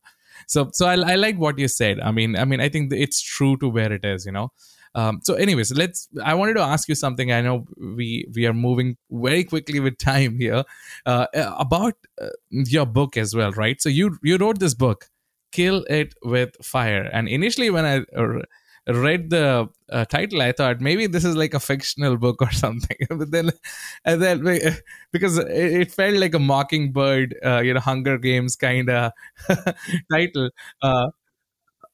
So 0.46 0.70
so 0.72 0.86
i, 0.86 0.94
I 0.94 1.14
like 1.16 1.36
what 1.36 1.58
you 1.58 1.68
said. 1.68 2.00
I 2.00 2.10
mean 2.10 2.36
i 2.36 2.44
mean 2.44 2.60
i 2.60 2.68
think 2.68 2.92
it's 2.92 3.20
true 3.20 3.56
to 3.58 3.68
where 3.68 3.92
it 3.92 4.04
is 4.04 4.26
you 4.26 4.32
know? 4.32 4.52
Um, 4.94 5.20
so 5.22 5.34
anyways 5.34 5.72
let's 5.72 6.08
i 6.24 6.34
wanted 6.34 6.54
to 6.54 6.62
ask 6.62 6.88
you 6.88 6.94
something. 6.94 7.32
I 7.32 7.40
know 7.40 7.66
we 7.78 8.26
we 8.34 8.46
are 8.46 8.54
moving 8.54 8.96
very 9.10 9.44
quickly 9.44 9.80
with 9.80 9.98
time 9.98 10.38
here. 10.38 10.64
Uh, 11.06 11.26
about 11.58 11.94
uh, 12.20 12.28
your 12.50 12.86
book 12.86 13.16
as 13.16 13.34
well 13.34 13.52
right? 13.52 13.80
So 13.80 13.88
you 13.88 14.18
you 14.22 14.36
wrote 14.36 14.58
this 14.58 14.74
book 14.74 15.08
kill 15.52 15.84
it 15.90 16.14
with 16.22 16.50
fire. 16.62 17.08
And 17.12 17.28
initially 17.28 17.70
when 17.70 17.84
i 17.84 18.00
read 18.88 19.30
the 19.30 19.68
uh, 19.90 20.04
title 20.06 20.40
i 20.42 20.52
thought 20.52 20.80
maybe 20.80 21.06
this 21.06 21.24
is 21.24 21.36
like 21.36 21.54
a 21.54 21.60
fictional 21.60 22.16
book 22.16 22.40
or 22.42 22.50
something. 22.64 22.96
But 23.08 23.30
then 23.30 23.50
and 24.04 24.22
then 24.22 24.44
because 25.12 25.38
it, 25.38 25.92
felt 25.92 26.16
like 26.16 26.34
a 26.34 26.38
mockingbird 26.38 27.34
uh, 27.44 27.60
you 27.60 27.74
know 27.74 27.80
hunger 27.80 28.18
games 28.18 28.56
kind 28.56 28.90
of 28.90 29.12
title. 30.12 30.50
Uh, 30.82 31.08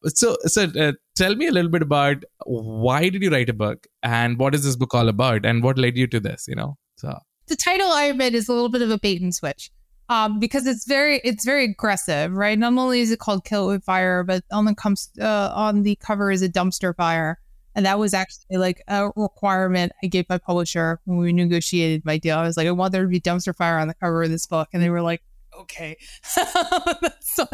so 0.04 0.36
so 0.44 0.64
uh, 0.78 0.92
tell 1.16 1.34
me 1.34 1.46
a 1.46 1.52
little 1.52 1.70
bit 1.70 1.82
about 1.82 2.24
why 2.44 3.08
did 3.08 3.22
you 3.22 3.30
write 3.30 3.48
a 3.48 3.54
book 3.54 3.86
and 4.02 4.38
what 4.38 4.54
is 4.54 4.64
this 4.64 4.76
book 4.76 4.94
all 4.94 5.08
about 5.08 5.44
and 5.44 5.62
what 5.62 5.78
led 5.78 5.96
you 5.96 6.06
to 6.06 6.20
this 6.20 6.46
you 6.48 6.54
know? 6.54 6.76
So 6.96 7.18
the 7.46 7.56
title 7.56 7.88
i 7.88 8.04
admit 8.04 8.34
is 8.34 8.48
a 8.48 8.52
little 8.52 8.68
bit 8.68 8.82
of 8.82 8.90
a 8.90 8.98
bait 8.98 9.20
and 9.20 9.34
switch 9.34 9.70
um, 10.08 10.38
because 10.38 10.66
it's 10.66 10.86
very 10.86 11.20
it's 11.24 11.44
very 11.44 11.64
aggressive 11.64 12.32
right 12.32 12.58
not 12.58 12.72
only 12.72 13.00
is 13.00 13.10
it 13.10 13.18
called 13.18 13.44
kill 13.44 13.70
it 13.70 13.74
with 13.74 13.84
fire 13.84 14.22
but 14.22 14.44
on 14.52 14.64
the 14.64 14.74
comes 14.74 15.10
uh, 15.20 15.52
on 15.54 15.82
the 15.82 15.96
cover 15.96 16.30
is 16.30 16.42
a 16.42 16.48
dumpster 16.48 16.94
fire 16.94 17.38
and 17.76 17.84
that 17.84 17.98
was 17.98 18.14
actually 18.14 18.56
like 18.56 18.82
a 18.88 19.10
requirement 19.16 19.92
I 20.02 20.06
gave 20.06 20.26
my 20.30 20.38
publisher 20.38 20.98
when 21.04 21.18
we 21.18 21.30
negotiated 21.30 22.06
my 22.06 22.16
deal. 22.16 22.38
I 22.38 22.42
was 22.42 22.56
like, 22.56 22.66
I 22.66 22.70
want 22.70 22.92
there 22.92 23.02
to 23.02 23.08
be 23.08 23.20
dumpster 23.20 23.54
fire 23.54 23.78
on 23.78 23.86
the 23.86 23.94
cover 23.94 24.22
of 24.22 24.30
this 24.30 24.46
book. 24.46 24.68
And 24.72 24.82
they 24.82 24.88
were 24.88 25.02
like, 25.02 25.22
okay. 25.60 25.98
so, 26.22 27.46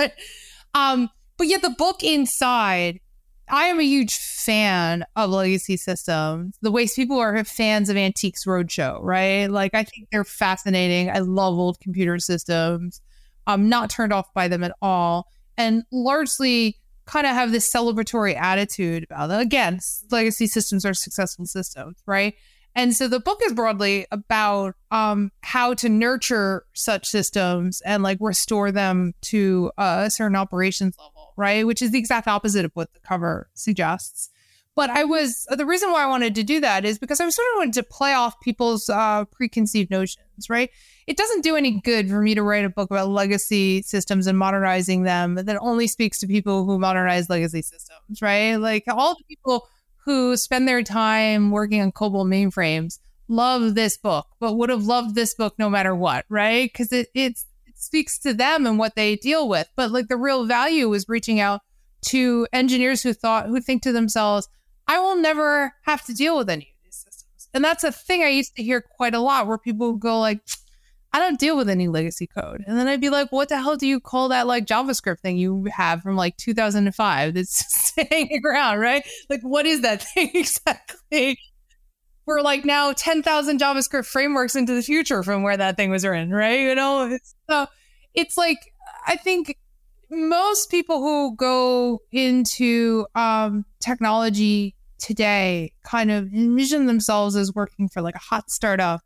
um, 0.77 1.11
but 1.37 1.49
yet 1.49 1.63
the 1.63 1.71
book 1.71 2.05
inside, 2.05 3.01
I 3.49 3.67
am 3.67 3.81
a 3.81 3.85
huge 3.85 4.17
fan 4.17 5.05
of 5.17 5.31
legacy 5.31 5.77
systems. 5.77 6.57
The 6.63 6.71
ways 6.71 6.95
people 6.95 7.19
are 7.19 7.45
fans 7.45 7.89
of 7.89 7.97
Antiques 7.97 8.45
Roadshow, 8.45 8.99
right? 9.03 9.47
Like 9.47 9.75
I 9.75 9.85
think 9.85 10.09
they're 10.11 10.25
fascinating. 10.25 11.11
I 11.11 11.19
love 11.19 11.59
old 11.59 11.81
computer 11.81 12.19
systems. 12.19 13.01
I'm 13.47 13.69
not 13.69 13.91
turned 13.91 14.13
off 14.13 14.33
by 14.35 14.49
them 14.49 14.65
at 14.65 14.73
all. 14.81 15.29
And 15.59 15.85
largely 15.93 16.79
kind 17.07 17.27
of 17.27 17.35
have 17.35 17.53
this 17.53 17.71
celebratory 17.71 18.37
attitude 18.41 19.05
about 19.05 19.29
them. 19.29 19.41
Again, 19.41 19.81
legacy 20.11 20.47
systems 20.47 20.85
are 20.85 20.95
successful 20.95 21.47
systems, 21.47 21.97
right? 22.07 22.35
And 22.75 22.97
so 22.97 23.07
the 23.07 23.21
book 23.21 23.41
is 23.45 23.53
broadly 23.53 24.07
about 24.11 24.77
um, 24.91 25.31
how 25.43 25.75
to 25.75 25.89
nurture 25.89 26.65
such 26.73 27.07
systems 27.07 27.83
and 27.83 28.03
like 28.03 28.19
restore 28.21 28.73
them 28.73 29.13
to 29.23 29.71
a 29.77 30.11
certain 30.11 30.37
operations 30.37 30.97
level, 30.99 31.22
right? 31.37 31.67
Which 31.67 31.83
is 31.83 31.91
the 31.91 31.99
exact 31.99 32.29
opposite 32.29 32.65
of 32.65 32.73
what 32.75 32.93
the 32.93 33.01
cover 33.01 33.49
suggests. 33.55 34.31
But 34.75 34.89
I 34.89 35.05
was 35.05 35.47
the 35.51 35.67
reason 35.67 35.91
why 35.93 36.03
I 36.03 36.07
wanted 36.07 36.35
to 36.37 36.43
do 36.43 36.61
that 36.61 36.87
is 36.87 36.99
because 36.99 37.21
I 37.21 37.27
was 37.27 37.37
sort 37.37 37.47
of 37.53 37.59
wanted 37.59 37.75
to 37.75 37.83
play 37.83 38.15
off 38.15 38.41
people's 38.41 38.89
uh, 38.89 39.27
preconceived 39.27 39.91
notions, 39.91 40.49
right? 40.49 40.71
It 41.07 41.19
doesn't 41.19 41.43
do 41.43 41.57
any 41.57 41.81
good 41.81 42.09
for 42.09 42.23
me 42.23 42.35
to 42.35 42.43
write 42.43 42.65
a 42.65 42.71
book 42.71 42.91
about 42.91 43.09
legacy 43.09 43.83
systems 43.83 44.27
and 44.27 44.39
modernizing 44.39 45.03
them 45.03 45.35
that 45.35 45.59
only 45.61 45.87
speaks 45.87 46.19
to 46.21 46.27
people 46.27 46.65
who 46.65 46.79
modernize 46.79 47.29
legacy 47.29 47.61
systems, 47.61 48.23
right? 48.23 48.57
Like 48.57 48.85
all 48.89 49.15
the 49.15 49.25
people 49.25 49.69
who 50.05 50.37
spend 50.39 50.67
their 50.67 50.83
time 50.83 51.51
working 51.51 51.83
on 51.83 51.93
COBOL 51.93 52.25
mainframes 52.25 52.99
love 53.29 53.75
this 53.75 53.97
book, 53.97 54.27
but 54.41 54.55
would 54.55 54.71
have 54.71 54.85
loved 54.85 55.15
this 55.15 55.35
book 55.35 55.55
no 55.59 55.69
matter 55.69 55.95
what, 55.95 56.25
right? 56.29 56.71
Because 56.73 56.93
it, 56.93 57.09
it 57.15 57.39
speaks 57.83 58.19
to 58.21 58.33
them 58.33 58.67
and 58.67 58.79
what 58.79 58.95
they 58.95 59.17
deal 59.17 59.49
with. 59.49 59.69
But 59.77 59.91
like 59.91 60.09
the 60.09 60.17
real 60.17 60.47
value 60.47 60.93
is 60.93 61.09
reaching 61.09 61.41
out 61.41 61.61
to 62.07 62.47
engineers 62.53 63.03
who 63.03 63.13
thought 63.13 63.47
who 63.47 63.61
think 63.61 63.83
to 63.83 63.93
themselves, 63.93 64.49
I 64.87 64.99
will 64.99 65.17
never 65.17 65.73
have 65.85 66.05
to 66.07 66.15
deal 66.15 66.37
with 66.37 66.51
any 66.51 66.75
of 66.75 66.85
these 66.85 66.97
systems. 66.97 67.49
And 67.55 67.65
that's 67.65 67.85
a 67.85 67.93
thing 67.93 68.23
I 68.23 68.29
used 68.29 68.57
to 68.57 68.63
hear 68.63 68.81
quite 68.81 69.15
a 69.15 69.21
lot 69.21 69.47
where 69.47 69.59
people 69.59 69.95
go 69.95 70.19
like, 70.19 70.41
I 71.15 71.19
don't 71.19 71.39
deal 71.39 71.57
with 71.57 71.69
any 71.69 71.89
legacy 71.89 72.27
code. 72.27 72.65
And 72.67 72.79
then 72.79 72.89
I'd 72.89 73.01
be 73.01 73.11
like, 73.11 73.31
what 73.31 73.51
the 73.51 73.61
hell 73.61 73.77
do 73.77 73.87
you 73.87 74.01
call 74.01 74.29
that 74.29 74.47
like 74.47 74.65
JavaScript 74.65 75.21
thing 75.21 75.37
you 75.37 75.69
have 75.75 76.03
from 76.03 76.17
like 76.17 76.37
2005 76.39 77.35
that's 77.35 77.93
hanging 78.11 78.41
around, 78.45 78.79
right? 78.79 79.07
Like, 79.29 79.43
what 79.43 79.67
is 79.67 79.83
that 79.83 80.03
thing 80.03 80.31
exactly? 80.35 81.39
We're 82.27 82.41
like 82.41 82.65
now 82.65 82.93
10,000 82.93 83.61
JavaScript 83.61 84.07
frameworks 84.07 84.55
into 84.55 84.75
the 84.75 84.83
future 84.83 85.23
from 85.23 85.43
where 85.43 85.57
that 85.57 85.77
thing 85.77 85.91
was 85.91 86.05
written, 86.05 86.31
right? 86.31 86.61
You 86.61 86.75
know, 86.75 87.19
so 87.51 87.67
it's 88.15 88.37
like, 88.37 88.59
I 89.07 89.17
think 89.17 89.59
most 90.11 90.71
people 90.71 91.01
who 91.01 91.35
go 91.37 92.03
into 92.13 93.07
um, 93.15 93.65
technology 93.81 94.75
today 94.99 95.73
kind 95.83 96.11
of 96.11 96.33
envision 96.33 96.87
themselves 96.87 97.35
as 97.35 97.55
working 97.55 97.89
for 97.89 98.03
like 98.03 98.15
a 98.15 98.21
hot 98.21 98.51
startup, 98.51 99.01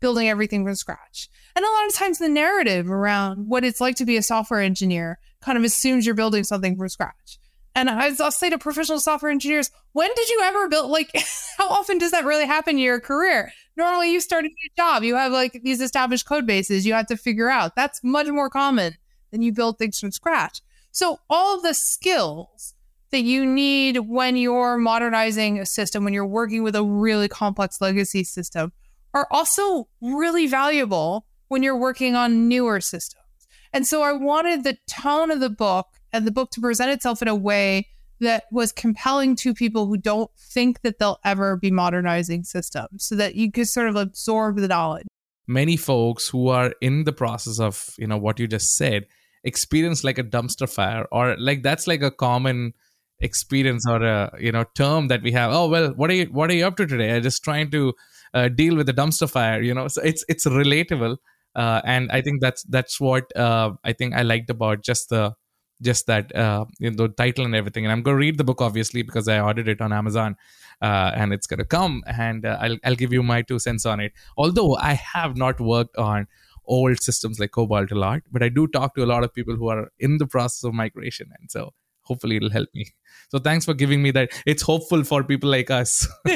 building 0.00 0.28
everything 0.28 0.64
from 0.64 0.76
scratch. 0.76 1.28
And 1.56 1.64
a 1.64 1.68
lot 1.68 1.86
of 1.88 1.94
times 1.94 2.18
the 2.18 2.28
narrative 2.28 2.88
around 2.88 3.48
what 3.48 3.64
it's 3.64 3.80
like 3.80 3.96
to 3.96 4.04
be 4.04 4.16
a 4.16 4.22
software 4.22 4.60
engineer 4.60 5.18
kind 5.40 5.58
of 5.58 5.64
assumes 5.64 6.06
you're 6.06 6.14
building 6.14 6.44
something 6.44 6.76
from 6.76 6.88
scratch. 6.88 7.38
And 7.74 7.88
I'll 7.88 8.32
say 8.32 8.50
to 8.50 8.58
professional 8.58 8.98
software 8.98 9.30
engineers, 9.30 9.70
when 9.92 10.10
did 10.14 10.28
you 10.28 10.40
ever 10.42 10.68
build, 10.68 10.90
like, 10.90 11.10
how 11.58 11.68
often 11.68 11.98
does 11.98 12.10
that 12.10 12.24
really 12.24 12.46
happen 12.46 12.76
in 12.76 12.82
your 12.82 13.00
career? 13.00 13.52
Normally, 13.76 14.12
you 14.12 14.20
start 14.20 14.44
a 14.44 14.48
new 14.48 14.70
job, 14.76 15.02
you 15.02 15.14
have 15.14 15.32
like 15.32 15.60
these 15.62 15.80
established 15.80 16.26
code 16.26 16.46
bases 16.46 16.84
you 16.84 16.92
have 16.92 17.06
to 17.06 17.16
figure 17.16 17.48
out. 17.48 17.76
That's 17.76 18.02
much 18.02 18.28
more 18.28 18.50
common 18.50 18.96
than 19.30 19.42
you 19.42 19.52
build 19.52 19.78
things 19.78 19.98
from 19.98 20.10
scratch. 20.10 20.60
So, 20.90 21.20
all 21.30 21.60
the 21.60 21.72
skills 21.72 22.74
that 23.10 23.22
you 23.22 23.46
need 23.46 23.98
when 23.98 24.36
you're 24.36 24.76
modernizing 24.76 25.58
a 25.58 25.66
system, 25.66 26.04
when 26.04 26.12
you're 26.12 26.26
working 26.26 26.62
with 26.62 26.76
a 26.76 26.84
really 26.84 27.28
complex 27.28 27.80
legacy 27.80 28.24
system, 28.24 28.72
are 29.14 29.28
also 29.30 29.88
really 30.00 30.46
valuable 30.46 31.26
when 31.48 31.62
you're 31.62 31.76
working 31.76 32.14
on 32.14 32.48
newer 32.48 32.80
systems. 32.80 33.24
And 33.72 33.86
so, 33.86 34.02
I 34.02 34.12
wanted 34.12 34.64
the 34.64 34.76
tone 34.88 35.30
of 35.30 35.40
the 35.40 35.50
book 35.50 35.86
and 36.12 36.26
the 36.26 36.30
book 36.30 36.50
to 36.52 36.60
present 36.60 36.90
itself 36.90 37.22
in 37.22 37.28
a 37.28 37.34
way 37.34 37.88
that 38.20 38.44
was 38.50 38.70
compelling 38.70 39.34
to 39.34 39.54
people 39.54 39.86
who 39.86 39.96
don't 39.96 40.30
think 40.36 40.82
that 40.82 40.98
they'll 40.98 41.18
ever 41.24 41.56
be 41.56 41.70
modernizing 41.70 42.44
systems 42.44 43.04
so 43.04 43.16
that 43.16 43.34
you 43.34 43.50
could 43.50 43.68
sort 43.68 43.88
of 43.88 43.96
absorb 43.96 44.56
the 44.58 44.68
knowledge. 44.68 45.06
Many 45.46 45.76
folks 45.76 46.28
who 46.28 46.48
are 46.48 46.74
in 46.80 47.04
the 47.04 47.12
process 47.12 47.58
of 47.58 47.94
you 47.98 48.06
know 48.06 48.18
what 48.18 48.38
you 48.38 48.46
just 48.46 48.76
said 48.76 49.06
experience 49.42 50.04
like 50.04 50.18
a 50.18 50.22
dumpster 50.22 50.68
fire 50.68 51.06
or 51.10 51.34
like 51.38 51.62
that's 51.62 51.86
like 51.86 52.02
a 52.02 52.10
common 52.10 52.74
experience 53.20 53.84
or 53.88 54.02
a 54.02 54.30
you 54.38 54.52
know 54.52 54.64
term 54.74 55.08
that 55.08 55.22
we 55.22 55.32
have. 55.32 55.50
Oh 55.52 55.68
well 55.68 55.92
what 55.96 56.10
are 56.10 56.14
you 56.14 56.26
what 56.26 56.50
are 56.50 56.54
you 56.54 56.66
up 56.66 56.76
to 56.76 56.86
today? 56.86 57.16
I'm 57.16 57.22
just 57.22 57.42
trying 57.42 57.70
to 57.70 57.94
uh, 58.34 58.48
deal 58.48 58.76
with 58.76 58.86
the 58.86 58.92
dumpster 58.92 59.28
fire 59.28 59.62
you 59.62 59.74
know? 59.74 59.88
So 59.88 60.02
it's 60.02 60.24
it's 60.28 60.46
relatable 60.46 61.16
uh, 61.54 61.80
and 61.84 62.10
i 62.12 62.20
think 62.20 62.40
that's 62.40 62.62
that's 62.64 63.00
what 63.00 63.34
uh, 63.36 63.72
i 63.84 63.92
think 63.92 64.14
i 64.14 64.22
liked 64.22 64.50
about 64.50 64.82
just 64.82 65.08
the 65.08 65.34
just 65.82 66.06
that 66.06 66.34
uh, 66.34 66.64
you 66.78 66.90
know 66.90 67.06
the 67.06 67.08
title 67.08 67.44
and 67.44 67.54
everything 67.54 67.84
and 67.84 67.92
i'm 67.92 68.02
going 68.02 68.14
to 68.14 68.18
read 68.18 68.38
the 68.38 68.44
book 68.44 68.60
obviously 68.60 69.02
because 69.02 69.28
i 69.28 69.40
ordered 69.40 69.68
it 69.68 69.80
on 69.80 69.92
amazon 69.92 70.36
uh, 70.82 71.10
and 71.14 71.32
it's 71.32 71.46
going 71.46 71.58
to 71.58 71.64
come 71.64 72.02
and 72.06 72.46
uh, 72.46 72.56
I'll, 72.60 72.78
I'll 72.84 72.94
give 72.94 73.12
you 73.12 73.22
my 73.22 73.42
two 73.42 73.58
cents 73.58 73.84
on 73.86 74.00
it 74.00 74.12
although 74.36 74.76
i 74.76 74.94
have 74.94 75.36
not 75.36 75.60
worked 75.60 75.96
on 75.96 76.26
old 76.66 77.02
systems 77.02 77.40
like 77.40 77.50
COBOL 77.50 77.90
a 77.90 77.94
lot, 77.94 78.22
but 78.30 78.42
I 78.42 78.48
do 78.48 78.66
talk 78.68 78.94
to 78.94 79.02
a 79.02 79.06
lot 79.12 79.24
of 79.24 79.34
people 79.34 79.56
who 79.56 79.68
are 79.68 79.90
in 79.98 80.18
the 80.18 80.26
process 80.26 80.62
of 80.62 80.72
migration. 80.72 81.28
And 81.40 81.50
so 81.50 81.74
hopefully 82.10 82.36
it'll 82.36 82.50
help 82.50 82.68
me. 82.74 82.86
So 83.30 83.38
thanks 83.38 83.64
for 83.64 83.74
giving 83.74 84.02
me 84.02 84.10
that. 84.10 84.30
It's 84.44 84.62
hopeful 84.62 85.04
for 85.04 85.22
people 85.22 85.50
like 85.50 85.70
us, 85.70 86.08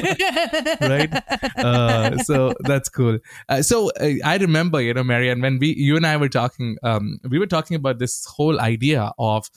right? 0.81 1.13
Uh, 1.57 2.17
so 2.19 2.53
that's 2.61 2.87
cool. 2.87 3.19
Uh, 3.49 3.61
so 3.61 3.91
uh, 3.99 4.13
I 4.23 4.37
remember, 4.37 4.81
you 4.81 4.93
know, 4.93 5.03
Marianne, 5.03 5.41
when 5.41 5.59
we, 5.59 5.75
you 5.75 5.97
and 5.97 6.07
I 6.07 6.15
were 6.15 6.29
talking, 6.29 6.77
um, 6.83 7.19
we 7.29 7.37
were 7.37 7.47
talking 7.57 7.75
about 7.75 7.99
this 7.99 8.25
whole 8.25 8.61
idea 8.61 9.11
of 9.19 9.49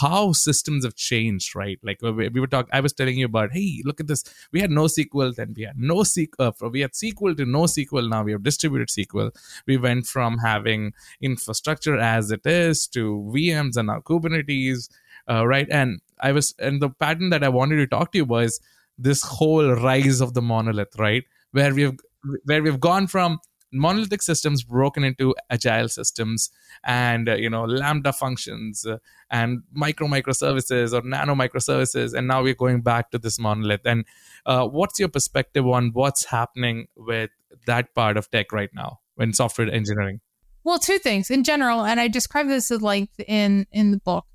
how 0.00 0.32
systems 0.32 0.84
have 0.84 0.94
changed, 0.94 1.54
right? 1.54 1.78
Like 1.82 2.00
we, 2.02 2.28
were 2.28 2.46
talking, 2.46 2.70
I 2.72 2.80
was 2.80 2.92
telling 2.92 3.18
you 3.18 3.26
about, 3.26 3.52
hey, 3.52 3.82
look 3.84 4.00
at 4.00 4.06
this. 4.06 4.24
We 4.52 4.60
had 4.60 4.70
NoSQL, 4.70 5.34
then 5.34 5.54
we 5.56 5.64
had 5.64 5.78
no 5.78 5.96
SQL, 5.96 6.62
uh, 6.62 6.68
we 6.68 6.80
had 6.80 6.92
SQL 6.92 7.36
to 7.36 7.44
NoSQL. 7.44 8.08
Now 8.08 8.22
we 8.22 8.32
have 8.32 8.42
distributed 8.42 8.88
SQL. 8.88 9.32
We 9.66 9.76
went 9.76 10.06
from 10.06 10.38
having 10.38 10.92
infrastructure 11.20 11.98
as 11.98 12.30
it 12.30 12.46
is 12.46 12.86
to 12.88 13.30
VMs 13.34 13.76
and 13.76 13.88
now 13.88 14.00
Kubernetes, 14.00 14.88
uh, 15.28 15.46
right? 15.46 15.66
And 15.70 16.00
I 16.20 16.32
was, 16.32 16.54
and 16.58 16.80
the 16.80 16.90
pattern 16.90 17.30
that 17.30 17.44
I 17.44 17.48
wanted 17.48 17.76
to 17.76 17.86
talk 17.86 18.12
to 18.12 18.18
you 18.18 18.24
was 18.24 18.60
this 18.98 19.22
whole 19.22 19.72
rise 19.72 20.20
of 20.20 20.34
the 20.34 20.42
monolith, 20.42 20.98
right? 20.98 21.24
Where 21.52 21.74
we've 21.74 21.96
where 22.44 22.62
we've 22.62 22.80
gone 22.80 23.06
from 23.06 23.38
monolithic 23.72 24.22
systems 24.22 24.62
broken 24.62 25.04
into 25.04 25.34
agile 25.50 25.88
systems 25.88 26.50
and 26.84 27.28
uh, 27.28 27.34
you 27.34 27.50
know 27.50 27.64
lambda 27.64 28.12
functions 28.12 28.86
uh, 28.86 28.96
and 29.30 29.62
micro 29.72 30.06
microservices 30.06 30.92
or 30.92 31.06
nano 31.06 31.34
microservices 31.34 32.14
and 32.14 32.28
now 32.28 32.42
we're 32.42 32.54
going 32.54 32.80
back 32.80 33.10
to 33.10 33.18
this 33.18 33.38
monolith 33.38 33.84
and 33.84 34.04
uh, 34.46 34.66
what's 34.66 34.98
your 34.98 35.08
perspective 35.08 35.66
on 35.66 35.90
what's 35.92 36.24
happening 36.26 36.86
with 36.96 37.30
that 37.66 37.94
part 37.94 38.16
of 38.16 38.30
tech 38.30 38.52
right 38.52 38.70
now 38.72 39.00
in 39.18 39.32
software 39.32 39.70
engineering 39.70 40.20
well 40.62 40.78
two 40.78 40.98
things 40.98 41.30
in 41.30 41.42
general 41.42 41.84
and 41.84 41.98
i 41.98 42.06
describe 42.08 42.46
this 42.46 42.70
at 42.70 42.82
length 42.82 43.18
in 43.26 43.66
in 43.72 43.90
the 43.90 43.98
book 43.98 44.26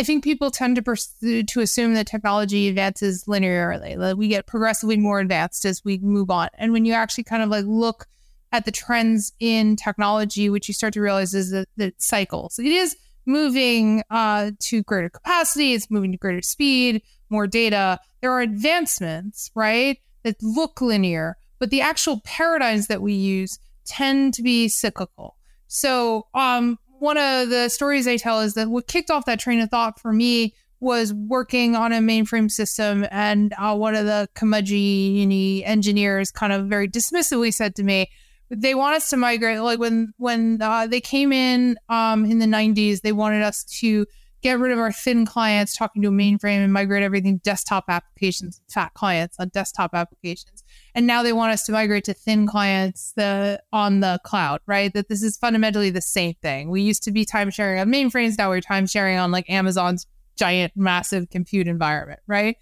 I 0.00 0.02
think 0.02 0.24
people 0.24 0.50
tend 0.50 0.76
to 0.76 0.82
pursue, 0.82 1.42
to 1.42 1.60
assume 1.60 1.92
that 1.92 2.06
technology 2.06 2.68
advances 2.68 3.24
linearly. 3.24 3.98
That 3.98 4.16
we 4.16 4.28
get 4.28 4.46
progressively 4.46 4.96
more 4.96 5.20
advanced 5.20 5.66
as 5.66 5.84
we 5.84 5.98
move 5.98 6.30
on. 6.30 6.48
And 6.54 6.72
when 6.72 6.86
you 6.86 6.94
actually 6.94 7.24
kind 7.24 7.42
of 7.42 7.50
like 7.50 7.66
look 7.66 8.06
at 8.50 8.64
the 8.64 8.70
trends 8.70 9.34
in 9.40 9.76
technology, 9.76 10.48
which 10.48 10.68
you 10.68 10.72
start 10.72 10.94
to 10.94 11.02
realize 11.02 11.34
is 11.34 11.50
that, 11.50 11.68
that 11.76 12.00
cycles. 12.00 12.58
It 12.58 12.64
is 12.64 12.96
moving 13.26 14.02
uh, 14.08 14.52
to 14.60 14.82
greater 14.84 15.10
capacity, 15.10 15.74
it's 15.74 15.90
moving 15.90 16.12
to 16.12 16.18
greater 16.18 16.40
speed, 16.40 17.02
more 17.28 17.46
data. 17.46 18.00
There 18.22 18.32
are 18.32 18.40
advancements, 18.40 19.50
right, 19.54 19.98
that 20.22 20.42
look 20.42 20.80
linear, 20.80 21.36
but 21.58 21.68
the 21.68 21.82
actual 21.82 22.22
paradigms 22.24 22.86
that 22.86 23.02
we 23.02 23.12
use 23.12 23.58
tend 23.84 24.32
to 24.34 24.42
be 24.42 24.66
cyclical. 24.68 25.36
So, 25.68 26.26
um, 26.32 26.78
one 27.00 27.16
of 27.16 27.48
the 27.48 27.68
stories 27.68 28.06
I 28.06 28.16
tell 28.16 28.40
is 28.40 28.54
that 28.54 28.68
what 28.68 28.86
kicked 28.86 29.10
off 29.10 29.24
that 29.24 29.40
train 29.40 29.60
of 29.60 29.70
thought 29.70 29.98
for 29.98 30.12
me 30.12 30.54
was 30.80 31.12
working 31.12 31.76
on 31.76 31.92
a 31.92 31.98
mainframe 31.98 32.50
system, 32.50 33.06
and 33.10 33.52
uh, 33.58 33.74
one 33.74 33.94
of 33.94 34.06
the 34.06 34.28
curmudgeon 34.34 35.32
engineers 35.62 36.30
kind 36.30 36.52
of 36.52 36.66
very 36.66 36.88
dismissively 36.88 37.52
said 37.52 37.74
to 37.76 37.82
me, 37.82 38.10
"They 38.50 38.74
want 38.74 38.96
us 38.96 39.10
to 39.10 39.16
migrate. 39.16 39.60
Like 39.60 39.78
when 39.78 40.12
when 40.16 40.60
uh, 40.62 40.86
they 40.86 41.00
came 41.00 41.32
in 41.32 41.78
um, 41.88 42.24
in 42.24 42.38
the 42.38 42.46
'90s, 42.46 43.00
they 43.00 43.12
wanted 43.12 43.42
us 43.42 43.64
to." 43.80 44.06
Get 44.42 44.58
rid 44.58 44.72
of 44.72 44.78
our 44.78 44.92
thin 44.92 45.26
clients 45.26 45.76
talking 45.76 46.00
to 46.02 46.08
a 46.08 46.10
mainframe 46.10 46.64
and 46.64 46.72
migrate 46.72 47.02
everything 47.02 47.38
desktop 47.38 47.84
applications, 47.88 48.62
fat 48.68 48.94
clients 48.94 49.36
on 49.38 49.48
desktop 49.48 49.90
applications. 49.92 50.64
And 50.94 51.06
now 51.06 51.22
they 51.22 51.34
want 51.34 51.52
us 51.52 51.64
to 51.66 51.72
migrate 51.72 52.04
to 52.04 52.14
thin 52.14 52.46
clients 52.46 53.12
the 53.16 53.62
on 53.72 54.00
the 54.00 54.18
cloud, 54.24 54.60
right? 54.66 54.92
That 54.94 55.08
this 55.08 55.22
is 55.22 55.36
fundamentally 55.36 55.90
the 55.90 56.00
same 56.00 56.34
thing. 56.40 56.70
We 56.70 56.80
used 56.80 57.02
to 57.04 57.10
be 57.10 57.24
time 57.24 57.50
sharing 57.50 57.80
on 57.80 57.88
mainframes, 57.88 58.38
now 58.38 58.48
we're 58.48 58.62
time 58.62 58.86
sharing 58.86 59.18
on 59.18 59.30
like 59.30 59.48
Amazon's 59.50 60.06
giant, 60.36 60.72
massive 60.74 61.28
compute 61.28 61.68
environment, 61.68 62.20
right? 62.26 62.56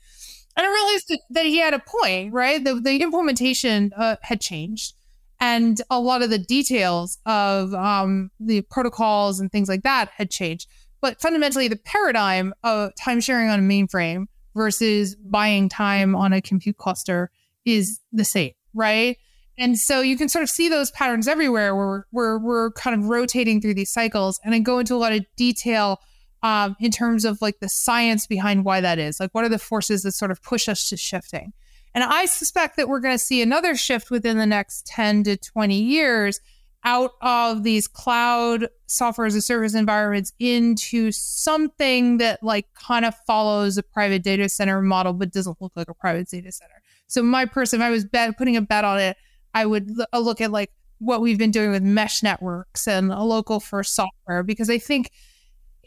And 0.56 0.66
I 0.66 0.70
realized 0.70 1.12
that, 1.30 1.46
he 1.46 1.58
had 1.58 1.72
a 1.72 1.78
point, 1.78 2.32
right? 2.32 2.62
The, 2.62 2.74
the 2.74 2.96
implementation 2.96 3.92
uh, 3.96 4.16
had 4.22 4.40
changed, 4.40 4.94
and 5.38 5.80
a 5.88 6.00
lot 6.00 6.22
of 6.22 6.30
the 6.30 6.38
details 6.38 7.18
of 7.24 7.72
um, 7.74 8.32
the 8.40 8.62
protocols 8.62 9.38
and 9.38 9.52
things 9.52 9.68
like 9.68 9.84
that 9.84 10.10
had 10.16 10.32
changed. 10.32 10.68
But 11.00 11.20
fundamentally, 11.20 11.68
the 11.68 11.76
paradigm 11.76 12.54
of 12.64 12.94
time 12.96 13.20
sharing 13.20 13.48
on 13.48 13.60
a 13.60 13.62
mainframe 13.62 14.26
versus 14.54 15.14
buying 15.14 15.68
time 15.68 16.16
on 16.16 16.32
a 16.32 16.42
compute 16.42 16.76
cluster 16.76 17.30
is 17.64 18.00
the 18.12 18.24
same, 18.24 18.52
right? 18.74 19.16
And 19.58 19.78
so 19.78 20.00
you 20.00 20.16
can 20.16 20.28
sort 20.28 20.44
of 20.44 20.50
see 20.50 20.68
those 20.68 20.90
patterns 20.92 21.26
everywhere 21.26 21.74
where 21.74 22.06
we're, 22.12 22.38
we're 22.38 22.70
kind 22.72 23.00
of 23.00 23.08
rotating 23.08 23.60
through 23.60 23.74
these 23.74 23.92
cycles. 23.92 24.40
And 24.44 24.54
I 24.54 24.60
go 24.60 24.78
into 24.78 24.94
a 24.94 24.98
lot 24.98 25.12
of 25.12 25.24
detail 25.36 25.98
um, 26.42 26.76
in 26.80 26.92
terms 26.92 27.24
of 27.24 27.42
like 27.42 27.58
the 27.58 27.68
science 27.68 28.26
behind 28.26 28.64
why 28.64 28.80
that 28.80 28.98
is. 28.98 29.18
Like, 29.18 29.30
what 29.32 29.44
are 29.44 29.48
the 29.48 29.58
forces 29.58 30.02
that 30.02 30.12
sort 30.12 30.30
of 30.30 30.42
push 30.42 30.68
us 30.68 30.88
to 30.90 30.96
shifting? 30.96 31.52
And 31.94 32.04
I 32.04 32.26
suspect 32.26 32.76
that 32.76 32.88
we're 32.88 33.00
going 33.00 33.14
to 33.14 33.18
see 33.18 33.42
another 33.42 33.74
shift 33.74 34.10
within 34.10 34.38
the 34.38 34.46
next 34.46 34.86
10 34.86 35.24
to 35.24 35.36
20 35.36 35.80
years 35.80 36.40
out 36.84 37.12
of 37.20 37.64
these 37.64 37.88
cloud 37.88 38.68
software 38.86 39.26
as 39.26 39.34
a 39.34 39.42
service 39.42 39.74
environments 39.74 40.32
into 40.38 41.10
something 41.12 42.18
that 42.18 42.42
like 42.42 42.66
kind 42.74 43.04
of 43.04 43.14
follows 43.26 43.76
a 43.76 43.82
private 43.82 44.22
data 44.22 44.48
center 44.48 44.80
model 44.80 45.12
but 45.12 45.32
doesn't 45.32 45.60
look 45.60 45.72
like 45.74 45.88
a 45.88 45.94
private 45.94 46.28
data 46.28 46.52
center. 46.52 46.82
So 47.06 47.22
my 47.22 47.46
person, 47.46 47.80
if 47.80 47.84
I 47.84 47.90
was 47.90 48.04
bet, 48.04 48.36
putting 48.38 48.56
a 48.56 48.62
bet 48.62 48.84
on 48.84 49.00
it, 49.00 49.16
I 49.54 49.66
would 49.66 49.90
look 50.12 50.40
at 50.40 50.50
like 50.50 50.70
what 50.98 51.20
we've 51.20 51.38
been 51.38 51.50
doing 51.50 51.70
with 51.70 51.82
mesh 51.82 52.22
networks 52.22 52.86
and 52.86 53.12
a 53.12 53.22
local 53.22 53.60
first 53.60 53.94
software 53.94 54.42
because 54.42 54.68
I 54.70 54.78
think 54.78 55.10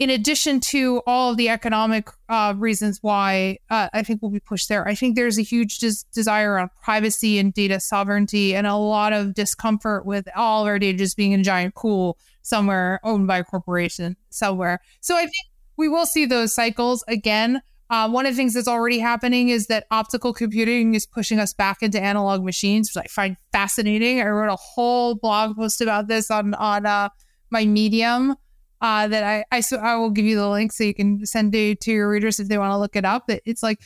in 0.01 0.09
addition 0.09 0.59
to 0.59 1.03
all 1.05 1.29
of 1.29 1.37
the 1.37 1.47
economic 1.47 2.09
uh, 2.27 2.55
reasons 2.57 2.97
why 3.03 3.59
uh, 3.69 3.87
I 3.93 4.01
think 4.01 4.19
we'll 4.19 4.31
be 4.31 4.39
pushed 4.39 4.67
there, 4.67 4.87
I 4.87 4.95
think 4.95 5.15
there's 5.15 5.37
a 5.37 5.43
huge 5.43 5.77
des- 5.77 6.03
desire 6.11 6.57
on 6.57 6.71
privacy 6.81 7.37
and 7.37 7.53
data 7.53 7.79
sovereignty 7.79 8.55
and 8.55 8.65
a 8.65 8.75
lot 8.75 9.13
of 9.13 9.35
discomfort 9.35 10.07
with 10.07 10.27
all 10.35 10.63
of 10.63 10.67
our 10.67 10.79
data 10.79 10.97
just 10.97 11.15
being 11.15 11.33
in 11.33 11.41
a 11.41 11.43
giant 11.43 11.75
pool 11.75 12.17
somewhere 12.41 12.99
owned 13.03 13.27
by 13.27 13.37
a 13.37 13.43
corporation 13.43 14.17
somewhere. 14.31 14.79
So 15.01 15.15
I 15.15 15.21
think 15.21 15.45
we 15.77 15.87
will 15.87 16.07
see 16.07 16.25
those 16.25 16.51
cycles 16.51 17.03
again. 17.07 17.61
Uh, 17.91 18.09
one 18.09 18.25
of 18.25 18.31
the 18.31 18.37
things 18.37 18.55
that's 18.55 18.67
already 18.67 18.97
happening 18.97 19.49
is 19.49 19.67
that 19.67 19.85
optical 19.91 20.33
computing 20.33 20.95
is 20.95 21.05
pushing 21.05 21.37
us 21.37 21.53
back 21.53 21.83
into 21.83 22.01
analog 22.01 22.43
machines, 22.43 22.89
which 22.89 23.05
I 23.05 23.07
find 23.07 23.37
fascinating. 23.51 24.19
I 24.19 24.29
wrote 24.29 24.51
a 24.51 24.55
whole 24.55 25.13
blog 25.13 25.57
post 25.57 25.79
about 25.79 26.07
this 26.07 26.31
on 26.31 26.55
on 26.55 26.87
uh, 26.87 27.09
my 27.51 27.65
Medium 27.65 28.35
uh, 28.82 29.07
that 29.07 29.23
I, 29.23 29.45
I 29.51 29.59
so 29.61 29.77
I 29.77 29.95
will 29.95 30.09
give 30.09 30.25
you 30.25 30.36
the 30.36 30.49
link 30.49 30.71
so 30.71 30.84
you 30.84 30.93
can 30.93 31.25
send 31.25 31.53
it 31.55 31.82
to 31.82 31.91
your 31.91 32.09
readers 32.09 32.39
if 32.39 32.47
they 32.47 32.57
want 32.57 32.71
to 32.71 32.77
look 32.77 32.95
it 32.95 33.05
up. 33.05 33.25
It's 33.45 33.63
like 33.63 33.79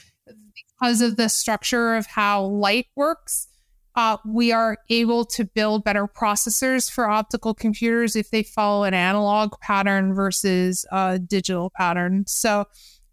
because 0.56 1.02
of 1.02 1.18
the 1.18 1.30
structure 1.30 1.96
of 1.96 2.06
how 2.06 2.44
light 2.44 2.88
works, 2.96 3.48
uh, 3.96 4.18
we 4.26 4.52
are 4.52 4.78
able 4.90 5.26
to 5.26 5.46
build 5.46 5.84
better 5.84 6.08
processors 6.08 6.92
for 6.92 7.10
optical 7.10 7.54
computers 7.54 8.16
if 8.16 8.30
they 8.32 8.44
follow 8.44 8.84
an 8.84 8.94
analog 8.94 9.54
pattern 9.62 10.14
versus 10.14 10.86
a 10.92 11.20
digital 11.20 11.72
pattern. 11.76 12.26
So 12.28 12.66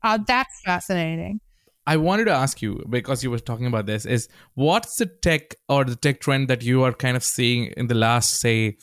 uh, 0.03 0.19
that's 0.27 0.61
fascinating. 0.65 1.41
I 1.87 1.97
wanted 1.97 2.27
to 2.27 2.33
ask 2.33 2.63
you 2.63 2.85
because 2.89 3.25
you 3.25 3.31
were 3.31 3.41
talking 3.41 3.67
about 3.67 3.87
this 3.87 4.07
is 4.07 4.29
what's 4.55 4.97
the 4.97 5.07
tech 5.07 5.57
or 5.69 5.85
the 5.85 5.97
tech 5.97 6.21
trend 6.21 6.47
that 6.49 6.63
you 6.63 6.85
are 6.85 6.93
kind 6.93 7.17
of 7.17 7.25
seeing 7.25 7.67
in 7.77 7.89
the 7.89 7.95
last 7.95 8.41
say 8.41 8.77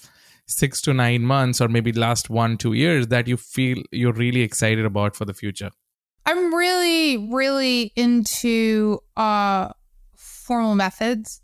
six 0.49 0.81
to 0.81 0.93
nine 0.93 1.21
months 1.21 1.61
or 1.61 1.67
maybe 1.67 1.91
last 1.91 2.29
one 2.29 2.57
two 2.57 2.73
years 2.73 3.07
that 3.07 3.27
you 3.27 3.37
feel 3.37 3.77
you're 3.91 4.13
really 4.13 4.41
excited 4.41 4.83
about 4.83 5.15
for 5.15 5.25
the 5.25 5.33
future? 5.33 5.69
I'm 6.25 6.53
really 6.53 7.29
really 7.31 7.93
into 7.95 8.99
uh 9.15 9.69
formal 10.15 10.75
methods. 10.75 11.41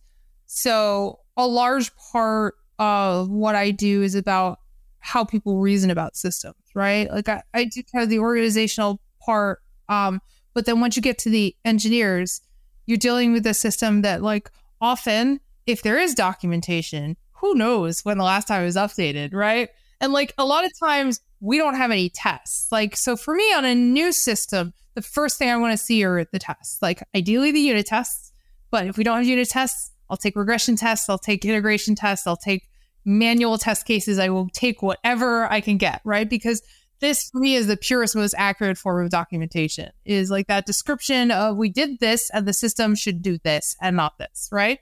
So 0.47 1.19
a 1.37 1.47
large 1.47 1.95
part 1.95 2.55
of 2.77 3.29
what 3.29 3.55
i 3.55 3.71
do 3.71 4.01
is 4.01 4.15
about 4.15 4.59
how 4.99 5.23
people 5.23 5.59
reason 5.59 5.89
about 5.89 6.15
systems 6.15 6.55
right? 6.73 7.09
Like 7.11 7.29
i, 7.29 7.41
I 7.53 7.65
do 7.65 7.81
kind 7.83 8.03
of 8.03 8.09
the 8.09 8.19
organizational 8.19 8.99
part 9.21 9.61
um 9.87 10.21
but 10.53 10.65
then 10.65 10.79
once 10.79 10.95
you 10.95 11.01
get 11.01 11.17
to 11.19 11.29
the 11.29 11.55
engineers 11.63 12.41
you're 12.85 12.97
dealing 12.97 13.33
with 13.33 13.45
a 13.47 13.53
system 13.53 14.01
that 14.01 14.21
like 14.21 14.49
often 14.81 15.39
if 15.65 15.81
there 15.83 15.97
is 15.97 16.13
documentation 16.13 17.17
who 17.45 17.55
knows 17.55 18.03
when 18.03 18.17
the 18.17 18.23
last 18.23 18.47
time 18.47 18.63
it 18.63 18.65
was 18.65 18.75
updated, 18.75 19.33
right? 19.33 19.69
And 20.01 20.11
like 20.11 20.33
a 20.37 20.45
lot 20.45 20.65
of 20.65 20.71
times 20.79 21.19
we 21.39 21.57
don't 21.57 21.75
have 21.75 21.91
any 21.91 22.09
tests. 22.09 22.71
Like, 22.71 22.97
so 22.97 23.15
for 23.15 23.35
me 23.35 23.53
on 23.53 23.65
a 23.65 23.75
new 23.75 24.11
system, 24.11 24.73
the 24.95 25.03
first 25.03 25.37
thing 25.37 25.49
I 25.49 25.57
want 25.57 25.71
to 25.71 25.77
see 25.77 26.03
are 26.03 26.25
the 26.25 26.39
tests. 26.39 26.81
Like, 26.81 27.03
ideally 27.15 27.51
the 27.51 27.59
unit 27.59 27.85
tests. 27.85 28.31
But 28.71 28.87
if 28.87 28.97
we 28.97 29.03
don't 29.03 29.17
have 29.17 29.27
unit 29.27 29.47
tests, 29.47 29.91
I'll 30.09 30.17
take 30.17 30.35
regression 30.35 30.75
tests, 30.75 31.07
I'll 31.07 31.19
take 31.19 31.45
integration 31.45 31.93
tests, 31.93 32.25
I'll 32.25 32.35
take 32.35 32.67
manual 33.05 33.59
test 33.59 33.85
cases. 33.85 34.17
I 34.17 34.29
will 34.29 34.49
take 34.49 34.81
whatever 34.81 35.45
I 35.51 35.61
can 35.61 35.77
get, 35.77 36.01
right? 36.03 36.27
Because 36.27 36.63
this 36.99 37.29
for 37.29 37.39
me 37.39 37.55
is 37.55 37.67
the 37.67 37.77
purest, 37.77 38.15
most 38.15 38.33
accurate 38.37 38.77
form 38.77 39.05
of 39.05 39.11
documentation 39.11 39.91
is 40.03 40.31
like 40.31 40.47
that 40.47 40.65
description 40.65 41.29
of 41.29 41.57
we 41.57 41.69
did 41.69 41.99
this 41.99 42.31
and 42.31 42.47
the 42.47 42.53
system 42.53 42.95
should 42.95 43.21
do 43.21 43.37
this 43.43 43.75
and 43.81 43.95
not 43.95 44.17
this, 44.17 44.49
right? 44.51 44.79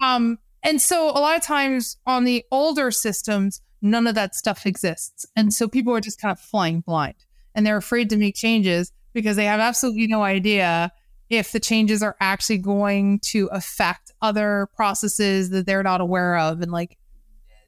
Um, 0.00 0.38
and 0.68 0.82
so 0.82 1.08
a 1.08 1.16
lot 1.18 1.34
of 1.34 1.42
times 1.42 1.96
on 2.06 2.24
the 2.24 2.44
older 2.50 2.90
systems, 2.90 3.62
none 3.80 4.06
of 4.06 4.14
that 4.16 4.34
stuff 4.34 4.66
exists. 4.66 5.24
And 5.34 5.50
so 5.50 5.66
people 5.66 5.94
are 5.94 6.00
just 6.02 6.20
kind 6.20 6.30
of 6.30 6.38
flying 6.38 6.80
blind 6.80 7.14
and 7.54 7.66
they're 7.66 7.78
afraid 7.78 8.10
to 8.10 8.18
make 8.18 8.34
changes 8.34 8.92
because 9.14 9.36
they 9.36 9.46
have 9.46 9.60
absolutely 9.60 10.06
no 10.08 10.22
idea 10.22 10.92
if 11.30 11.52
the 11.52 11.58
changes 11.58 12.02
are 12.02 12.16
actually 12.20 12.58
going 12.58 13.18
to 13.20 13.48
affect 13.50 14.12
other 14.20 14.68
processes 14.76 15.48
that 15.48 15.64
they're 15.64 15.82
not 15.82 16.02
aware 16.02 16.36
of. 16.36 16.60
And 16.60 16.70
like 16.70 16.98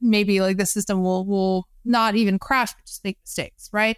maybe 0.02 0.42
like 0.42 0.58
the 0.58 0.66
system 0.66 1.02
will 1.02 1.24
will 1.24 1.68
not 1.86 2.16
even 2.16 2.38
crash 2.38 2.74
but 2.74 2.84
just 2.84 3.02
make 3.02 3.16
mistakes 3.22 3.70
right? 3.72 3.96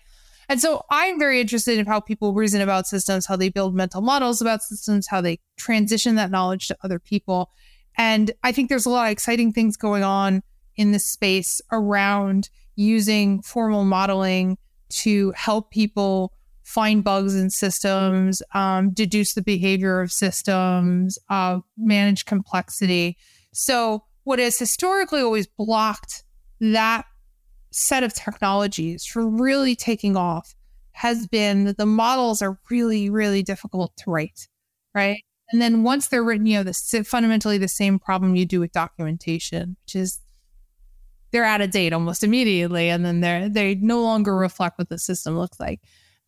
And 0.49 0.61
so 0.61 0.85
i'm 0.91 1.19
very 1.19 1.41
interested 1.41 1.79
in 1.79 1.87
how 1.87 2.01
people 2.01 2.35
reason 2.35 2.61
about 2.61 2.87
systems 2.87 3.25
how 3.25 3.37
they 3.37 3.49
build 3.49 3.75
mental 3.75 4.03
models 4.03 4.43
about 4.43 4.63
systems 4.63 5.07
how 5.07 5.21
they 5.21 5.39
transition 5.57 6.17
that 6.17 6.31
knowledge 6.31 6.69
to 6.69 6.77
other 6.83 6.99
people 6.99 7.51
and 7.97 8.31
I 8.43 8.53
think 8.53 8.69
there's 8.69 8.87
a 8.87 8.91
lot 8.91 9.07
of 9.07 9.13
exciting 9.13 9.53
things 9.53 9.77
going 9.77 10.03
on 10.03 10.43
in 10.77 10.93
this 10.93 11.05
space 11.05 11.61
around 11.71 12.49
using 12.77 13.43
formal 13.43 13.85
modeling 13.85 14.57
to 14.91 15.33
help 15.37 15.71
people 15.71 16.33
find 16.63 17.05
bugs 17.05 17.35
in 17.35 17.51
systems, 17.51 18.43
um, 18.55 18.91
deduce 18.93 19.35
the 19.35 19.43
behavior 19.43 20.01
of 20.01 20.13
systems, 20.13 21.19
uh, 21.29 21.61
manage 21.77 22.25
complexity. 22.25 23.17
So, 23.53 24.05
what 24.25 24.39
has 24.39 24.59
historically 24.59 25.21
always 25.21 25.47
blocked 25.47 26.23
that 26.61 27.05
set 27.73 28.03
of 28.03 28.15
technologies 28.15 29.05
from 29.05 29.41
really 29.41 29.75
taking 29.75 30.17
off 30.17 30.55
has 30.93 31.27
been 31.27 31.65
that 31.65 31.79
the 31.79 31.87
models 31.87 32.41
are 32.43 32.59
really, 32.71 33.11
really 33.11 33.43
difficult 33.43 33.97
to 33.97 34.11
write, 34.11 34.49
right? 34.95 35.23
And 35.53 35.61
then 35.61 35.83
once 35.83 36.09
they're 36.09 36.25
written, 36.25 36.47
you 36.47 36.65
know, 36.65 36.73
fundamentally 37.05 37.59
the 37.59 37.69
same 37.69 37.99
problem 37.99 38.35
you 38.35 38.47
do 38.47 38.59
with 38.59 38.73
documentation, 38.73 39.77
which 39.85 39.95
is 39.95 40.19
they're 41.31 41.45
out 41.45 41.61
of 41.61 41.71
date 41.71 41.93
almost 41.93 42.25
immediately, 42.25 42.89
and 42.89 43.05
then 43.05 43.21
they're 43.21 43.49
they 43.49 43.75
no 43.75 44.03
longer 44.03 44.35
reflect 44.35 44.79
what 44.79 44.89
the 44.89 44.99
system 44.99 45.39
looks 45.39 45.61
like. 45.61 45.81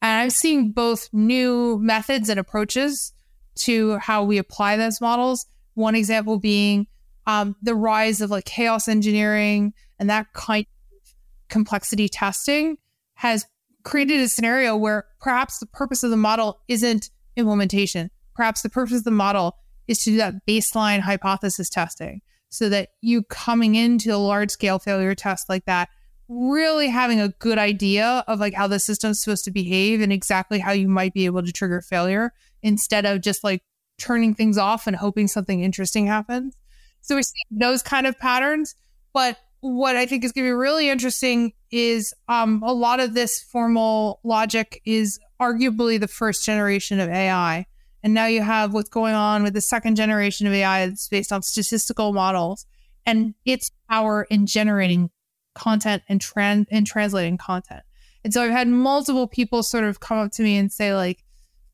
And 0.03 0.23
I'm 0.23 0.31
seeing 0.31 0.73
both 0.73 1.09
new 1.13 1.79
methods 1.81 2.29
and 2.29 2.39
approaches 2.39 3.13
to 3.61 3.97
how 3.99 4.25
we 4.25 4.37
apply 4.37 4.77
those 4.77 5.01
models. 5.01 5.47
One 5.73 5.95
example 5.95 6.39
being 6.39 6.87
um, 7.27 7.57
the 7.63 7.75
rise 7.75 8.21
of 8.21 8.31
like 8.31 8.45
chaos 8.45 8.89
engineering 8.89 9.73
and 9.99 10.11
that 10.11 10.33
kind 10.35 10.67
of 10.93 11.15
complexity 11.49 12.09
testing 12.09 12.77
has 13.15 13.47
created 13.85 14.21
a 14.21 14.29
scenario 14.29 14.77
where 14.77 15.07
perhaps 15.21 15.59
the 15.59 15.67
purpose 15.67 16.03
of 16.03 16.11
the 16.11 16.17
model 16.17 16.61
isn't 16.69 17.11
implementation 17.37 18.11
perhaps 18.35 18.63
the 18.63 18.71
purpose 18.71 18.99
of 18.99 19.05
the 19.05 19.11
model 19.11 19.57
is 19.87 20.03
to 20.05 20.11
do 20.11 20.17
that 20.17 20.47
baseline 20.47 21.01
hypothesis 21.01 21.69
testing 21.69 22.21
so 22.49 22.69
that 22.69 22.91
you 23.01 23.23
coming 23.23 23.75
into 23.75 24.15
a 24.15 24.17
large 24.17 24.51
scale 24.51 24.79
failure 24.79 25.15
test 25.15 25.49
like 25.49 25.65
that 25.65 25.89
really 26.29 26.89
having 26.89 27.21
a 27.21 27.29
good 27.29 27.59
idea 27.59 28.25
of 28.27 28.41
like 28.41 28.55
how 28.55 28.67
the 28.67 28.79
system's 28.79 29.21
supposed 29.21 29.45
to 29.45 29.51
behave 29.51 30.01
and 30.01 30.13
exactly 30.13 30.59
how 30.59 30.73
you 30.73 30.89
might 30.89 31.13
be 31.13 31.27
able 31.27 31.43
to 31.43 31.53
trigger 31.53 31.81
failure 31.81 32.33
instead 32.63 33.05
of 33.05 33.21
just 33.21 33.45
like 33.45 33.63
turning 33.99 34.35
things 34.35 34.57
off 34.57 34.87
and 34.87 34.97
hoping 34.97 35.29
something 35.29 35.63
interesting 35.63 36.07
happens. 36.07 36.57
So 37.03 37.17
we 37.17 37.23
see 37.23 37.43
those 37.51 37.83
kind 37.83 38.07
of 38.07 38.19
patterns. 38.19 38.75
But 39.13 39.39
what 39.61 39.97
I 39.97 40.07
think 40.07 40.25
is 40.25 40.33
going 40.33 40.47
to 40.47 40.49
be 40.49 40.55
really 40.55 40.89
interesting 40.89 41.53
is 41.71 42.15
um, 42.29 42.63
a 42.65 42.73
lot 42.73 43.01
of 43.01 43.15
this 43.15 43.41
formal 43.41 44.21
logic 44.25 44.81
is 44.85 45.19
arguably 45.41 46.01
the 46.01 46.09
first 46.09 46.45
generation 46.45 47.01
of 47.01 47.09
AI. 47.09 47.67
And 48.05 48.13
now 48.13 48.27
you 48.27 48.43
have 48.43 48.75
what's 48.75 48.91
going 48.91 49.15
on 49.15 49.43
with 49.43 49.55
the 49.55 49.63
second 49.63 49.97
generation 49.97 50.47
of 50.47 50.53
AI 50.53 50.87
that's 50.87 51.09
based 51.09 51.33
on 51.33 51.41
statistical 51.41 52.13
models 52.13 52.67
and 53.07 53.35
its 53.47 53.71
power 53.89 54.25
in 54.31 54.45
generating 54.47 55.09
content 55.55 56.03
and 56.07 56.21
trans 56.21 56.67
and 56.71 56.87
translating 56.87 57.39
content. 57.39 57.83
And 58.23 58.33
so 58.35 58.43
I've 58.43 58.51
had 58.51 58.69
multiple 58.69 59.27
people 59.27 59.63
sort 59.63 59.85
of 59.85 60.01
come 60.01 60.19
up 60.19 60.33
to 60.33 60.43
me 60.43 60.59
and 60.59 60.71
say, 60.71 60.95
like, 60.95 61.25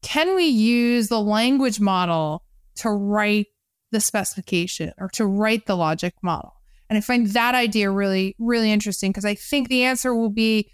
can 0.03 0.37
we 0.37 0.45
use 0.45 1.09
the 1.09 1.21
language 1.21 1.81
model 1.81 2.45
to 2.77 2.91
write 2.91 3.49
the 3.91 4.01
specification 4.01 4.93
or 4.99 5.09
to 5.15 5.27
write 5.27 5.67
the 5.67 5.77
logic 5.77 6.15
model? 6.23 6.55
And 6.89 6.97
I 6.97 7.01
find 7.01 7.27
that 7.29 7.57
idea 7.57 7.91
really, 7.91 8.37
really 8.39 8.71
interesting 8.71 9.11
because 9.11 9.25
I 9.25 9.35
think 9.35 9.69
the 9.69 9.83
answer 9.83 10.15
will 10.15 10.31
be 10.31 10.71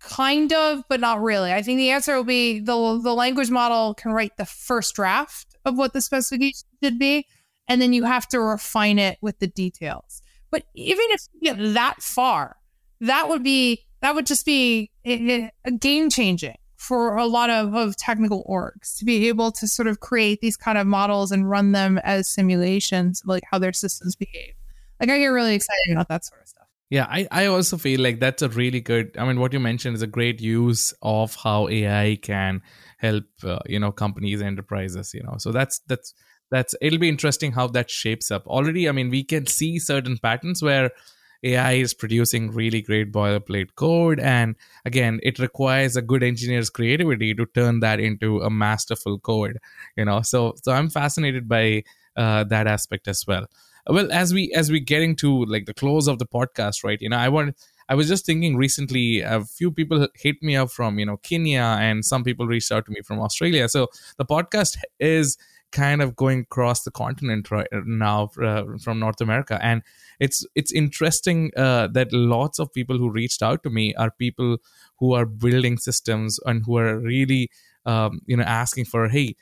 kind 0.00 0.52
of, 0.52 0.82
but 0.88 1.00
not 1.00 1.22
really. 1.22 1.52
I 1.52 1.62
think 1.62 1.78
the 1.78 1.90
answer 1.90 2.16
will 2.16 2.24
be 2.24 2.60
the 2.60 3.00
the 3.02 3.14
language 3.14 3.50
model 3.50 3.94
can 3.94 4.12
write 4.12 4.36
the 4.36 4.46
first 4.46 4.94
draft 4.94 5.56
of 5.64 5.76
what 5.76 5.92
the 5.92 6.00
specification 6.00 6.68
should 6.82 6.98
be, 6.98 7.26
and 7.68 7.80
then 7.80 7.92
you 7.92 8.04
have 8.04 8.28
to 8.28 8.40
refine 8.40 8.98
it 8.98 9.18
with 9.20 9.38
the 9.38 9.46
details. 9.46 10.22
But 10.50 10.64
even 10.74 11.04
if 11.10 11.22
you 11.34 11.54
get 11.54 11.74
that 11.74 12.02
far, 12.02 12.56
that 13.00 13.28
would 13.28 13.42
be 13.42 13.86
that 14.02 14.14
would 14.14 14.26
just 14.26 14.46
be 14.46 14.90
a, 15.04 15.50
a 15.64 15.70
game 15.70 16.10
changing 16.10 16.56
for 16.76 17.16
a 17.16 17.26
lot 17.26 17.50
of, 17.50 17.74
of 17.74 17.96
technical 17.96 18.44
orgs 18.48 18.96
to 18.98 19.04
be 19.04 19.28
able 19.28 19.50
to 19.50 19.66
sort 19.66 19.88
of 19.88 20.00
create 20.00 20.40
these 20.40 20.56
kind 20.56 20.78
of 20.78 20.86
models 20.86 21.32
and 21.32 21.48
run 21.48 21.72
them 21.72 21.98
as 22.04 22.28
simulations, 22.28 23.22
like 23.24 23.42
how 23.50 23.58
their 23.58 23.72
systems 23.72 24.14
behave. 24.14 24.52
Like 25.00 25.10
I 25.10 25.18
get 25.18 25.26
really 25.26 25.54
excited 25.54 25.92
about 25.92 26.08
that 26.08 26.24
sort 26.24 26.42
of 26.42 26.48
stuff. 26.48 26.55
Yeah, 26.88 27.06
I, 27.08 27.26
I 27.32 27.46
also 27.46 27.76
feel 27.76 28.00
like 28.00 28.20
that's 28.20 28.42
a 28.42 28.48
really 28.48 28.80
good. 28.80 29.16
I 29.18 29.24
mean, 29.26 29.40
what 29.40 29.52
you 29.52 29.58
mentioned 29.58 29.96
is 29.96 30.02
a 30.02 30.06
great 30.06 30.40
use 30.40 30.94
of 31.02 31.34
how 31.34 31.68
AI 31.68 32.16
can 32.22 32.62
help 32.98 33.24
uh, 33.42 33.58
you 33.66 33.80
know 33.80 33.90
companies, 33.90 34.40
enterprises. 34.40 35.12
You 35.12 35.24
know, 35.24 35.34
so 35.38 35.50
that's 35.50 35.80
that's 35.88 36.14
that's 36.50 36.76
it'll 36.80 37.00
be 37.00 37.08
interesting 37.08 37.52
how 37.52 37.66
that 37.68 37.90
shapes 37.90 38.30
up. 38.30 38.46
Already, 38.46 38.88
I 38.88 38.92
mean, 38.92 39.10
we 39.10 39.24
can 39.24 39.46
see 39.46 39.80
certain 39.80 40.16
patterns 40.18 40.62
where 40.62 40.90
AI 41.42 41.72
is 41.72 41.92
producing 41.92 42.52
really 42.52 42.82
great 42.82 43.10
boilerplate 43.10 43.74
code. 43.74 44.20
And 44.20 44.54
again, 44.84 45.18
it 45.24 45.40
requires 45.40 45.96
a 45.96 46.02
good 46.02 46.22
engineer's 46.22 46.70
creativity 46.70 47.34
to 47.34 47.46
turn 47.46 47.80
that 47.80 47.98
into 47.98 48.42
a 48.42 48.50
masterful 48.50 49.18
code, 49.18 49.58
you 49.96 50.04
know. 50.04 50.22
So 50.22 50.54
so 50.62 50.70
I'm 50.70 50.88
fascinated 50.90 51.48
by 51.48 51.82
uh, 52.16 52.44
that 52.44 52.68
aspect 52.68 53.08
as 53.08 53.24
well. 53.26 53.46
Well, 53.88 54.10
as 54.10 54.34
we 54.34 54.52
as 54.52 54.70
we 54.70 54.80
getting 54.80 55.14
to 55.16 55.44
like 55.44 55.66
the 55.66 55.74
close 55.74 56.08
of 56.08 56.18
the 56.18 56.26
podcast, 56.26 56.84
right? 56.84 57.00
You 57.00 57.08
know, 57.08 57.18
I 57.18 57.28
want 57.28 57.56
I 57.88 57.94
was 57.94 58.08
just 58.08 58.26
thinking 58.26 58.56
recently, 58.56 59.20
a 59.20 59.44
few 59.44 59.70
people 59.70 60.08
hit 60.16 60.42
me 60.42 60.56
up 60.56 60.70
from, 60.70 60.98
you 60.98 61.06
know, 61.06 61.18
Kenya 61.18 61.76
and 61.78 62.04
some 62.04 62.24
people 62.24 62.46
reached 62.46 62.72
out 62.72 62.84
to 62.86 62.92
me 62.92 63.00
from 63.02 63.20
Australia. 63.20 63.68
So 63.68 63.88
the 64.18 64.24
podcast 64.24 64.76
is 64.98 65.38
kind 65.72 66.02
of 66.02 66.16
going 66.16 66.40
across 66.40 66.82
the 66.82 66.90
continent 66.90 67.50
right 67.50 67.68
now 67.84 68.30
uh, 68.42 68.64
from 68.82 68.98
North 68.98 69.20
America. 69.20 69.58
And 69.62 69.82
it's 70.18 70.44
it's 70.54 70.72
interesting 70.72 71.52
uh, 71.56 71.88
that 71.88 72.12
lots 72.12 72.58
of 72.58 72.72
people 72.72 72.98
who 72.98 73.10
reached 73.10 73.42
out 73.42 73.62
to 73.62 73.70
me 73.70 73.94
are 73.94 74.10
people 74.10 74.58
who 74.98 75.12
are 75.12 75.26
building 75.26 75.78
systems 75.78 76.40
and 76.44 76.64
who 76.64 76.78
are 76.78 76.98
really 76.98 77.50
um, 77.84 78.20
you 78.26 78.36
know 78.36 78.42
asking 78.44 78.86
for 78.86 79.08
hey 79.08 79.36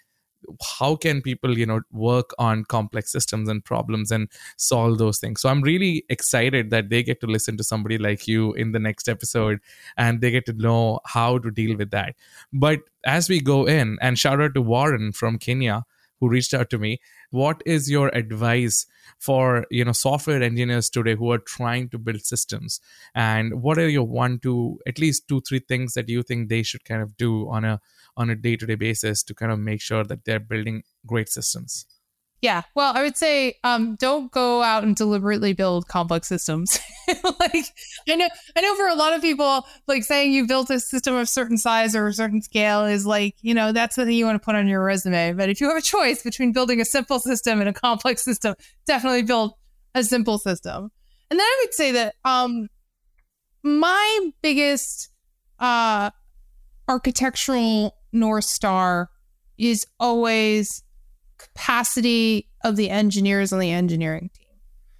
how 0.78 0.96
can 0.96 1.22
people 1.22 1.56
you 1.58 1.66
know 1.66 1.80
work 1.92 2.30
on 2.38 2.64
complex 2.64 3.12
systems 3.12 3.48
and 3.48 3.64
problems 3.64 4.10
and 4.10 4.28
solve 4.56 4.98
those 4.98 5.18
things? 5.18 5.40
So 5.40 5.48
i'm 5.48 5.62
really 5.62 6.04
excited 6.08 6.70
that 6.70 6.90
they 6.90 7.02
get 7.02 7.20
to 7.20 7.26
listen 7.26 7.56
to 7.56 7.64
somebody 7.64 7.98
like 7.98 8.26
you 8.26 8.52
in 8.54 8.72
the 8.72 8.78
next 8.78 9.08
episode 9.08 9.60
and 9.96 10.20
they 10.20 10.30
get 10.30 10.46
to 10.46 10.52
know 10.52 11.00
how 11.06 11.38
to 11.38 11.50
deal 11.50 11.76
with 11.76 11.90
that. 11.90 12.14
But 12.52 12.80
as 13.04 13.28
we 13.28 13.40
go 13.40 13.66
in 13.66 13.98
and 14.00 14.18
shout 14.18 14.40
out 14.40 14.54
to 14.54 14.62
warren 14.62 15.12
from 15.12 15.38
kenya 15.38 15.84
who 16.20 16.28
reached 16.28 16.54
out 16.54 16.70
to 16.70 16.78
me 16.78 17.00
what 17.30 17.62
is 17.66 17.90
your 17.90 18.08
advice 18.14 18.86
for 19.18 19.66
you 19.70 19.84
know 19.84 19.92
software 19.92 20.42
engineers 20.42 20.88
today 20.88 21.14
who 21.16 21.32
are 21.32 21.38
trying 21.38 21.88
to 21.88 21.98
build 21.98 22.24
systems? 22.24 22.80
And 23.14 23.62
what 23.62 23.78
are 23.78 23.88
your 23.88 24.04
one 24.04 24.38
two 24.38 24.78
at 24.86 24.98
least 24.98 25.26
two 25.28 25.40
three 25.40 25.58
things 25.58 25.94
that 25.94 26.08
you 26.08 26.22
think 26.22 26.48
they 26.48 26.62
should 26.62 26.84
kind 26.84 27.02
of 27.02 27.16
do 27.16 27.48
on 27.48 27.64
a 27.64 27.80
on 28.16 28.30
a 28.30 28.36
day-to-day 28.36 28.74
basis 28.76 29.22
to 29.24 29.34
kind 29.34 29.52
of 29.52 29.58
make 29.58 29.80
sure 29.80 30.04
that 30.04 30.24
they're 30.24 30.40
building 30.40 30.82
great 31.06 31.28
systems 31.28 31.86
yeah. 32.44 32.60
Well, 32.74 32.92
I 32.94 33.02
would 33.02 33.16
say 33.16 33.56
um, 33.64 33.96
don't 33.96 34.30
go 34.30 34.62
out 34.62 34.82
and 34.84 34.94
deliberately 34.94 35.54
build 35.54 35.88
complex 35.88 36.28
systems. 36.28 36.78
like 37.40 37.64
I 38.06 38.16
know, 38.16 38.28
I 38.54 38.60
know 38.60 38.76
for 38.76 38.86
a 38.86 38.94
lot 38.94 39.14
of 39.14 39.22
people, 39.22 39.66
like 39.86 40.04
saying 40.04 40.34
you 40.34 40.46
built 40.46 40.68
a 40.68 40.78
system 40.78 41.14
of 41.14 41.26
certain 41.26 41.56
size 41.56 41.96
or 41.96 42.06
a 42.06 42.12
certain 42.12 42.42
scale 42.42 42.84
is 42.84 43.06
like, 43.06 43.34
you 43.40 43.54
know, 43.54 43.72
that's 43.72 43.96
something 43.96 44.14
you 44.14 44.26
want 44.26 44.38
to 44.40 44.44
put 44.44 44.56
on 44.56 44.68
your 44.68 44.84
resume. 44.84 45.32
But 45.32 45.48
if 45.48 45.58
you 45.58 45.68
have 45.70 45.78
a 45.78 45.82
choice 45.82 46.22
between 46.22 46.52
building 46.52 46.82
a 46.82 46.84
simple 46.84 47.18
system 47.18 47.60
and 47.60 47.68
a 47.70 47.72
complex 47.72 48.22
system, 48.22 48.56
definitely 48.86 49.22
build 49.22 49.54
a 49.94 50.04
simple 50.04 50.36
system. 50.36 50.90
And 51.30 51.40
then 51.40 51.46
I 51.46 51.62
would 51.64 51.72
say 51.72 51.92
that 51.92 52.14
um, 52.26 52.68
my 53.62 54.30
biggest 54.42 55.08
uh, 55.60 56.10
architectural 56.88 57.96
north 58.14 58.44
star 58.44 59.10
is 59.58 59.86
always 60.00 60.82
capacity 61.38 62.48
of 62.62 62.76
the 62.76 62.90
engineers 62.90 63.52
on 63.52 63.58
the 63.58 63.70
engineering 63.70 64.30
team. 64.34 64.48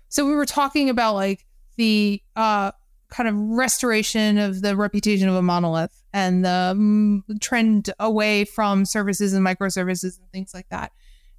So 0.09 0.27
we 0.27 0.35
were 0.35 0.47
talking 0.47 0.91
about 0.91 1.15
like 1.15 1.47
the 1.77 2.23
uh, 2.37 2.73
kind 3.09 3.29
of 3.29 3.35
restoration 3.37 4.39
of 4.39 4.61
the 4.61 4.77
reputation 4.77 5.29
of 5.29 5.35
a 5.35 5.43
monolith 5.43 6.03
and 6.13 6.45
the 6.45 6.75
mm, 6.77 7.41
trend 7.41 7.93
away 7.99 8.45
from 8.45 8.85
services 8.85 9.33
and 9.33 9.45
microservices 9.45 10.19
and 10.19 10.31
things 10.33 10.53
like 10.55 10.69
that. 10.69 10.93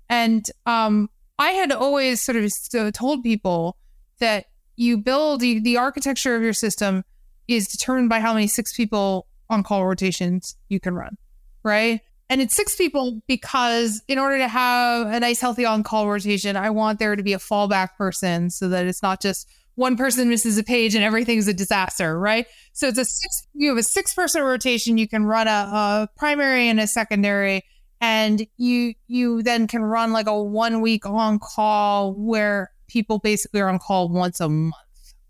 And 0.10 0.46
um, 0.66 1.10
I 1.40 1.52
had 1.52 1.72
always 1.72 2.22
sort 2.22 2.38
of 2.38 2.94
told 2.94 3.24
people 3.24 3.78
that 4.20 4.46
you 4.76 4.98
build 4.98 5.40
the, 5.42 5.60
the 5.60 5.78
architecture 5.78 6.36
of 6.36 6.42
your 6.42 6.54
system 6.54 7.04
is 7.48 7.68
determined 7.68 8.10
by 8.10 8.20
how 8.20 8.34
many 8.34 8.48
six 8.48 8.76
people 8.76 9.28
on 9.50 9.64
call 9.64 9.86
rotations 9.86 10.58
you 10.70 10.80
can 10.80 10.96
run, 10.96 11.18
right? 11.66 12.00
And 12.30 12.42
it's 12.42 12.56
six 12.56 12.76
people 12.76 13.22
because 13.28 14.02
in 14.08 14.18
order 14.18 14.38
to 14.38 14.48
have 14.48 15.08
a 15.08 15.20
nice, 15.20 15.42
healthy 15.42 15.66
on 15.66 15.84
call 15.84 16.08
rotation, 16.08 16.56
I 16.56 16.70
want 16.70 17.00
there 17.00 17.16
to 17.16 17.24
be 17.24 17.34
a 17.34 17.38
fallback 17.38 17.96
person 17.98 18.50
so 18.50 18.70
that 18.70 18.86
it's 18.88 19.04
not 19.04 19.22
just 19.22 19.48
one 19.76 19.98
person 19.98 20.30
misses 20.30 20.58
a 20.58 20.64
page 20.64 20.96
and 20.96 21.04
everything's 21.04 21.48
a 21.48 21.54
disaster, 21.54 22.18
right? 22.18 22.48
So 22.74 22.88
it's 22.88 22.98
a 22.98 23.06
six, 23.06 23.48
you 23.54 23.70
have 23.70 23.78
a 23.78 23.84
six 23.84 24.14
person 24.14 24.42
rotation. 24.42 24.98
You 24.98 25.08
can 25.08 25.26
run 25.26 25.48
a, 25.48 25.52
a 25.52 26.10
primary 26.16 26.70
and 26.70 26.80
a 26.80 26.88
secondary 26.88 27.64
and 28.02 28.46
you 28.58 28.94
you 29.08 29.42
then 29.42 29.68
can 29.68 29.84
run 29.84 30.12
like 30.12 30.28
a 30.28 30.44
one 30.44 30.82
week 30.82 31.06
on 31.06 31.40
call 31.40 32.14
where 32.14 32.72
people 32.88 33.20
basically 33.20 33.62
are 33.62 33.70
on 33.70 33.80
call 33.80 34.10
once 34.10 34.40
a 34.40 34.50
month 34.50 34.74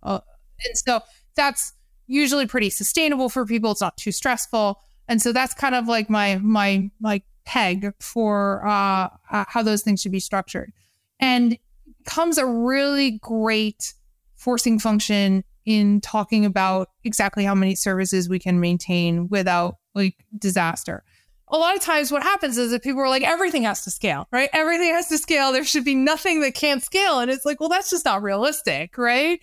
uh, 0.03 0.19
and 0.65 0.77
so 0.77 0.99
that's 1.35 1.73
usually 2.07 2.45
pretty 2.45 2.69
sustainable 2.69 3.29
for 3.29 3.45
people 3.45 3.71
it's 3.71 3.81
not 3.81 3.95
too 3.97 4.11
stressful 4.11 4.79
and 5.07 5.21
so 5.21 5.31
that's 5.31 5.53
kind 5.53 5.75
of 5.75 5.87
like 5.87 6.09
my 6.09 6.37
my 6.37 6.89
like 7.01 7.23
peg 7.45 7.93
for 7.99 8.65
uh, 8.65 9.09
uh, 9.31 9.45
how 9.47 9.61
those 9.61 9.83
things 9.83 10.01
should 10.01 10.11
be 10.11 10.19
structured. 10.19 10.71
And 11.19 11.57
comes 12.05 12.37
a 12.37 12.45
really 12.45 13.19
great 13.21 13.93
forcing 14.35 14.79
function 14.79 15.43
in 15.65 16.01
talking 16.01 16.45
about 16.45 16.89
exactly 17.03 17.43
how 17.43 17.55
many 17.55 17.75
services 17.75 18.29
we 18.29 18.39
can 18.39 18.59
maintain 18.59 19.27
without 19.29 19.77
like 19.95 20.15
disaster. 20.37 21.03
A 21.47 21.57
lot 21.57 21.75
of 21.75 21.81
times 21.81 22.11
what 22.11 22.23
happens 22.23 22.57
is 22.57 22.71
that 22.71 22.83
people 22.83 23.01
are 23.01 23.09
like 23.09 23.23
everything 23.23 23.63
has 23.63 23.83
to 23.83 23.91
scale, 23.91 24.27
right? 24.31 24.49
Everything 24.51 24.89
has 24.89 25.07
to 25.09 25.17
scale. 25.17 25.51
There 25.51 25.63
should 25.63 25.85
be 25.85 25.95
nothing 25.95 26.41
that 26.41 26.55
can't 26.55 26.83
scale 26.83 27.19
and 27.19 27.31
it's 27.31 27.45
like, 27.45 27.59
well 27.59 27.69
that's 27.69 27.89
just 27.89 28.05
not 28.05 28.21
realistic, 28.21 28.97
right? 28.97 29.39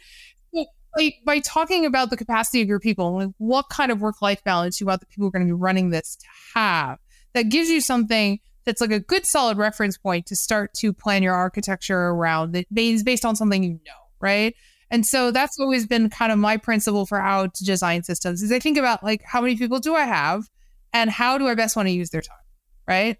By, 0.96 1.14
by 1.24 1.38
talking 1.40 1.86
about 1.86 2.10
the 2.10 2.16
capacity 2.16 2.62
of 2.62 2.68
your 2.68 2.80
people, 2.80 3.14
like 3.16 3.30
what 3.38 3.68
kind 3.68 3.90
of 3.90 4.00
work 4.00 4.20
life 4.22 4.42
balance 4.44 4.80
you 4.80 4.86
want 4.86 5.00
the 5.00 5.06
people 5.06 5.24
who 5.24 5.28
are 5.28 5.30
going 5.30 5.46
to 5.46 5.54
be 5.54 5.58
running 5.58 5.90
this 5.90 6.16
to 6.16 6.26
have, 6.54 6.98
that 7.34 7.44
gives 7.44 7.68
you 7.68 7.80
something 7.80 8.40
that's 8.64 8.80
like 8.80 8.92
a 8.92 9.00
good 9.00 9.26
solid 9.26 9.58
reference 9.58 9.96
point 9.96 10.26
to 10.26 10.36
start 10.36 10.72
to 10.74 10.92
plan 10.92 11.22
your 11.22 11.34
architecture 11.34 11.98
around 11.98 12.52
that 12.52 12.66
is 12.76 13.02
based 13.02 13.24
on 13.24 13.36
something 13.36 13.62
you 13.62 13.72
know, 13.72 13.92
right? 14.20 14.54
And 14.90 15.06
so 15.06 15.30
that's 15.30 15.58
always 15.58 15.86
been 15.86 16.10
kind 16.10 16.30
of 16.30 16.38
my 16.38 16.58
principle 16.58 17.06
for 17.06 17.18
how 17.18 17.46
to 17.46 17.64
design 17.64 18.02
systems 18.02 18.42
is 18.42 18.52
I 18.52 18.58
think 18.58 18.76
about 18.76 19.02
like 19.02 19.22
how 19.22 19.40
many 19.40 19.56
people 19.56 19.80
do 19.80 19.94
I 19.94 20.04
have 20.04 20.44
and 20.92 21.10
how 21.10 21.38
do 21.38 21.48
I 21.48 21.54
best 21.54 21.76
want 21.76 21.88
to 21.88 21.92
use 21.92 22.10
their 22.10 22.20
time, 22.20 22.36
right? 22.86 23.16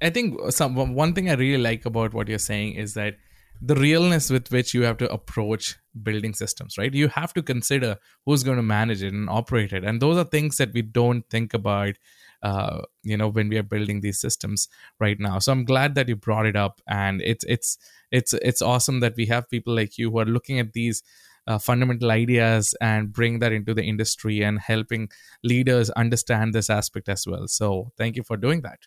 I 0.00 0.10
think 0.10 0.38
some 0.52 0.94
one 0.94 1.14
thing 1.14 1.28
I 1.28 1.34
really 1.34 1.62
like 1.62 1.84
about 1.84 2.14
what 2.14 2.28
you're 2.28 2.38
saying 2.38 2.74
is 2.74 2.94
that 2.94 3.16
the 3.64 3.76
realness 3.76 4.28
with 4.28 4.50
which 4.50 4.74
you 4.74 4.82
have 4.82 4.98
to 4.98 5.10
approach 5.12 5.76
building 6.02 6.34
systems 6.34 6.76
right? 6.76 6.92
You 6.92 7.08
have 7.08 7.32
to 7.34 7.42
consider 7.42 7.96
who's 8.26 8.42
going 8.42 8.56
to 8.56 8.62
manage 8.62 9.02
it 9.02 9.12
and 9.12 9.30
operate 9.30 9.72
it. 9.72 9.84
And 9.84 10.00
those 10.02 10.16
are 10.16 10.24
things 10.24 10.56
that 10.56 10.72
we 10.72 10.82
don't 10.82 11.28
think 11.30 11.54
about 11.54 11.94
uh, 12.42 12.82
you 13.04 13.16
know 13.16 13.28
when 13.28 13.48
we 13.48 13.56
are 13.56 13.62
building 13.62 14.00
these 14.00 14.18
systems 14.18 14.68
right 14.98 15.20
now. 15.20 15.38
So 15.38 15.52
i'm 15.52 15.64
glad 15.64 15.94
that 15.94 16.08
you 16.08 16.16
brought 16.16 16.46
it 16.46 16.56
up 16.56 16.80
and 16.88 17.22
it's 17.22 17.44
it's 17.46 17.78
it's 18.10 18.32
it's 18.34 18.60
awesome 18.60 18.98
that 19.00 19.14
we 19.16 19.26
have 19.26 19.48
people 19.48 19.74
like 19.74 19.96
you 19.96 20.10
who 20.10 20.18
are 20.18 20.24
looking 20.24 20.58
at 20.58 20.72
these 20.72 21.04
uh, 21.46 21.58
fundamental 21.58 22.10
ideas 22.10 22.74
and 22.80 23.12
bring 23.12 23.38
that 23.40 23.52
into 23.52 23.74
the 23.74 23.84
industry 23.84 24.42
and 24.42 24.60
helping 24.60 25.08
leaders 25.44 25.90
understand 25.90 26.54
this 26.54 26.70
aspect 26.70 27.08
as 27.08 27.26
well. 27.26 27.48
So 27.48 27.92
thank 27.96 28.16
you 28.16 28.22
for 28.22 28.36
doing 28.36 28.62
that 28.62 28.78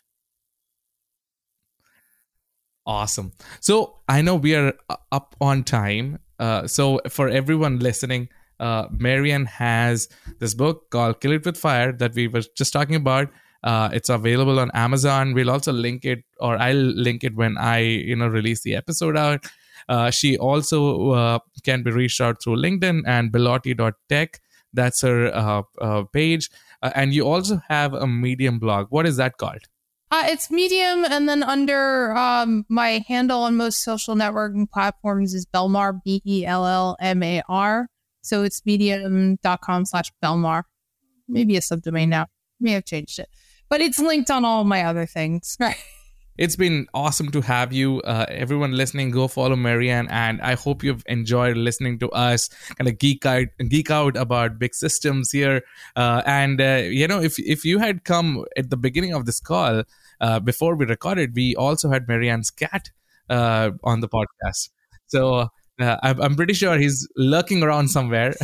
Awesome. 2.86 3.32
So 3.60 3.96
I 4.08 4.22
know 4.22 4.36
we 4.36 4.54
are 4.54 4.72
up 5.10 5.34
on 5.40 5.64
time. 5.64 6.20
Uh, 6.38 6.66
so 6.66 7.00
for 7.08 7.28
everyone 7.28 7.80
listening, 7.80 8.28
uh, 8.60 8.86
Marianne 8.90 9.46
has 9.46 10.08
this 10.38 10.54
book 10.54 10.90
called 10.90 11.20
Kill 11.20 11.32
It 11.32 11.44
With 11.44 11.56
Fire 11.56 11.92
that 11.92 12.14
we 12.14 12.28
were 12.28 12.42
just 12.56 12.72
talking 12.72 12.94
about. 12.94 13.28
Uh, 13.64 13.88
it's 13.92 14.08
available 14.08 14.60
on 14.60 14.70
Amazon. 14.72 15.34
We'll 15.34 15.50
also 15.50 15.72
link 15.72 16.04
it, 16.04 16.20
or 16.38 16.56
I'll 16.56 16.76
link 16.76 17.24
it 17.24 17.34
when 17.34 17.58
I, 17.58 17.78
you 17.78 18.14
know, 18.14 18.28
release 18.28 18.62
the 18.62 18.76
episode 18.76 19.16
out. 19.16 19.44
Uh, 19.88 20.10
she 20.10 20.38
also 20.38 21.10
uh, 21.10 21.38
can 21.64 21.82
be 21.82 21.90
reached 21.90 22.20
out 22.20 22.42
through 22.42 22.56
LinkedIn 22.56 23.02
and 23.06 23.32
Bellotti.tech. 23.32 24.40
That's 24.72 25.02
her 25.02 25.34
uh, 25.34 25.62
uh, 25.80 26.04
page. 26.12 26.50
Uh, 26.82 26.92
and 26.94 27.12
you 27.12 27.26
also 27.26 27.60
have 27.68 27.94
a 27.94 28.06
Medium 28.06 28.58
blog. 28.58 28.86
What 28.90 29.06
is 29.06 29.16
that 29.16 29.38
called? 29.38 29.62
Uh, 30.10 30.22
it's 30.26 30.50
Medium, 30.50 31.04
and 31.04 31.28
then 31.28 31.42
under 31.42 32.16
um, 32.16 32.64
my 32.68 33.04
handle 33.08 33.42
on 33.42 33.56
most 33.56 33.82
social 33.82 34.14
networking 34.14 34.70
platforms 34.70 35.34
is 35.34 35.46
Bellmar, 35.46 36.00
B 36.04 36.22
E 36.24 36.46
L 36.46 36.64
L 36.64 36.96
M 37.00 37.22
A 37.22 37.42
R. 37.48 37.88
So 38.22 38.42
it's 38.44 38.64
medium.com 38.64 39.84
slash 39.84 40.12
Bellmar. 40.22 40.62
Maybe 41.28 41.56
a 41.56 41.60
subdomain 41.60 42.08
now. 42.08 42.26
May 42.60 42.72
have 42.72 42.84
changed 42.84 43.18
it, 43.18 43.28
but 43.68 43.80
it's 43.80 43.98
linked 43.98 44.30
on 44.30 44.44
all 44.44 44.64
my 44.64 44.84
other 44.84 45.06
things. 45.06 45.56
Right. 45.58 45.76
It's 46.38 46.56
been 46.56 46.86
awesome 46.92 47.30
to 47.30 47.40
have 47.40 47.72
you. 47.72 48.00
Uh, 48.02 48.26
everyone 48.28 48.72
listening, 48.72 49.10
go 49.10 49.26
follow 49.26 49.56
Marianne, 49.56 50.08
and 50.10 50.40
I 50.42 50.54
hope 50.54 50.84
you've 50.84 51.02
enjoyed 51.06 51.56
listening 51.56 51.98
to 52.00 52.10
us 52.10 52.48
kind 52.74 52.88
of 52.88 52.98
geek 52.98 53.24
out, 53.24 53.46
geek 53.68 53.90
out 53.90 54.16
about 54.16 54.58
big 54.58 54.74
systems 54.74 55.30
here. 55.30 55.62
Uh, 55.94 56.22
and 56.26 56.60
uh, 56.60 56.82
you 56.84 57.08
know, 57.08 57.20
if 57.20 57.38
if 57.38 57.64
you 57.64 57.78
had 57.78 58.04
come 58.04 58.44
at 58.56 58.68
the 58.68 58.76
beginning 58.76 59.14
of 59.14 59.24
this 59.24 59.40
call 59.40 59.84
uh, 60.20 60.40
before 60.40 60.76
we 60.76 60.84
recorded, 60.84 61.34
we 61.34 61.56
also 61.56 61.88
had 61.88 62.06
Marianne's 62.06 62.50
cat 62.50 62.90
uh, 63.30 63.70
on 63.82 64.00
the 64.00 64.08
podcast. 64.08 64.68
So 65.06 65.48
uh, 65.80 65.96
I'm, 66.02 66.36
pretty 66.36 66.54
sure 66.54 66.76
he's 66.78 67.08
lurking 67.16 67.62
around 67.62 67.88
somewhere. 67.88 68.34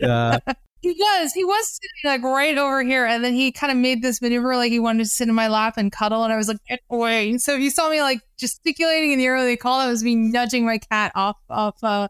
he 0.80 0.92
was. 0.92 1.32
He 1.32 1.44
was 1.44 1.66
sitting 1.68 2.22
like 2.22 2.22
right 2.22 2.56
over 2.56 2.82
here, 2.82 3.04
and 3.04 3.24
then 3.24 3.34
he 3.34 3.50
kind 3.50 3.72
of 3.72 3.78
made 3.78 4.02
this 4.02 4.22
maneuver 4.22 4.56
like 4.56 4.70
he 4.70 4.78
wanted 4.78 5.04
to 5.04 5.10
sit 5.10 5.28
in 5.28 5.34
my 5.34 5.48
lap 5.48 5.74
and 5.76 5.90
cuddle, 5.90 6.24
and 6.24 6.32
I 6.32 6.36
was 6.36 6.48
like, 6.48 6.58
"Get 6.68 6.80
away!" 6.90 7.36
So 7.38 7.54
if 7.54 7.60
you 7.60 7.70
saw 7.70 7.90
me 7.90 8.00
like 8.00 8.20
gesticulating 8.36 9.12
in 9.12 9.18
the 9.18 9.28
early 9.28 9.56
call, 9.56 9.80
I 9.80 9.88
was 9.88 10.04
me 10.04 10.14
nudging 10.14 10.64
my 10.64 10.78
cat 10.78 11.12
off 11.14 11.36
off. 11.50 11.82
Uh, 11.82 12.08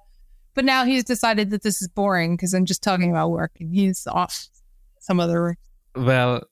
but 0.54 0.64
now 0.64 0.84
he's 0.84 1.04
decided 1.04 1.50
that 1.50 1.62
this 1.62 1.80
is 1.80 1.88
boring 1.88 2.36
because 2.36 2.52
I'm 2.52 2.66
just 2.66 2.82
talking 2.82 3.10
about 3.10 3.30
work, 3.30 3.52
and 3.58 3.74
he's 3.74 4.06
off 4.06 4.48
some 5.00 5.18
other. 5.18 5.56
Well, 5.96 6.42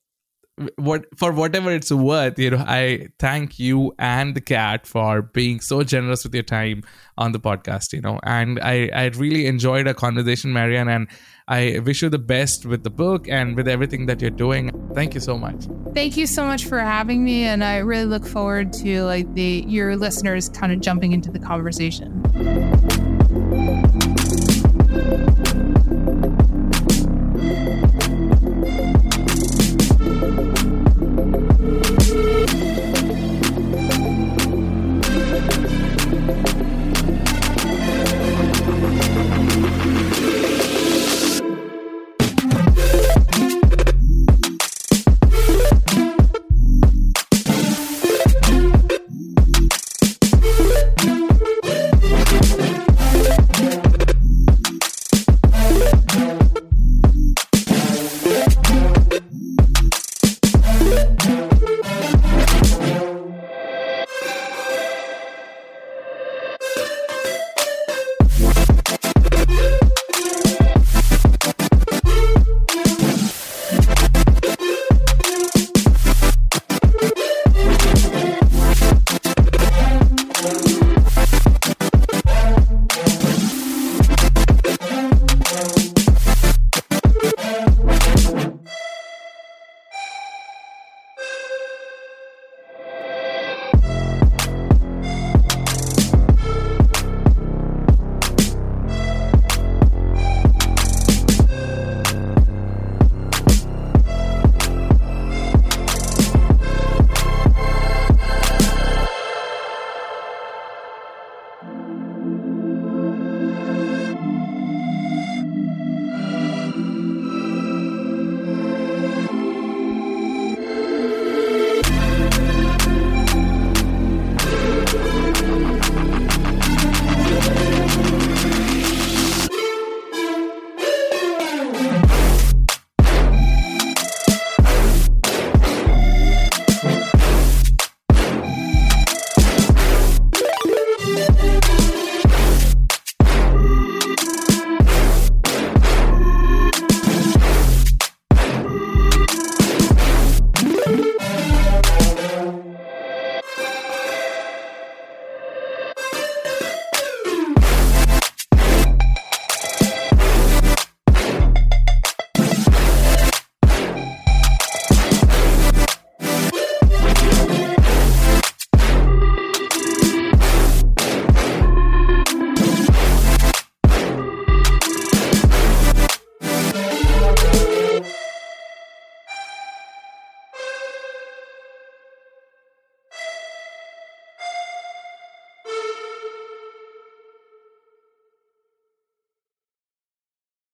what 0.77 1.05
for 1.15 1.31
whatever 1.31 1.71
it's 1.71 1.91
worth 1.91 2.39
you 2.39 2.49
know 2.49 2.63
i 2.67 3.07
thank 3.19 3.59
you 3.59 3.93
and 3.99 4.35
the 4.35 4.41
cat 4.41 4.87
for 4.87 5.21
being 5.21 5.59
so 5.59 5.83
generous 5.83 6.23
with 6.23 6.33
your 6.33 6.43
time 6.43 6.81
on 7.17 7.31
the 7.31 7.39
podcast 7.39 7.93
you 7.93 8.01
know 8.01 8.19
and 8.23 8.59
i 8.61 8.89
i 8.93 9.05
really 9.17 9.45
enjoyed 9.45 9.87
our 9.87 9.93
conversation 9.93 10.51
marianne 10.51 10.89
and 10.89 11.07
i 11.47 11.79
wish 11.79 12.01
you 12.01 12.09
the 12.09 12.17
best 12.17 12.65
with 12.65 12.83
the 12.83 12.89
book 12.89 13.27
and 13.27 13.55
with 13.55 13.67
everything 13.67 14.05
that 14.07 14.21
you're 14.21 14.29
doing. 14.29 14.71
Thank 14.93 15.13
you 15.13 15.19
so 15.19 15.37
much. 15.37 15.65
Thank 15.93 16.17
you 16.17 16.27
so 16.27 16.45
much 16.45 16.65
for 16.65 16.79
having 16.79 17.23
me 17.23 17.43
and 17.43 17.63
i 17.63 17.77
really 17.77 18.05
look 18.05 18.25
forward 18.25 18.73
to 18.73 19.03
like 19.03 19.33
the 19.33 19.63
your 19.67 19.95
listeners 19.95 20.49
kind 20.49 20.71
of 20.71 20.79
jumping 20.79 21.11
into 21.11 21.31
the 21.31 21.39
conversation 21.39 22.23